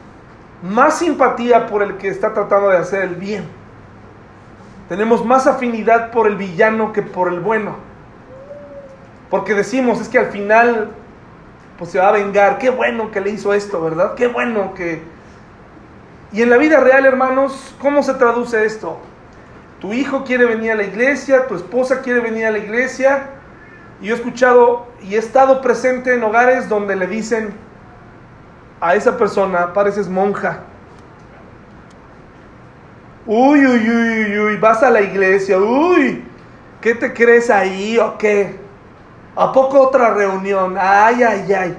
Más 0.62 0.98
simpatía 0.98 1.66
por 1.66 1.82
el 1.82 1.96
que 1.98 2.08
está 2.08 2.34
tratando 2.34 2.70
de 2.70 2.78
hacer 2.78 3.02
el 3.02 3.14
bien. 3.14 3.57
Tenemos 4.88 5.24
más 5.24 5.46
afinidad 5.46 6.10
por 6.10 6.26
el 6.26 6.36
villano 6.36 6.92
que 6.92 7.02
por 7.02 7.32
el 7.32 7.40
bueno. 7.40 7.76
Porque 9.30 9.54
decimos, 9.54 10.00
es 10.00 10.08
que 10.08 10.18
al 10.18 10.26
final 10.26 10.90
pues 11.78 11.90
se 11.90 11.98
va 11.98 12.08
a 12.08 12.12
vengar. 12.12 12.58
Qué 12.58 12.70
bueno 12.70 13.10
que 13.10 13.20
le 13.20 13.30
hizo 13.30 13.52
esto, 13.52 13.80
¿verdad? 13.82 14.14
Qué 14.14 14.26
bueno 14.26 14.74
que... 14.74 15.02
Y 16.32 16.42
en 16.42 16.50
la 16.50 16.56
vida 16.56 16.80
real, 16.80 17.06
hermanos, 17.06 17.74
¿cómo 17.80 18.02
se 18.02 18.14
traduce 18.14 18.64
esto? 18.64 18.98
Tu 19.80 19.92
hijo 19.92 20.24
quiere 20.24 20.44
venir 20.44 20.72
a 20.72 20.74
la 20.74 20.82
iglesia, 20.82 21.46
tu 21.46 21.54
esposa 21.54 22.02
quiere 22.02 22.20
venir 22.20 22.46
a 22.46 22.50
la 22.50 22.58
iglesia. 22.58 23.30
Y 24.00 24.06
yo 24.06 24.14
he 24.14 24.18
escuchado 24.18 24.86
y 25.02 25.14
he 25.14 25.18
estado 25.18 25.60
presente 25.60 26.14
en 26.14 26.22
hogares 26.22 26.68
donde 26.68 26.96
le 26.96 27.06
dicen 27.06 27.54
a 28.80 28.94
esa 28.94 29.16
persona, 29.16 29.72
pareces 29.72 30.08
monja. 30.08 30.60
Uy, 33.30 33.66
uy, 33.66 33.90
uy, 33.90 34.38
uy, 34.38 34.56
vas 34.56 34.82
a 34.82 34.88
la 34.88 35.02
iglesia, 35.02 35.58
uy, 35.58 36.24
¿qué 36.80 36.94
te 36.94 37.12
crees 37.12 37.50
ahí 37.50 37.98
o 37.98 38.16
qué? 38.16 38.58
¿A 39.36 39.52
poco 39.52 39.82
otra 39.82 40.14
reunión? 40.14 40.78
Ay, 40.80 41.22
ay, 41.22 41.52
ay. 41.52 41.76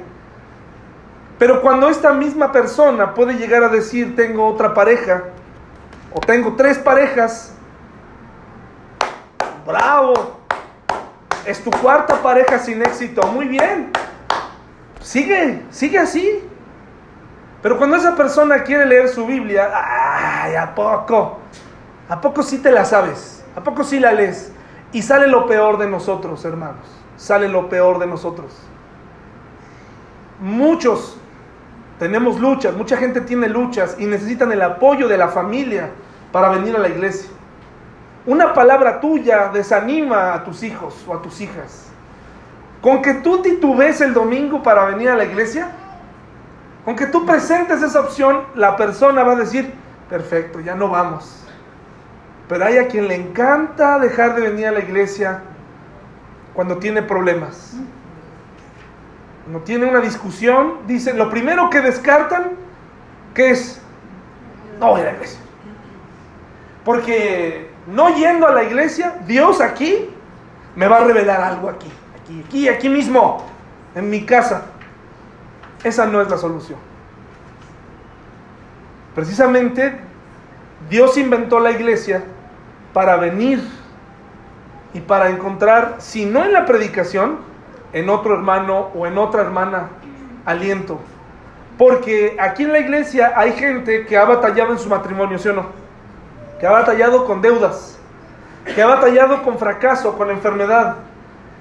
Pero 1.39 1.63
cuando 1.63 1.89
esta 1.89 2.13
misma 2.13 2.51
persona 2.51 3.15
puede 3.15 3.33
llegar 3.33 3.63
a 3.63 3.69
decir, 3.69 4.15
tengo 4.15 4.45
otra 4.45 4.75
pareja, 4.75 5.23
o 6.13 6.19
tengo 6.19 6.55
tres 6.55 6.77
parejas, 6.77 7.51
bravo, 9.65 10.37
es 11.47 11.63
tu 11.63 11.71
cuarta 11.71 12.21
pareja 12.21 12.59
sin 12.59 12.79
éxito, 12.83 13.23
muy 13.23 13.47
bien, 13.47 13.91
sigue, 15.01 15.63
sigue 15.71 15.97
así. 15.97 16.43
Pero 17.61 17.77
cuando 17.77 17.97
esa 17.97 18.15
persona 18.15 18.63
quiere 18.63 18.85
leer 18.85 19.09
su 19.09 19.25
Biblia, 19.25 19.69
ay, 19.73 20.55
¿a 20.55 20.73
poco? 20.73 21.39
¿A 22.07 22.21
poco 22.21 22.41
sí 22.41 22.59
te 22.59 22.71
la 22.71 22.85
sabes? 22.85 23.43
¿A 23.55 23.61
poco 23.63 23.83
sí 23.83 23.99
la 23.99 24.13
lees? 24.13 24.51
Y 24.93 25.01
sale 25.01 25.27
lo 25.27 25.45
peor 25.45 25.77
de 25.77 25.87
nosotros, 25.87 26.43
hermanos. 26.45 26.87
Sale 27.17 27.49
lo 27.49 27.67
peor 27.69 27.99
de 27.99 28.07
nosotros. 28.07 28.57
Muchos 30.39 31.17
tenemos 31.99 32.39
luchas, 32.39 32.73
mucha 32.75 32.95
gente 32.95 33.19
tiene 33.19 33.49
luchas 33.49 33.97
y 33.99 34.05
necesitan 34.05 34.53
el 34.53 34.61
apoyo 34.61 35.09
de 35.09 35.17
la 35.17 35.27
familia 35.27 35.89
para 36.31 36.47
venir 36.49 36.77
a 36.77 36.79
la 36.79 36.87
iglesia. 36.87 37.29
Una 38.25 38.53
palabra 38.53 39.01
tuya 39.01 39.49
desanima 39.53 40.33
a 40.33 40.43
tus 40.45 40.63
hijos 40.63 41.03
o 41.05 41.13
a 41.13 41.21
tus 41.21 41.41
hijas. 41.41 41.87
Con 42.81 43.01
que 43.01 43.15
tú 43.15 43.41
titubes 43.41 43.99
el 43.99 44.13
domingo 44.13 44.63
para 44.63 44.85
venir 44.85 45.09
a 45.09 45.17
la 45.17 45.25
iglesia, 45.25 45.71
aunque 46.85 47.07
tú 47.07 47.25
presentes 47.25 47.81
esa 47.81 47.99
opción, 47.99 48.43
la 48.55 48.75
persona 48.75 49.23
va 49.23 49.33
a 49.33 49.35
decir, 49.35 49.73
perfecto, 50.09 50.59
ya 50.59 50.75
no 50.75 50.89
vamos. 50.89 51.45
Pero 52.47 52.65
hay 52.65 52.77
a 52.77 52.87
quien 52.87 53.07
le 53.07 53.15
encanta 53.15 53.99
dejar 53.99 54.35
de 54.35 54.41
venir 54.41 54.67
a 54.67 54.71
la 54.71 54.79
iglesia 54.79 55.41
cuando 56.53 56.77
tiene 56.77 57.03
problemas. 57.03 57.75
Cuando 59.43 59.61
tiene 59.61 59.85
una 59.85 59.99
discusión, 59.99 60.79
dicen, 60.87 61.17
lo 61.17 61.29
primero 61.29 61.69
que 61.69 61.81
descartan, 61.81 62.51
que 63.33 63.51
es, 63.51 63.81
no 64.79 64.89
voy 64.89 65.01
a 65.01 65.05
la 65.05 65.11
iglesia. 65.13 65.39
Porque 66.83 67.69
no 67.87 68.15
yendo 68.15 68.47
a 68.47 68.51
la 68.51 68.63
iglesia, 68.63 69.15
Dios 69.27 69.61
aquí 69.61 70.09
me 70.75 70.87
va 70.87 70.97
a 70.97 71.03
revelar 71.03 71.41
algo 71.41 71.69
aquí, 71.69 71.91
aquí, 72.21 72.43
aquí, 72.47 72.69
aquí 72.69 72.89
mismo, 72.89 73.45
en 73.95 74.09
mi 74.09 74.25
casa. 74.25 74.65
Esa 75.83 76.05
no 76.05 76.21
es 76.21 76.29
la 76.29 76.37
solución. 76.37 76.77
Precisamente 79.15 79.99
Dios 80.89 81.17
inventó 81.17 81.59
la 81.59 81.71
iglesia 81.71 82.23
para 82.93 83.17
venir 83.17 83.61
y 84.93 85.01
para 85.01 85.29
encontrar, 85.29 85.95
si 85.99 86.25
no 86.25 86.43
en 86.43 86.53
la 86.53 86.65
predicación, 86.65 87.37
en 87.93 88.09
otro 88.09 88.33
hermano 88.35 88.89
o 88.95 89.07
en 89.07 89.17
otra 89.17 89.41
hermana, 89.41 89.89
aliento. 90.45 90.99
Porque 91.77 92.37
aquí 92.39 92.63
en 92.63 92.73
la 92.73 92.79
iglesia 92.79 93.33
hay 93.35 93.53
gente 93.53 94.05
que 94.05 94.17
ha 94.17 94.25
batallado 94.25 94.73
en 94.73 94.79
su 94.79 94.89
matrimonio, 94.89 95.39
¿sí 95.39 95.49
o 95.49 95.53
no? 95.53 95.67
Que 96.59 96.67
ha 96.67 96.71
batallado 96.71 97.25
con 97.25 97.41
deudas, 97.41 97.97
que 98.75 98.81
ha 98.81 98.87
batallado 98.87 99.43
con 99.43 99.57
fracaso, 99.57 100.17
con 100.17 100.29
enfermedad. 100.29 100.97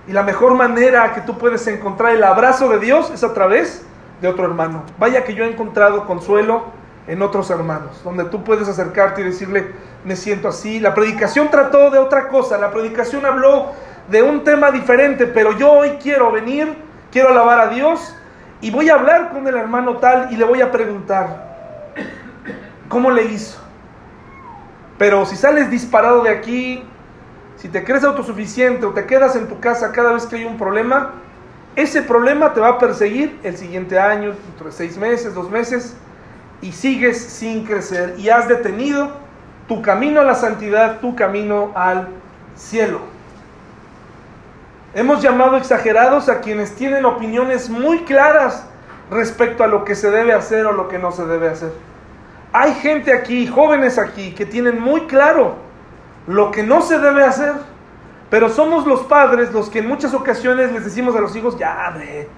Y 0.06 0.12
la 0.12 0.22
mejor 0.22 0.54
manera 0.54 1.12
que 1.14 1.20
tú 1.20 1.38
puedes 1.38 1.66
encontrar 1.66 2.14
el 2.14 2.24
abrazo 2.24 2.68
de 2.68 2.78
Dios 2.78 3.10
es 3.10 3.22
a 3.22 3.34
través 3.34 3.84
de 4.20 4.28
otro 4.28 4.44
hermano. 4.44 4.82
Vaya 4.98 5.24
que 5.24 5.34
yo 5.34 5.44
he 5.44 5.50
encontrado 5.50 6.06
consuelo 6.06 6.64
en 7.06 7.22
otros 7.22 7.50
hermanos, 7.50 8.00
donde 8.04 8.24
tú 8.26 8.44
puedes 8.44 8.68
acercarte 8.68 9.22
y 9.22 9.24
decirle, 9.24 9.72
me 10.04 10.16
siento 10.16 10.48
así. 10.48 10.78
La 10.78 10.94
predicación 10.94 11.50
trató 11.50 11.90
de 11.90 11.98
otra 11.98 12.28
cosa, 12.28 12.58
la 12.58 12.70
predicación 12.70 13.24
habló 13.24 13.72
de 14.08 14.22
un 14.22 14.44
tema 14.44 14.70
diferente, 14.70 15.26
pero 15.26 15.52
yo 15.52 15.72
hoy 15.72 15.98
quiero 16.02 16.30
venir, 16.30 16.76
quiero 17.10 17.30
alabar 17.30 17.60
a 17.60 17.68
Dios 17.68 18.14
y 18.60 18.70
voy 18.70 18.90
a 18.90 18.94
hablar 18.94 19.30
con 19.30 19.46
el 19.46 19.56
hermano 19.56 19.96
tal 19.98 20.32
y 20.32 20.36
le 20.36 20.44
voy 20.44 20.60
a 20.60 20.70
preguntar, 20.70 21.94
¿cómo 22.88 23.10
le 23.10 23.24
hizo? 23.24 23.58
Pero 24.98 25.24
si 25.26 25.36
sales 25.36 25.70
disparado 25.70 26.22
de 26.22 26.30
aquí, 26.30 26.82
si 27.56 27.68
te 27.68 27.84
crees 27.84 28.04
autosuficiente 28.04 28.84
o 28.84 28.90
te 28.90 29.06
quedas 29.06 29.36
en 29.36 29.48
tu 29.48 29.60
casa 29.60 29.92
cada 29.92 30.12
vez 30.12 30.26
que 30.26 30.36
hay 30.36 30.44
un 30.44 30.58
problema, 30.58 31.12
ese 31.78 32.02
problema 32.02 32.52
te 32.54 32.60
va 32.60 32.70
a 32.70 32.78
perseguir 32.78 33.38
el 33.44 33.56
siguiente 33.56 34.00
año, 34.00 34.34
dentro 34.46 34.66
de 34.66 34.72
seis 34.72 34.98
meses, 34.98 35.32
dos 35.32 35.48
meses, 35.48 35.94
y 36.60 36.72
sigues 36.72 37.22
sin 37.22 37.64
crecer 37.64 38.16
y 38.18 38.30
has 38.30 38.48
detenido 38.48 39.12
tu 39.68 39.80
camino 39.80 40.20
a 40.20 40.24
la 40.24 40.34
santidad, 40.34 40.98
tu 40.98 41.14
camino 41.14 41.70
al 41.76 42.08
cielo. 42.56 42.98
Hemos 44.92 45.22
llamado 45.22 45.56
exagerados 45.56 46.28
a 46.28 46.40
quienes 46.40 46.74
tienen 46.74 47.04
opiniones 47.04 47.70
muy 47.70 48.00
claras 48.00 48.66
respecto 49.08 49.62
a 49.62 49.68
lo 49.68 49.84
que 49.84 49.94
se 49.94 50.10
debe 50.10 50.32
hacer 50.32 50.66
o 50.66 50.72
lo 50.72 50.88
que 50.88 50.98
no 50.98 51.12
se 51.12 51.26
debe 51.26 51.48
hacer. 51.48 51.70
Hay 52.52 52.74
gente 52.74 53.12
aquí, 53.12 53.46
jóvenes 53.46 53.98
aquí, 53.98 54.32
que 54.32 54.46
tienen 54.46 54.80
muy 54.80 55.02
claro 55.02 55.54
lo 56.26 56.50
que 56.50 56.64
no 56.64 56.82
se 56.82 56.98
debe 56.98 57.22
hacer, 57.24 57.52
pero 58.30 58.48
somos 58.48 58.86
los 58.86 59.00
padres 59.04 59.52
los 59.52 59.70
que 59.70 59.78
en 59.78 59.88
muchas 59.88 60.14
ocasiones 60.14 60.72
les 60.72 60.84
decimos 60.84 61.16
a 61.16 61.20
los 61.20 61.34
hijos, 61.34 61.58
ya, 61.58 61.88
hombre, 61.88 62.28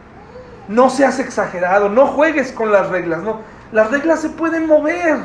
no 0.69 0.89
seas 0.89 1.19
exagerado, 1.19 1.89
no 1.89 2.07
juegues 2.07 2.53
con 2.53 2.71
las 2.71 2.89
reglas, 2.91 3.23
no, 3.23 3.41
las 3.73 3.91
reglas 3.91 4.21
se 4.21 4.31
pueden 4.31 4.67
mover. 4.67 5.19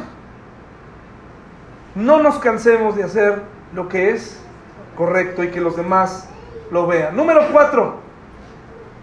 No 1.94 2.22
nos 2.22 2.40
cansemos 2.40 2.96
de 2.96 3.04
hacer 3.04 3.42
lo 3.74 3.88
que 3.88 4.12
es 4.12 4.40
correcto 4.98 5.44
y 5.44 5.52
que 5.52 5.62
los 5.62 5.78
demás 5.78 6.28
lo 6.72 6.88
vean. 6.88 7.16
Número 7.16 7.42
cuatro. 7.52 8.00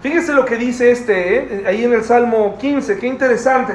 Fíjese 0.03 0.33
lo 0.33 0.45
que 0.45 0.57
dice 0.57 0.91
este, 0.91 1.37
¿eh? 1.37 1.65
ahí 1.67 1.85
en 1.85 1.93
el 1.93 2.03
Salmo 2.03 2.59
15, 2.59 2.99
qué 2.99 3.07
interesante. 3.07 3.75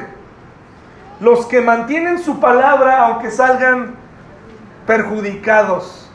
Los 1.22 1.46
que 1.46 1.62
mantienen 1.62 2.20
su 2.20 2.40
palabra 2.40 3.08
aunque 3.08 3.32
salgan 3.32 3.96
perjudicados. 4.86 6.07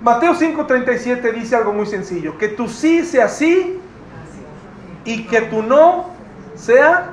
Mateo 0.00 0.34
5:37 0.34 1.32
dice 1.32 1.56
algo 1.56 1.72
muy 1.72 1.86
sencillo, 1.86 2.36
que 2.36 2.48
tu 2.48 2.68
sí 2.68 3.04
sea 3.04 3.28
sí 3.28 3.80
y 5.04 5.24
que 5.26 5.42
tu 5.42 5.62
no 5.62 6.10
sea 6.54 7.10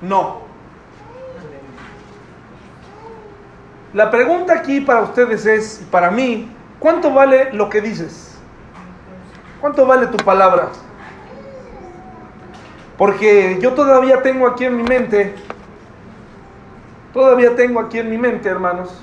no. 0.00 0.40
La 3.92 4.10
pregunta 4.10 4.52
aquí 4.52 4.80
para 4.80 5.00
ustedes 5.00 5.46
es, 5.46 5.84
para 5.90 6.12
mí, 6.12 6.48
¿cuánto 6.78 7.12
vale 7.12 7.52
lo 7.52 7.68
que 7.68 7.80
dices? 7.80 8.36
¿Cuánto 9.60 9.84
vale 9.84 10.06
tu 10.06 10.16
palabra? 10.18 10.68
Porque 12.96 13.58
yo 13.60 13.72
todavía 13.72 14.22
tengo 14.22 14.46
aquí 14.46 14.64
en 14.64 14.76
mi 14.76 14.84
mente, 14.84 15.34
todavía 17.12 17.56
tengo 17.56 17.80
aquí 17.80 17.98
en 17.98 18.10
mi 18.10 18.18
mente, 18.18 18.48
hermanos, 18.48 19.02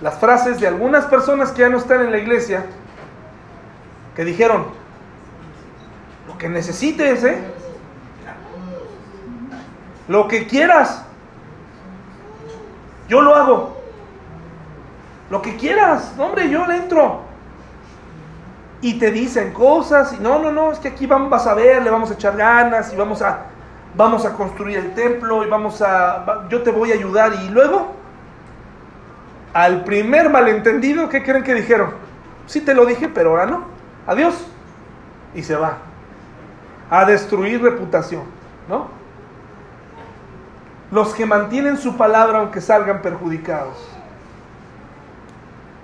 las 0.00 0.18
frases 0.18 0.60
de 0.60 0.66
algunas 0.66 1.06
personas 1.06 1.52
que 1.52 1.60
ya 1.60 1.68
no 1.68 1.78
están 1.78 2.02
en 2.02 2.10
la 2.10 2.18
iglesia, 2.18 2.66
que 4.14 4.24
dijeron, 4.24 4.66
lo 6.26 6.38
que 6.38 6.48
necesites, 6.48 7.24
¿eh? 7.24 7.38
Lo 10.08 10.28
que 10.28 10.46
quieras. 10.46 11.02
Yo 13.08 13.22
lo 13.22 13.34
hago. 13.34 13.76
Lo 15.30 15.42
que 15.42 15.56
quieras. 15.56 16.12
hombre, 16.18 16.48
yo 16.48 16.66
le 16.66 16.76
entro. 16.76 17.22
Y 18.80 18.98
te 18.98 19.10
dicen 19.10 19.52
cosas. 19.52 20.12
Y 20.12 20.18
no, 20.18 20.38
no, 20.38 20.52
no, 20.52 20.72
es 20.72 20.78
que 20.78 20.88
aquí 20.88 21.06
vamos, 21.06 21.30
vas 21.30 21.46
a 21.46 21.54
ver, 21.54 21.82
le 21.82 21.90
vamos 21.90 22.10
a 22.10 22.14
echar 22.14 22.36
ganas 22.36 22.92
y 22.92 22.96
vamos 22.96 23.22
a, 23.22 23.46
vamos 23.96 24.24
a 24.24 24.34
construir 24.34 24.78
el 24.78 24.94
templo 24.94 25.44
y 25.44 25.48
vamos 25.48 25.82
a, 25.82 26.46
yo 26.48 26.62
te 26.62 26.70
voy 26.70 26.92
a 26.92 26.94
ayudar. 26.94 27.32
Y 27.34 27.48
luego, 27.48 27.95
al 29.64 29.84
primer 29.84 30.30
malentendido, 30.30 31.08
¿qué 31.08 31.22
creen 31.22 31.42
que 31.42 31.54
dijeron? 31.54 31.90
Sí 32.46 32.60
te 32.60 32.74
lo 32.74 32.84
dije, 32.84 33.08
pero 33.08 33.30
ahora 33.30 33.46
no. 33.46 33.64
Adiós. 34.06 34.46
Y 35.34 35.42
se 35.42 35.56
va. 35.56 35.78
A 36.90 37.04
destruir 37.04 37.62
reputación, 37.62 38.24
¿no? 38.68 38.96
los 40.90 41.14
que 41.14 41.26
mantienen 41.26 41.76
su 41.76 41.96
palabra 41.96 42.38
aunque 42.38 42.60
salgan 42.60 43.02
perjudicados. 43.02 43.76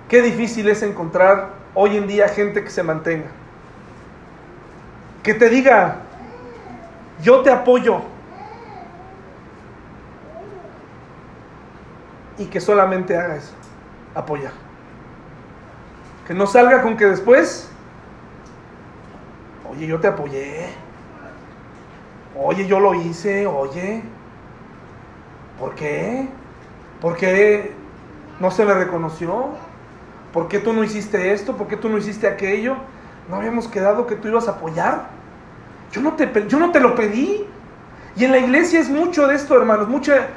Qué 0.07 0.21
difícil 0.21 0.69
es 0.69 0.81
encontrar 0.83 1.49
hoy 1.73 1.97
en 1.97 2.07
día 2.07 2.27
gente 2.29 2.63
que 2.63 2.69
se 2.69 2.83
mantenga. 2.83 3.27
Que 5.21 5.33
te 5.33 5.49
diga, 5.49 5.97
yo 7.21 7.41
te 7.41 7.51
apoyo. 7.51 8.01
Y 12.37 12.45
que 12.45 12.59
solamente 12.59 13.15
haga 13.15 13.35
eso, 13.35 13.53
apoyar. 14.15 14.51
Que 16.27 16.33
no 16.33 16.47
salga 16.47 16.81
con 16.81 16.95
que 16.95 17.05
después, 17.05 17.69
oye, 19.69 19.87
yo 19.87 19.99
te 19.99 20.07
apoyé. 20.07 20.69
Oye, 22.35 22.65
yo 22.65 22.79
lo 22.79 22.93
hice, 22.95 23.45
oye. 23.45 24.01
¿Por 25.59 25.75
qué? 25.75 26.27
¿Por 27.01 27.15
qué 27.17 27.73
no 28.39 28.49
se 28.49 28.65
le 28.65 28.73
reconoció? 28.73 29.49
¿Por 30.31 30.47
qué 30.47 30.59
tú 30.59 30.73
no 30.73 30.83
hiciste 30.83 31.33
esto? 31.33 31.55
¿Por 31.55 31.67
qué 31.67 31.77
tú 31.77 31.89
no 31.89 31.97
hiciste 31.97 32.27
aquello? 32.27 32.77
¿No 33.29 33.35
habíamos 33.35 33.67
quedado 33.67 34.07
que 34.07 34.15
tú 34.15 34.29
ibas 34.29 34.47
a 34.47 34.51
apoyar? 34.51 35.07
Yo 35.91 36.01
no 36.01 36.13
te, 36.13 36.47
yo 36.47 36.57
no 36.57 36.71
te 36.71 36.79
lo 36.79 36.95
pedí. 36.95 37.45
Y 38.15 38.25
en 38.25 38.31
la 38.31 38.39
iglesia 38.39 38.79
es 38.79 38.89
mucho 38.89 39.27
de 39.27 39.35
esto, 39.35 39.55
hermanos. 39.55 39.87
Mucha, 39.87 40.27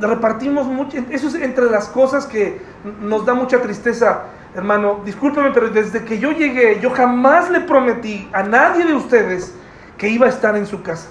repartimos 0.00 0.66
mucho. 0.66 0.98
Eso 1.10 1.28
es 1.28 1.34
entre 1.36 1.70
las 1.70 1.88
cosas 1.88 2.26
que 2.26 2.60
nos 3.00 3.24
da 3.24 3.34
mucha 3.34 3.60
tristeza. 3.60 4.24
Hermano, 4.54 5.00
discúlpeme, 5.04 5.50
pero 5.50 5.70
desde 5.70 6.04
que 6.04 6.18
yo 6.18 6.30
llegué, 6.30 6.78
yo 6.80 6.90
jamás 6.90 7.50
le 7.50 7.60
prometí 7.60 8.28
a 8.32 8.42
nadie 8.42 8.84
de 8.84 8.94
ustedes 8.94 9.54
que 9.98 10.08
iba 10.08 10.26
a 10.26 10.28
estar 10.28 10.56
en 10.56 10.66
su 10.66 10.82
casa. 10.82 11.08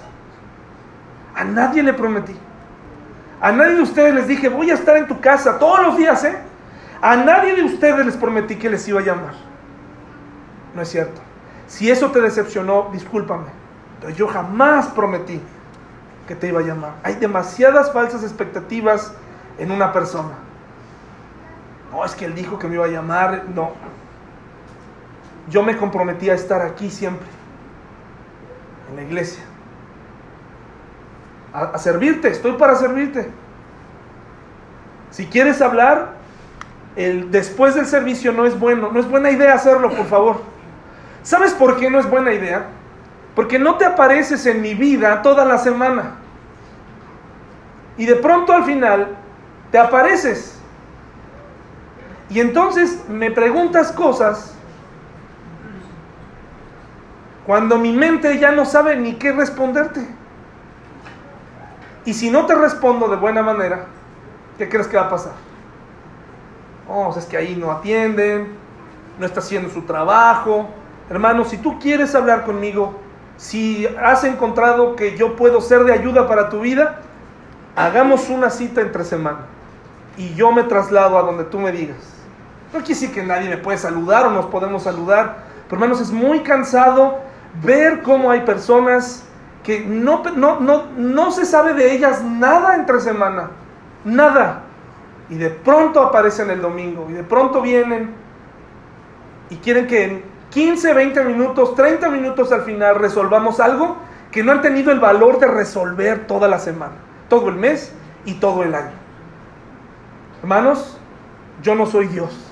A 1.34 1.44
nadie 1.44 1.82
le 1.82 1.92
prometí. 1.92 2.36
A 3.40 3.52
nadie 3.52 3.74
de 3.74 3.82
ustedes 3.82 4.14
les 4.14 4.28
dije, 4.28 4.48
voy 4.48 4.70
a 4.70 4.74
estar 4.74 4.96
en 4.96 5.06
tu 5.06 5.20
casa 5.20 5.58
todos 5.58 5.82
los 5.82 5.96
días, 5.98 6.24
¿eh? 6.24 6.38
A 7.02 7.16
nadie 7.16 7.54
de 7.54 7.64
ustedes 7.64 8.06
les 8.06 8.16
prometí 8.16 8.56
que 8.56 8.70
les 8.70 8.88
iba 8.88 9.00
a 9.00 9.02
llamar. 9.02 9.34
No 10.74 10.80
es 10.80 10.88
cierto. 10.88 11.20
Si 11.66 11.90
eso 11.90 12.10
te 12.10 12.20
decepcionó, 12.20 12.88
discúlpame. 12.92 13.48
Pero 14.00 14.14
yo 14.14 14.28
jamás 14.28 14.86
prometí 14.86 15.40
que 16.26 16.34
te 16.34 16.48
iba 16.48 16.60
a 16.60 16.62
llamar. 16.62 16.94
Hay 17.02 17.16
demasiadas 17.16 17.92
falsas 17.92 18.22
expectativas 18.22 19.12
en 19.58 19.70
una 19.70 19.92
persona. 19.92 20.32
No, 21.94 22.04
es 22.04 22.14
que 22.14 22.24
él 22.24 22.34
dijo 22.34 22.58
que 22.58 22.66
me 22.66 22.74
iba 22.74 22.86
a 22.86 22.88
llamar. 22.88 23.44
No. 23.54 23.70
Yo 25.48 25.62
me 25.62 25.76
comprometí 25.76 26.28
a 26.28 26.34
estar 26.34 26.60
aquí 26.62 26.90
siempre. 26.90 27.28
En 28.90 28.96
la 28.96 29.02
iglesia 29.02 29.44
a, 31.54 31.78
servirte, 31.78 32.28
estoy 32.28 32.52
para 32.54 32.74
servirte. 32.74 33.30
Si 35.10 35.26
quieres 35.26 35.62
hablar, 35.62 36.14
el, 36.96 37.30
después 37.30 37.76
del 37.76 37.86
servicio 37.86 38.32
no 38.32 38.44
es 38.44 38.58
bueno, 38.58 38.90
no 38.92 38.98
es 38.98 39.08
buena 39.08 39.30
idea 39.30 39.54
hacerlo, 39.54 39.90
por 39.90 40.06
favor. 40.06 40.40
¿Sabes 41.22 41.54
por 41.54 41.78
qué 41.78 41.88
no 41.88 42.00
es 42.00 42.10
buena 42.10 42.32
idea? 42.32 42.66
Porque 43.36 43.58
no 43.58 43.76
te 43.76 43.84
apareces 43.84 44.44
en 44.46 44.60
mi 44.60 44.74
vida 44.74 45.22
toda 45.22 45.44
la 45.44 45.58
semana. 45.58 46.16
Y 47.96 48.06
de 48.06 48.16
pronto 48.16 48.52
al 48.52 48.64
final 48.64 49.16
te 49.70 49.78
apareces. 49.78 50.60
Y 52.30 52.40
entonces 52.40 53.08
me 53.08 53.30
preguntas 53.30 53.92
cosas 53.92 54.54
cuando 57.46 57.76
mi 57.78 57.92
mente 57.92 58.38
ya 58.38 58.52
no 58.52 58.64
sabe 58.64 58.96
ni 58.96 59.14
qué 59.14 59.32
responderte. 59.32 60.06
Y 62.06 62.14
si 62.14 62.30
no 62.30 62.46
te 62.46 62.54
respondo 62.54 63.08
de 63.08 63.16
buena 63.16 63.42
manera, 63.42 63.86
¿qué 64.58 64.68
crees 64.68 64.88
que 64.88 64.96
va 64.96 65.04
a 65.04 65.10
pasar? 65.10 65.32
Oh, 66.88 67.14
es 67.16 67.24
que 67.26 67.36
ahí 67.36 67.56
no 67.56 67.70
atienden, 67.70 68.56
no 69.18 69.26
está 69.26 69.40
haciendo 69.40 69.70
su 69.70 69.82
trabajo. 69.82 70.68
Hermano, 71.10 71.44
si 71.44 71.58
tú 71.58 71.78
quieres 71.78 72.14
hablar 72.14 72.44
conmigo, 72.44 72.98
si 73.36 73.86
has 74.02 74.24
encontrado 74.24 74.96
que 74.96 75.16
yo 75.16 75.36
puedo 75.36 75.60
ser 75.60 75.84
de 75.84 75.92
ayuda 75.92 76.26
para 76.28 76.48
tu 76.48 76.60
vida, 76.60 77.00
hagamos 77.76 78.28
una 78.30 78.50
cita 78.50 78.80
entre 78.80 79.04
semana 79.04 79.46
y 80.16 80.34
yo 80.34 80.52
me 80.52 80.62
traslado 80.62 81.18
a 81.18 81.22
donde 81.22 81.44
tú 81.44 81.58
me 81.58 81.72
digas. 81.72 82.13
No 82.74 82.80
quiere 82.80 82.94
decir 82.94 83.12
que 83.12 83.22
nadie 83.22 83.48
me 83.48 83.56
puede 83.56 83.78
saludar 83.78 84.26
o 84.26 84.30
nos 84.30 84.46
podemos 84.46 84.82
saludar, 84.82 85.44
pero 85.68 85.76
hermanos, 85.76 86.00
es 86.00 86.10
muy 86.10 86.40
cansado 86.40 87.20
ver 87.62 88.02
cómo 88.02 88.32
hay 88.32 88.40
personas 88.40 89.24
que 89.62 89.78
no, 89.78 90.24
no, 90.34 90.58
no, 90.58 90.86
no 90.96 91.30
se 91.30 91.46
sabe 91.46 91.72
de 91.74 91.94
ellas 91.94 92.24
nada 92.24 92.74
entre 92.74 93.00
semana, 93.00 93.50
nada. 94.04 94.62
Y 95.30 95.36
de 95.36 95.50
pronto 95.50 96.02
aparecen 96.02 96.50
el 96.50 96.60
domingo, 96.60 97.06
y 97.08 97.12
de 97.12 97.22
pronto 97.22 97.62
vienen 97.62 98.12
y 99.50 99.56
quieren 99.58 99.86
que 99.86 100.04
en 100.04 100.24
15, 100.50 100.94
20 100.94 101.24
minutos, 101.26 101.76
30 101.76 102.10
minutos 102.10 102.50
al 102.50 102.62
final 102.62 102.96
resolvamos 102.96 103.60
algo 103.60 103.98
que 104.32 104.42
no 104.42 104.50
han 104.50 104.62
tenido 104.62 104.90
el 104.90 104.98
valor 104.98 105.38
de 105.38 105.46
resolver 105.46 106.26
toda 106.26 106.48
la 106.48 106.58
semana, 106.58 106.94
todo 107.28 107.50
el 107.50 107.54
mes 107.54 107.92
y 108.24 108.34
todo 108.34 108.64
el 108.64 108.74
año. 108.74 108.94
Hermanos, 110.42 110.98
yo 111.62 111.76
no 111.76 111.86
soy 111.86 112.08
Dios. 112.08 112.50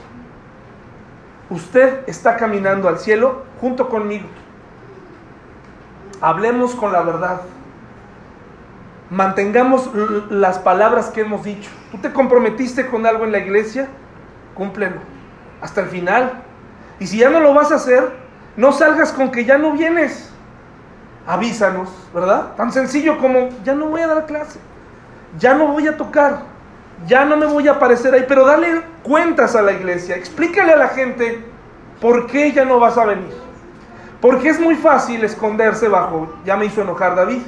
Usted 1.53 2.05
está 2.07 2.39
caminando 2.39 2.89
al 2.89 2.99
cielo 2.99 3.43
junto 3.61 3.91
conmigo. 3.91 4.27
Hablemos 6.23 6.75
con 6.75 6.93
la 6.93 7.03
verdad. 7.03 7.43
Mantengamos 9.11 9.91
las 10.31 10.59
palabras 10.59 11.11
que 11.11 11.21
hemos 11.21 11.45
dicho. 11.45 11.69
Tú 11.91 11.99
te 11.99 12.11
comprometiste 12.11 12.87
con 12.87 13.05
algo 13.05 13.25
en 13.25 13.33
la 13.33 13.39
iglesia, 13.39 13.87
cúmplelo 14.55 14.97
hasta 15.61 15.83
el 15.83 15.89
final. 15.89 16.43
Y 16.99 17.07
si 17.07 17.19
ya 17.19 17.29
no 17.29 17.39
lo 17.39 17.53
vas 17.53 17.71
a 17.71 17.75
hacer, 17.75 18.11
no 18.57 18.73
salgas 18.73 19.13
con 19.13 19.31
que 19.31 19.45
ya 19.45 19.59
no 19.59 19.73
vienes. 19.73 20.33
Avísanos, 21.27 21.91
¿verdad? 22.15 22.55
Tan 22.57 22.73
sencillo 22.73 23.19
como 23.19 23.51
ya 23.63 23.75
no 23.75 23.89
voy 23.89 24.01
a 24.01 24.07
dar 24.07 24.25
clase, 24.25 24.59
ya 25.39 25.53
no 25.53 25.67
voy 25.67 25.87
a 25.87 25.99
tocar, 25.99 26.45
ya 27.07 27.25
no 27.25 27.37
me 27.37 27.47
voy 27.47 27.69
a 27.69 27.73
aparecer 27.73 28.15
ahí, 28.15 28.25
pero 28.29 28.47
dale 28.47 28.83
cuentas 29.03 29.57
a 29.57 29.63
la 29.63 29.73
iglesia, 29.73 30.17
explícale 30.17 30.73
a 30.73 30.77
la 30.77 30.89
gente 30.89 31.45
por 32.01 32.27
qué 32.27 32.53
ya 32.53 32.65
no 32.65 32.79
vas 32.79 32.99
a 32.99 33.05
venir. 33.05 33.33
Porque 34.21 34.51
es 34.51 34.61
muy 34.61 34.77
fácil 34.77 35.25
esconderse 35.25 35.89
bajo, 35.89 36.33
ya 36.45 36.57
me 36.57 36.67
hizo 36.67 36.83
enojar 36.83 37.17
David. 37.17 37.43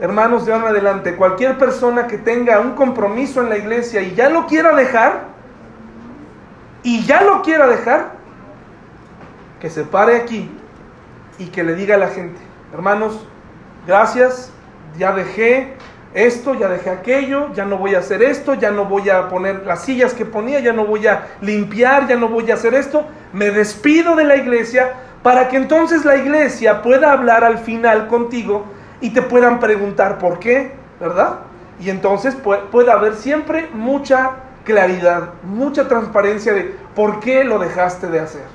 Hermanos, 0.00 0.44
de 0.44 0.52
ahora 0.52 0.66
en 0.66 0.70
adelante, 0.72 1.14
cualquier 1.16 1.56
persona 1.56 2.06
que 2.06 2.18
tenga 2.18 2.60
un 2.60 2.72
compromiso 2.72 3.40
en 3.40 3.48
la 3.48 3.56
iglesia 3.56 4.02
y 4.02 4.14
ya 4.14 4.28
lo 4.28 4.46
quiera 4.46 4.74
dejar, 4.74 5.24
y 6.82 7.04
ya 7.04 7.22
lo 7.22 7.42
quiera 7.42 7.66
dejar, 7.66 8.16
que 9.60 9.70
se 9.70 9.84
pare 9.84 10.16
aquí 10.16 10.50
y 11.38 11.46
que 11.46 11.64
le 11.64 11.74
diga 11.74 11.94
a 11.94 11.98
la 11.98 12.08
gente, 12.08 12.38
hermanos, 12.72 13.26
gracias, 13.86 14.52
ya 14.98 15.12
dejé 15.12 15.75
esto, 16.16 16.54
ya 16.54 16.68
dejé 16.68 16.88
aquello, 16.88 17.52
ya 17.52 17.66
no 17.66 17.76
voy 17.76 17.94
a 17.94 17.98
hacer 17.98 18.22
esto, 18.22 18.54
ya 18.54 18.70
no 18.70 18.86
voy 18.86 19.10
a 19.10 19.28
poner 19.28 19.66
las 19.66 19.84
sillas 19.84 20.14
que 20.14 20.24
ponía, 20.24 20.60
ya 20.60 20.72
no 20.72 20.86
voy 20.86 21.06
a 21.06 21.26
limpiar, 21.42 22.08
ya 22.08 22.16
no 22.16 22.28
voy 22.28 22.50
a 22.50 22.54
hacer 22.54 22.72
esto, 22.72 23.04
me 23.34 23.50
despido 23.50 24.16
de 24.16 24.24
la 24.24 24.36
iglesia 24.36 24.94
para 25.22 25.48
que 25.48 25.58
entonces 25.58 26.06
la 26.06 26.16
iglesia 26.16 26.80
pueda 26.80 27.12
hablar 27.12 27.44
al 27.44 27.58
final 27.58 28.08
contigo 28.08 28.64
y 29.02 29.10
te 29.10 29.20
puedan 29.20 29.60
preguntar 29.60 30.18
por 30.18 30.38
qué, 30.38 30.72
¿verdad? 30.98 31.40
Y 31.78 31.90
entonces 31.90 32.34
puede 32.34 32.90
haber 32.90 33.16
siempre 33.16 33.68
mucha 33.74 34.36
claridad, 34.64 35.34
mucha 35.42 35.86
transparencia 35.86 36.54
de 36.54 36.74
por 36.94 37.20
qué 37.20 37.44
lo 37.44 37.58
dejaste 37.58 38.06
de 38.06 38.20
hacer. 38.20 38.46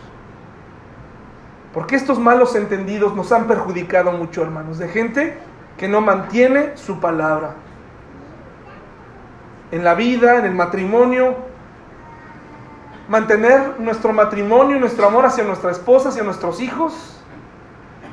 Porque 1.76 1.96
estos 1.96 2.18
malos 2.18 2.56
entendidos 2.56 3.16
nos 3.16 3.32
han 3.32 3.46
perjudicado 3.46 4.12
mucho, 4.14 4.42
hermanos, 4.42 4.80
de 4.80 4.88
gente 4.88 5.38
que 5.82 5.88
no 5.88 6.00
mantiene 6.00 6.78
su 6.78 7.00
palabra. 7.00 7.56
En 9.72 9.84
la 9.84 9.96
vida, 9.96 10.38
en 10.38 10.46
el 10.46 10.54
matrimonio, 10.54 11.36
mantener 13.08 13.80
nuestro 13.80 14.14
matrimonio 14.14 14.78
y 14.78 14.80
nuestro 14.80 15.08
amor 15.08 15.26
hacia 15.26 15.44
nuestra 15.44 15.72
esposa, 15.72 16.10
hacia 16.10 16.22
nuestros 16.22 16.62
hijos. 16.62 17.20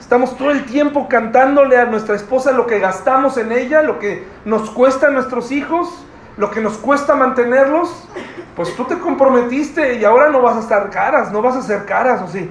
Estamos 0.00 0.34
todo 0.38 0.50
el 0.50 0.64
tiempo 0.64 1.08
cantándole 1.10 1.76
a 1.76 1.84
nuestra 1.84 2.16
esposa 2.16 2.52
lo 2.52 2.66
que 2.66 2.78
gastamos 2.78 3.36
en 3.36 3.52
ella, 3.52 3.82
lo 3.82 3.98
que 3.98 4.26
nos 4.46 4.70
cuesta 4.70 5.08
a 5.08 5.10
nuestros 5.10 5.52
hijos, 5.52 5.90
lo 6.38 6.50
que 6.50 6.62
nos 6.62 6.78
cuesta 6.78 7.16
mantenerlos. 7.16 8.08
Pues 8.56 8.74
tú 8.76 8.84
te 8.84 8.98
comprometiste 8.98 9.96
y 9.96 10.06
ahora 10.06 10.30
no 10.30 10.40
vas 10.40 10.56
a 10.56 10.60
estar 10.60 10.88
caras, 10.88 11.30
no 11.32 11.42
vas 11.42 11.54
a 11.54 11.60
ser 11.60 11.84
caras, 11.84 12.22
¿o 12.22 12.28
sí? 12.28 12.50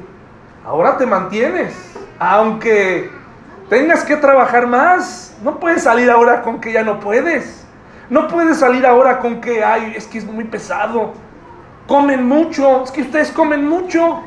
Ahora 0.64 0.96
te 0.96 1.08
mantienes, 1.08 1.74
aunque 2.20 3.17
tengas 3.70 4.04
que 4.04 4.16
trabajar 4.18 4.68
más. 4.68 5.36
No 5.44 5.60
puedes 5.60 5.84
salir 5.84 6.10
ahora 6.10 6.42
con 6.42 6.60
que 6.60 6.72
ya 6.72 6.84
no 6.84 7.00
puedes. 7.00 7.66
No 8.10 8.28
puedes 8.28 8.58
salir 8.58 8.86
ahora 8.86 9.20
con 9.20 9.42
que, 9.42 9.64
ay, 9.64 9.94
es 9.96 10.08
que 10.08 10.18
es 10.18 10.26
muy 10.26 10.46
pesado. 10.46 11.14
Comen 11.88 12.28
mucho, 12.28 12.84
es 12.84 12.92
que 12.92 13.02
ustedes 13.02 13.32
comen 13.32 13.68
mucho. 13.68 14.24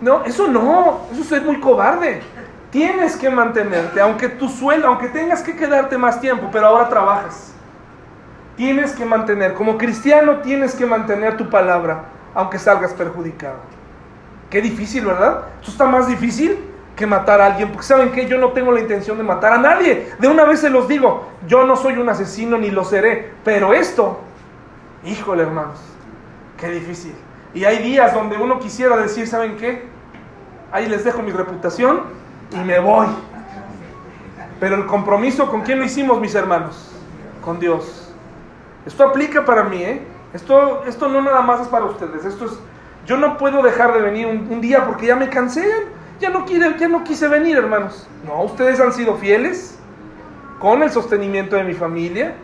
No, 0.00 0.24
eso 0.24 0.48
no, 0.48 1.00
eso 1.12 1.36
es 1.36 1.42
muy 1.42 1.60
cobarde. 1.60 2.22
Tienes 2.70 3.16
que 3.16 3.28
mantenerte, 3.30 4.00
aunque 4.00 4.28
tu 4.28 4.48
sueldo, 4.48 4.86
aunque 4.88 5.08
tengas 5.08 5.42
que 5.42 5.56
quedarte 5.56 5.98
más 5.98 6.20
tiempo, 6.20 6.48
pero 6.52 6.68
ahora 6.68 6.88
trabajas. 6.88 7.52
Tienes 8.56 8.92
que 8.92 9.04
mantener, 9.04 9.54
como 9.54 9.76
cristiano 9.76 10.36
tienes 10.40 10.74
que 10.74 10.86
mantener 10.86 11.36
tu 11.36 11.48
palabra, 11.48 12.04
aunque 12.34 12.58
salgas 12.58 12.92
perjudicado. 12.92 13.56
Qué 14.50 14.60
difícil, 14.60 15.06
¿verdad? 15.06 15.44
Eso 15.60 15.70
está 15.70 15.86
más 15.86 16.06
difícil 16.06 16.69
que 17.00 17.06
matar 17.06 17.40
a 17.40 17.46
alguien, 17.46 17.70
porque 17.70 17.86
saben 17.86 18.12
que 18.12 18.26
yo 18.26 18.38
no 18.38 18.50
tengo 18.50 18.70
la 18.70 18.80
intención 18.80 19.16
de 19.16 19.24
matar 19.24 19.54
a 19.54 19.58
nadie. 19.58 20.12
De 20.18 20.28
una 20.28 20.44
vez 20.44 20.60
se 20.60 20.70
los 20.70 20.86
digo, 20.86 21.26
yo 21.48 21.64
no 21.64 21.74
soy 21.74 21.96
un 21.96 22.08
asesino 22.08 22.58
ni 22.58 22.70
lo 22.70 22.84
seré, 22.84 23.32
pero 23.42 23.72
esto, 23.72 24.20
híjole 25.04 25.42
hermanos, 25.42 25.80
qué 26.58 26.68
difícil. 26.68 27.14
Y 27.54 27.64
hay 27.64 27.78
días 27.78 28.14
donde 28.14 28.36
uno 28.36 28.60
quisiera 28.60 28.96
decir, 28.96 29.26
¿saben 29.26 29.56
qué? 29.56 29.88
Ahí 30.70 30.86
les 30.88 31.02
dejo 31.02 31.22
mi 31.22 31.32
reputación 31.32 32.02
y 32.52 32.58
me 32.58 32.78
voy. 32.78 33.08
Pero 34.60 34.76
el 34.76 34.86
compromiso, 34.86 35.50
¿con 35.50 35.62
quién 35.62 35.78
lo 35.78 35.86
hicimos, 35.86 36.20
mis 36.20 36.34
hermanos? 36.34 36.92
Con 37.42 37.58
Dios. 37.58 38.12
Esto 38.86 39.04
aplica 39.04 39.44
para 39.44 39.64
mí, 39.64 39.82
¿eh? 39.82 40.02
Esto, 40.34 40.84
esto 40.86 41.08
no 41.08 41.22
nada 41.22 41.40
más 41.40 41.62
es 41.62 41.68
para 41.68 41.86
ustedes, 41.86 42.24
esto 42.24 42.44
es 42.44 42.52
yo 43.06 43.16
no 43.16 43.38
puedo 43.38 43.62
dejar 43.62 43.92
de 43.94 44.02
venir 44.02 44.26
un, 44.26 44.60
día 44.60 44.86
porque 44.86 45.06
ya 45.06 45.16
me 45.16 45.28
cansé, 45.28 45.66
ya 46.20 46.30
no, 46.30 46.44
quiere, 46.44 46.76
ya 46.78 46.88
no 46.88 47.02
quise 47.02 47.26
venir, 47.28 47.56
hermanos. 47.56 48.06
No, 48.24 48.42
ustedes 48.42 48.78
han 48.78 48.92
sido 48.92 49.16
fieles 49.16 49.78
con 50.58 50.82
el 50.82 50.90
sostenimiento 50.90 51.56
de 51.56 51.64
mi 51.64 51.72
familia. 51.72 52.34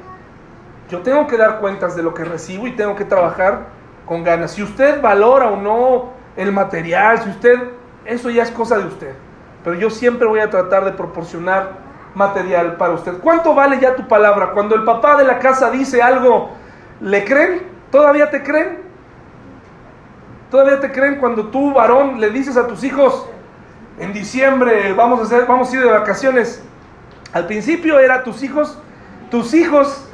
Yo 0.91 1.01
tengo 1.01 1.27
que 1.27 1.37
dar 1.37 1.61
cuentas 1.61 1.95
de 1.95 2.03
lo 2.03 2.15
que 2.15 2.25
recibo 2.25 2.67
y 2.67 2.73
tengo 2.73 2.97
que 2.97 3.05
trabajar 3.05 3.67
con 4.07 4.25
ganas. 4.25 4.53
Si 4.53 4.63
usted 4.63 5.03
valora 5.03 5.49
o 5.49 5.57
no 5.57 6.13
el 6.37 6.53
material, 6.53 7.19
si 7.23 7.29
usted, 7.31 7.59
eso 8.07 8.31
ya 8.31 8.43
es 8.45 8.51
cosa 8.51 8.79
de 8.79 8.87
usted. 8.87 9.15
Pero 9.63 9.77
yo 9.77 9.91
siempre 9.91 10.27
voy 10.27 10.41
a 10.41 10.49
tratar 10.49 10.85
de 10.85 10.93
proporcionar 10.93 11.73
material 12.15 12.77
para 12.77 12.95
usted. 12.95 13.19
¿Cuánto 13.19 13.55
vale 13.55 13.79
ya 13.79 13.95
tu 13.95 14.09
palabra? 14.09 14.53
Cuando 14.53 14.75
el 14.75 14.85
papá 14.85 15.17
de 15.17 15.25
la 15.25 15.39
casa 15.39 15.71
dice 15.71 16.01
algo, 16.01 16.51
¿le 17.01 17.25
creen? 17.25 17.63
¿Todavía 17.91 18.31
te 18.31 18.43
creen? 18.43 18.87
¿Todavía 20.51 20.81
te 20.81 20.93
creen 20.93 21.17
cuando 21.17 21.49
tú, 21.49 21.75
varón, 21.75 22.21
le 22.21 22.31
dices 22.31 22.57
a 22.57 22.67
tus 22.69 22.85
hijos, 22.85 23.29
en 23.99 24.13
diciembre 24.13 24.93
vamos 24.93 25.21
a, 25.21 25.23
hacer, 25.23 25.47
vamos 25.47 25.71
a 25.71 25.77
ir 25.77 25.83
de 25.83 25.91
vacaciones? 25.91 26.63
Al 27.33 27.47
principio 27.47 27.99
era 27.99 28.25
tus 28.25 28.43
hijos, 28.43 28.79
tus 29.31 29.55
hijos 29.55 30.09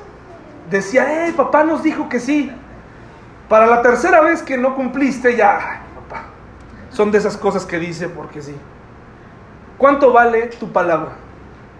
decían, 0.70 1.08
eh, 1.10 1.34
papá 1.36 1.64
nos 1.64 1.82
dijo 1.82 2.08
que 2.08 2.20
sí. 2.20 2.50
Para 3.48 3.66
la 3.66 3.82
tercera 3.82 4.20
vez 4.20 4.42
que 4.42 4.56
no 4.56 4.74
cumpliste, 4.74 5.36
ya, 5.36 5.82
papá. 5.94 6.24
Son 6.90 7.10
de 7.10 7.18
esas 7.18 7.36
cosas 7.36 7.66
que 7.66 7.78
dice 7.78 8.08
porque 8.08 8.40
sí. 8.40 8.56
¿Cuánto 9.78 10.12
vale 10.12 10.46
tu 10.46 10.70
palabra? 10.72 11.12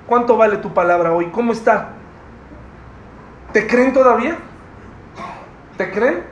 ¿Cuánto 0.07 0.36
vale 0.36 0.59
tu 0.59 0.74
palabra 0.74 1.12
hoy? 1.12 1.26
¿Cómo 1.30 1.53
está? 1.53 1.90
¿Te 3.53 3.66
creen 3.66 3.92
todavía? 3.92 4.36
¿Te 5.76 5.90
creen? 5.90 6.24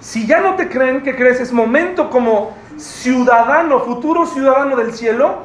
Si 0.00 0.26
ya 0.26 0.40
no 0.40 0.54
te 0.54 0.68
creen, 0.68 1.02
¿qué 1.02 1.16
crees? 1.16 1.40
Es 1.40 1.52
momento 1.52 2.10
como 2.10 2.54
ciudadano, 2.76 3.80
futuro 3.80 4.26
ciudadano 4.26 4.76
del 4.76 4.92
cielo, 4.92 5.38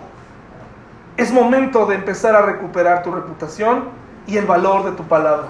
es 1.18 1.32
momento 1.32 1.86
de 1.86 1.96
empezar 1.96 2.36
a 2.36 2.42
recuperar 2.42 3.04
tu 3.04 3.12
reputación 3.12 3.90
y 4.26 4.38
el 4.38 4.46
valor 4.46 4.86
de 4.86 4.92
tu 4.92 5.04
palabra. 5.04 5.48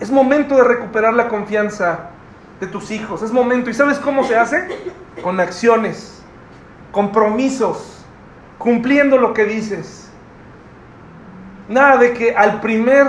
Es 0.00 0.10
momento 0.10 0.56
de 0.56 0.64
recuperar 0.64 1.14
la 1.14 1.28
confianza 1.28 2.10
de 2.58 2.66
tus 2.66 2.90
hijos. 2.90 3.22
Es 3.22 3.32
momento. 3.32 3.70
¿Y 3.70 3.74
sabes 3.74 3.98
cómo 3.98 4.24
se 4.24 4.36
hace? 4.36 4.66
Con 5.22 5.40
acciones, 5.40 6.22
compromisos, 6.92 8.04
cumpliendo 8.58 9.18
lo 9.18 9.32
que 9.34 9.44
dices. 9.44 10.10
Nada 11.68 11.98
de 11.98 12.12
que 12.14 12.34
al 12.34 12.60
primer 12.60 13.06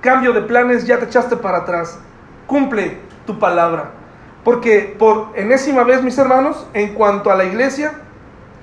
cambio 0.00 0.32
de 0.32 0.42
planes 0.42 0.86
ya 0.86 0.98
te 0.98 1.06
echaste 1.06 1.36
para 1.36 1.58
atrás. 1.58 1.98
Cumple 2.46 2.98
tu 3.26 3.38
palabra. 3.38 3.90
Porque 4.46 4.94
por 4.96 5.32
enésima 5.34 5.82
vez, 5.82 6.04
mis 6.04 6.16
hermanos, 6.18 6.68
en 6.72 6.94
cuanto 6.94 7.32
a 7.32 7.34
la 7.34 7.46
iglesia, 7.46 7.94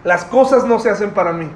las 0.06 0.24
cosas 0.24 0.64
no 0.64 0.80
se 0.80 0.90
hacen 0.90 1.10
para 1.10 1.34
mí, 1.34 1.50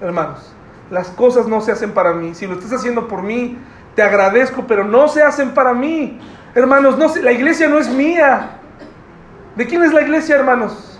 hermanos. 0.00 0.54
Las 0.90 1.08
cosas 1.08 1.48
no 1.48 1.60
se 1.60 1.72
hacen 1.72 1.92
para 1.92 2.14
mí. 2.14 2.34
Si 2.34 2.46
lo 2.46 2.54
estás 2.54 2.72
haciendo 2.72 3.08
por 3.08 3.20
mí, 3.20 3.58
te 3.94 4.00
agradezco, 4.00 4.64
pero 4.66 4.84
no 4.84 5.08
se 5.08 5.22
hacen 5.22 5.52
para 5.52 5.74
mí. 5.74 6.18
Hermanos, 6.54 6.96
no, 6.96 7.14
la 7.14 7.32
iglesia 7.32 7.68
no 7.68 7.78
es 7.78 7.90
mía. 7.90 8.52
¿De 9.54 9.66
quién 9.66 9.82
es 9.82 9.92
la 9.92 10.00
iglesia, 10.00 10.36
hermanos? 10.36 10.98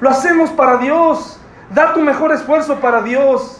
Lo 0.00 0.08
hacemos 0.08 0.48
para 0.48 0.78
Dios. 0.78 1.38
Da 1.74 1.92
tu 1.92 2.00
mejor 2.00 2.32
esfuerzo 2.32 2.76
para 2.76 3.02
Dios. 3.02 3.57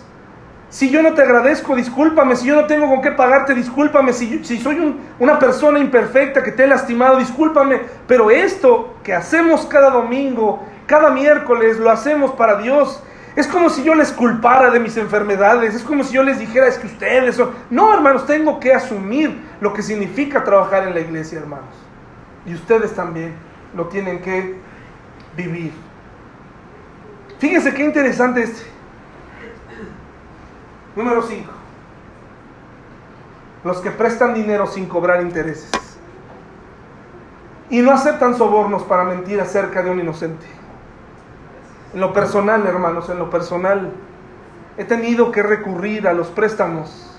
Si 0.70 0.90
yo 0.90 1.02
no 1.02 1.14
te 1.14 1.22
agradezco, 1.22 1.74
discúlpame. 1.74 2.36
Si 2.36 2.46
yo 2.46 2.54
no 2.54 2.66
tengo 2.66 2.88
con 2.88 3.00
qué 3.00 3.12
pagarte, 3.12 3.54
discúlpame. 3.54 4.12
Si, 4.12 4.44
si 4.44 4.58
soy 4.58 4.96
una 5.18 5.38
persona 5.38 5.78
imperfecta 5.78 6.42
que 6.42 6.52
te 6.52 6.64
he 6.64 6.66
lastimado, 6.66 7.18
discúlpame. 7.18 7.80
Pero 8.06 8.30
esto 8.30 8.96
que 9.02 9.14
hacemos 9.14 9.64
cada 9.66 9.90
domingo, 9.90 10.62
cada 10.86 11.10
miércoles, 11.10 11.78
lo 11.78 11.90
hacemos 11.90 12.32
para 12.32 12.56
Dios. 12.56 13.02
Es 13.34 13.46
como 13.46 13.70
si 13.70 13.82
yo 13.82 13.94
les 13.94 14.12
culpara 14.12 14.70
de 14.70 14.78
mis 14.78 14.96
enfermedades. 14.98 15.74
Es 15.74 15.82
como 15.82 16.04
si 16.04 16.14
yo 16.14 16.22
les 16.22 16.38
dijera, 16.38 16.66
es 16.66 16.76
que 16.76 16.86
ustedes 16.86 17.36
son... 17.36 17.50
No, 17.70 17.94
hermanos, 17.94 18.26
tengo 18.26 18.60
que 18.60 18.74
asumir 18.74 19.40
lo 19.60 19.72
que 19.72 19.82
significa 19.82 20.44
trabajar 20.44 20.86
en 20.86 20.92
la 20.92 21.00
iglesia, 21.00 21.38
hermanos. 21.38 21.74
Y 22.44 22.52
ustedes 22.52 22.94
también 22.94 23.32
lo 23.74 23.86
tienen 23.86 24.20
que 24.20 24.56
vivir. 25.34 25.72
Fíjense 27.38 27.72
qué 27.72 27.84
interesante 27.84 28.42
este. 28.42 28.77
Número 30.98 31.22
5. 31.22 31.48
Los 33.62 33.78
que 33.78 33.92
prestan 33.92 34.34
dinero 34.34 34.66
sin 34.66 34.86
cobrar 34.86 35.22
intereses. 35.22 35.70
Y 37.70 37.82
no 37.82 37.92
aceptan 37.92 38.36
sobornos 38.36 38.82
para 38.82 39.04
mentir 39.04 39.40
acerca 39.40 39.80
de 39.84 39.90
un 39.90 40.00
inocente. 40.00 40.44
En 41.94 42.00
lo 42.00 42.12
personal, 42.12 42.66
hermanos, 42.66 43.08
en 43.10 43.18
lo 43.20 43.30
personal, 43.30 43.92
he 44.76 44.82
tenido 44.82 45.30
que 45.30 45.40
recurrir 45.40 46.08
a 46.08 46.12
los 46.12 46.26
préstamos. 46.30 47.16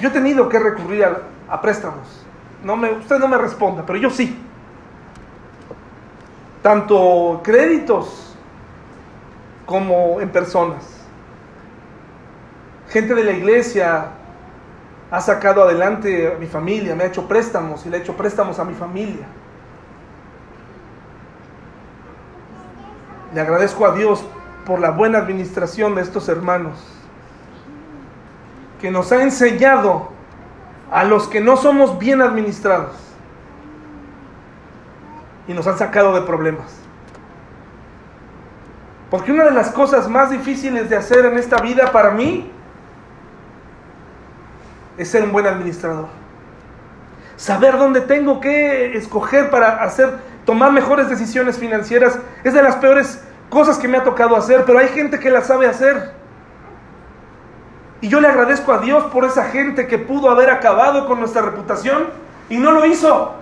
Yo 0.00 0.10
he 0.10 0.12
tenido 0.12 0.48
que 0.48 0.60
recurrir 0.60 1.06
a, 1.48 1.60
préstamos. 1.60 2.24
No 2.62 2.76
me, 2.76 2.92
usted 2.92 3.18
no 3.18 3.26
me 3.26 3.36
responda, 3.36 3.84
pero 3.84 3.98
yo 3.98 4.10
sí. 4.10 4.40
Tanto 6.62 7.40
créditos 7.42 8.36
como 9.66 10.20
en 10.20 10.30
personas 10.30 10.97
gente 12.88 13.14
de 13.14 13.24
la 13.24 13.32
iglesia 13.32 14.06
ha 15.10 15.20
sacado 15.20 15.62
adelante 15.62 16.34
a 16.34 16.38
mi 16.38 16.46
familia, 16.46 16.94
me 16.94 17.04
ha 17.04 17.06
hecho 17.06 17.28
préstamos 17.28 17.84
y 17.86 17.90
le 17.90 17.98
ha 17.98 18.00
hecho 18.00 18.16
préstamos 18.16 18.58
a 18.58 18.64
mi 18.64 18.74
familia. 18.74 19.26
Le 23.34 23.40
agradezco 23.40 23.86
a 23.86 23.94
Dios 23.94 24.24
por 24.66 24.80
la 24.80 24.90
buena 24.90 25.18
administración 25.18 25.94
de 25.94 26.02
estos 26.02 26.28
hermanos, 26.28 26.78
que 28.80 28.90
nos 28.90 29.12
ha 29.12 29.22
enseñado 29.22 30.10
a 30.90 31.04
los 31.04 31.28
que 31.28 31.40
no 31.40 31.56
somos 31.56 31.98
bien 31.98 32.22
administrados 32.22 32.96
y 35.46 35.52
nos 35.52 35.66
han 35.66 35.78
sacado 35.78 36.14
de 36.14 36.22
problemas. 36.22 36.76
Porque 39.10 39.32
una 39.32 39.44
de 39.44 39.52
las 39.52 39.70
cosas 39.70 40.08
más 40.08 40.30
difíciles 40.30 40.90
de 40.90 40.96
hacer 40.96 41.24
en 41.24 41.38
esta 41.38 41.60
vida 41.62 41.90
para 41.92 42.10
mí 42.10 42.50
es 44.98 45.08
ser 45.08 45.22
un 45.22 45.32
buen 45.32 45.46
administrador. 45.46 46.06
Saber 47.36 47.78
dónde 47.78 48.00
tengo 48.00 48.40
que 48.40 48.96
escoger 48.96 49.48
para 49.48 49.82
hacer, 49.84 50.18
tomar 50.44 50.72
mejores 50.72 51.08
decisiones 51.08 51.56
financieras 51.56 52.18
es 52.42 52.52
de 52.52 52.62
las 52.62 52.76
peores 52.76 53.22
cosas 53.48 53.78
que 53.78 53.88
me 53.88 53.96
ha 53.96 54.04
tocado 54.04 54.36
hacer, 54.36 54.64
pero 54.66 54.80
hay 54.80 54.88
gente 54.88 55.20
que 55.20 55.30
la 55.30 55.42
sabe 55.42 55.66
hacer. 55.66 56.12
Y 58.00 58.08
yo 58.08 58.20
le 58.20 58.28
agradezco 58.28 58.72
a 58.72 58.78
Dios 58.78 59.04
por 59.04 59.24
esa 59.24 59.44
gente 59.44 59.86
que 59.86 59.98
pudo 59.98 60.30
haber 60.30 60.50
acabado 60.50 61.06
con 61.06 61.20
nuestra 61.20 61.42
reputación 61.42 62.08
y 62.48 62.56
no 62.56 62.72
lo 62.72 62.84
hizo. 62.84 63.34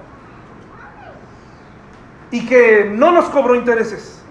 Y 2.31 2.47
que 2.47 2.91
no 2.93 3.13
nos 3.13 3.27
cobró 3.27 3.55
intereses. 3.55 4.23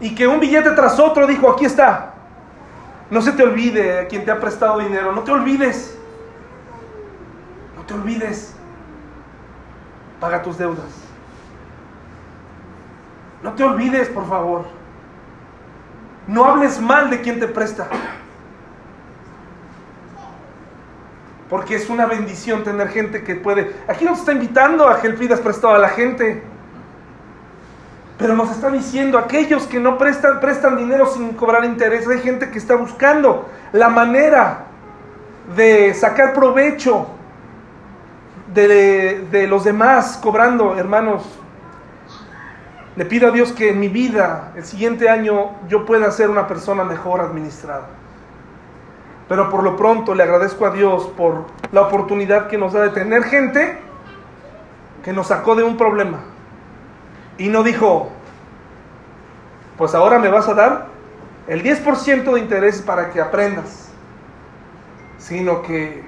Y 0.00 0.14
que 0.14 0.26
un 0.26 0.40
billete 0.40 0.70
tras 0.72 0.98
otro 0.98 1.26
dijo, 1.26 1.50
aquí 1.50 1.64
está, 1.64 2.15
no 3.10 3.22
se 3.22 3.32
te 3.32 3.42
olvide 3.42 4.00
a 4.00 4.08
quien 4.08 4.24
te 4.24 4.30
ha 4.30 4.40
prestado 4.40 4.78
dinero. 4.78 5.12
No 5.12 5.22
te 5.22 5.30
olvides. 5.30 5.96
No 7.76 7.82
te 7.84 7.94
olvides. 7.94 8.54
Paga 10.20 10.42
tus 10.42 10.58
deudas. 10.58 10.84
No 13.42 13.52
te 13.52 13.62
olvides, 13.62 14.08
por 14.08 14.28
favor. 14.28 14.64
No 16.26 16.44
hables 16.44 16.80
mal 16.80 17.10
de 17.10 17.20
quien 17.20 17.38
te 17.38 17.46
presta. 17.46 17.86
Porque 21.48 21.76
es 21.76 21.88
una 21.88 22.06
bendición 22.06 22.64
tener 22.64 22.88
gente 22.88 23.22
que 23.22 23.36
puede... 23.36 23.76
Aquí 23.86 24.04
nos 24.04 24.18
está 24.18 24.32
invitando 24.32 24.88
a 24.88 25.00
que 25.00 25.10
pidas 25.10 25.40
prestado 25.40 25.74
a 25.74 25.78
la 25.78 25.90
gente. 25.90 26.42
Pero 28.18 28.34
nos 28.34 28.50
está 28.50 28.70
diciendo, 28.70 29.18
aquellos 29.18 29.66
que 29.66 29.78
no 29.78 29.98
prestan, 29.98 30.40
prestan 30.40 30.76
dinero 30.76 31.06
sin 31.06 31.34
cobrar 31.34 31.64
interés, 31.64 32.08
hay 32.08 32.20
gente 32.20 32.50
que 32.50 32.58
está 32.58 32.74
buscando 32.74 33.46
la 33.72 33.90
manera 33.90 34.64
de 35.54 35.92
sacar 35.92 36.32
provecho 36.32 37.08
de, 38.54 39.26
de 39.30 39.46
los 39.46 39.64
demás 39.64 40.18
cobrando, 40.22 40.76
hermanos. 40.78 41.24
Le 42.96 43.04
pido 43.04 43.28
a 43.28 43.30
Dios 43.32 43.52
que 43.52 43.68
en 43.68 43.80
mi 43.80 43.88
vida, 43.88 44.52
el 44.56 44.64
siguiente 44.64 45.10
año, 45.10 45.50
yo 45.68 45.84
pueda 45.84 46.10
ser 46.10 46.30
una 46.30 46.48
persona 46.48 46.84
mejor 46.84 47.20
administrada. 47.20 47.88
Pero 49.28 49.50
por 49.50 49.62
lo 49.62 49.76
pronto 49.76 50.14
le 50.14 50.22
agradezco 50.22 50.64
a 50.64 50.70
Dios 50.70 51.04
por 51.18 51.44
la 51.70 51.82
oportunidad 51.82 52.48
que 52.48 52.56
nos 52.56 52.72
da 52.72 52.80
de 52.80 52.90
tener 52.90 53.24
gente 53.24 53.78
que 55.04 55.12
nos 55.12 55.26
sacó 55.26 55.54
de 55.54 55.64
un 55.64 55.76
problema 55.76 56.20
y 57.38 57.48
no 57.48 57.62
dijo, 57.62 58.10
pues 59.76 59.94
ahora 59.94 60.18
me 60.18 60.28
vas 60.28 60.48
a 60.48 60.54
dar 60.54 60.86
el 61.46 61.62
10% 61.62 62.32
de 62.32 62.40
interés 62.40 62.82
para 62.82 63.10
que 63.10 63.20
aprendas, 63.20 63.88
sino 65.18 65.62
que 65.62 66.04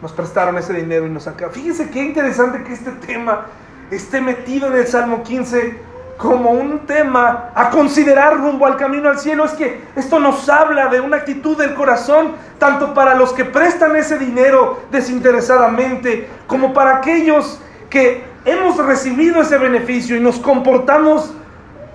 nos 0.00 0.12
prestaron 0.12 0.56
ese 0.58 0.72
dinero 0.72 1.06
y 1.06 1.10
nos 1.10 1.24
sacaron. 1.24 1.52
Fíjense 1.52 1.90
qué 1.90 2.02
interesante 2.02 2.62
que 2.64 2.72
este 2.72 2.90
tema 2.92 3.46
esté 3.90 4.20
metido 4.20 4.68
en 4.68 4.74
el 4.74 4.86
Salmo 4.86 5.22
15 5.22 5.92
como 6.16 6.50
un 6.50 6.86
tema 6.86 7.50
a 7.54 7.70
considerar 7.70 8.36
rumbo 8.36 8.66
al 8.66 8.76
camino 8.76 9.08
al 9.08 9.18
cielo. 9.18 9.44
Es 9.44 9.52
que 9.52 9.80
esto 9.96 10.20
nos 10.20 10.48
habla 10.48 10.86
de 10.86 11.00
una 11.00 11.18
actitud 11.18 11.56
del 11.56 11.74
corazón, 11.74 12.32
tanto 12.58 12.94
para 12.94 13.14
los 13.14 13.32
que 13.32 13.44
prestan 13.44 13.96
ese 13.96 14.18
dinero 14.18 14.80
desinteresadamente, 14.90 16.28
como 16.46 16.72
para 16.72 16.96
aquellos 16.96 17.60
que 17.90 18.31
hemos 18.44 18.76
recibido 18.78 19.42
ese 19.42 19.58
beneficio 19.58 20.16
y 20.16 20.20
nos 20.20 20.38
comportamos 20.38 21.32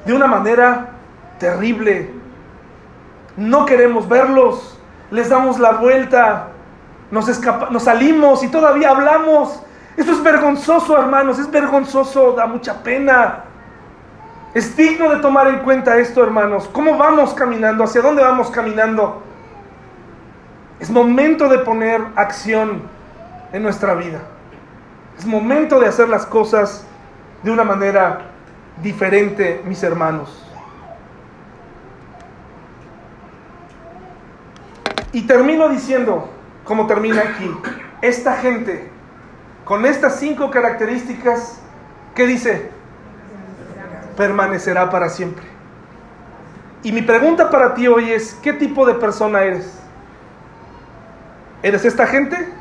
de 0.05 0.13
una 0.13 0.27
manera 0.27 0.89
terrible. 1.39 2.11
No 3.35 3.65
queremos 3.65 4.07
verlos, 4.07 4.79
les 5.11 5.29
damos 5.29 5.59
la 5.59 5.73
vuelta, 5.73 6.47
nos, 7.11 7.27
nos 7.71 7.83
salimos 7.83 8.43
y 8.43 8.47
todavía 8.47 8.89
hablamos. 8.89 9.61
Esto 9.95 10.11
es 10.11 10.23
vergonzoso, 10.23 10.97
hermanos, 10.97 11.39
es 11.39 11.49
vergonzoso, 11.49 12.33
da 12.33 12.45
mucha 12.45 12.83
pena. 12.83 13.43
Es 14.53 14.75
digno 14.75 15.09
de 15.09 15.17
tomar 15.17 15.47
en 15.47 15.59
cuenta 15.59 15.97
esto, 15.97 16.23
hermanos. 16.23 16.69
¿Cómo 16.71 16.97
vamos 16.97 17.33
caminando? 17.33 17.83
¿Hacia 17.83 18.01
dónde 18.01 18.23
vamos 18.23 18.49
caminando? 18.49 19.21
Es 20.79 20.89
momento 20.89 21.49
de 21.49 21.59
poner 21.59 22.01
acción 22.15 22.83
en 23.51 23.63
nuestra 23.63 23.93
vida. 23.93 24.19
Es 25.17 25.25
momento 25.25 25.79
de 25.79 25.87
hacer 25.87 26.09
las 26.09 26.25
cosas 26.25 26.85
de 27.43 27.51
una 27.51 27.63
manera 27.63 28.21
diferente, 28.81 29.61
mis 29.65 29.81
hermanos. 29.83 30.43
Y 35.11 35.23
termino 35.23 35.69
diciendo, 35.69 36.29
como 36.63 36.85
termina 36.85 37.21
aquí, 37.21 37.51
esta 38.01 38.35
gente, 38.35 38.89
con 39.65 39.85
estas 39.85 40.19
cinco 40.19 40.51
características, 40.51 41.59
¿qué 42.13 42.27
dice? 42.27 42.69
Permanecerá 44.15 44.89
para 44.89 45.09
siempre. 45.09 45.45
Y 46.83 46.91
mi 46.91 47.01
pregunta 47.01 47.49
para 47.49 47.73
ti 47.73 47.87
hoy 47.87 48.11
es, 48.11 48.35
¿qué 48.43 48.53
tipo 48.53 48.85
de 48.85 48.93
persona 48.93 49.41
eres? 49.41 49.79
¿Eres 51.63 51.85
esta 51.85 52.05
gente? 52.05 52.53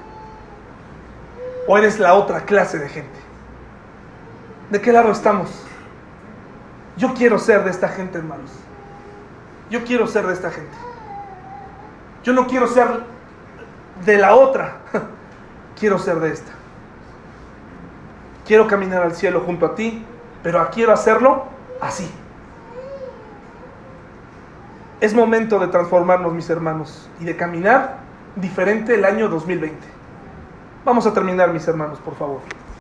¿O 1.66 1.76
eres 1.76 1.98
la 1.98 2.14
otra 2.14 2.44
clase 2.44 2.78
de 2.78 2.88
gente? 2.88 3.18
¿De 4.70 4.80
qué 4.80 4.92
lado 4.92 5.10
estamos? 5.10 5.50
Yo 6.96 7.14
quiero 7.14 7.38
ser 7.38 7.64
de 7.64 7.70
esta 7.70 7.88
gente, 7.88 8.18
hermanos. 8.18 8.50
Yo 9.70 9.84
quiero 9.84 10.06
ser 10.06 10.26
de 10.26 10.32
esta 10.32 10.50
gente. 10.50 10.76
Yo 12.22 12.32
no 12.32 12.46
quiero 12.46 12.66
ser 12.66 12.86
de 14.04 14.18
la 14.18 14.34
otra. 14.34 14.78
Quiero 15.78 15.98
ser 15.98 16.20
de 16.20 16.32
esta. 16.32 16.52
Quiero 18.46 18.66
caminar 18.66 19.02
al 19.02 19.14
cielo 19.14 19.42
junto 19.44 19.66
a 19.66 19.74
ti, 19.74 20.06
pero 20.42 20.66
quiero 20.70 20.92
hacerlo 20.92 21.44
así. 21.82 22.10
Es 25.02 25.12
momento 25.12 25.58
de 25.58 25.66
transformarnos, 25.66 26.32
mis 26.32 26.48
hermanos, 26.48 27.10
y 27.20 27.24
de 27.24 27.36
caminar 27.36 27.98
diferente 28.36 28.94
el 28.94 29.04
año 29.04 29.28
2020. 29.28 29.95
Vamos 30.86 31.04
a 31.04 31.12
terminar, 31.12 31.52
mis 31.52 31.66
hermanos, 31.66 31.98
por 31.98 32.14
favor. 32.14 32.42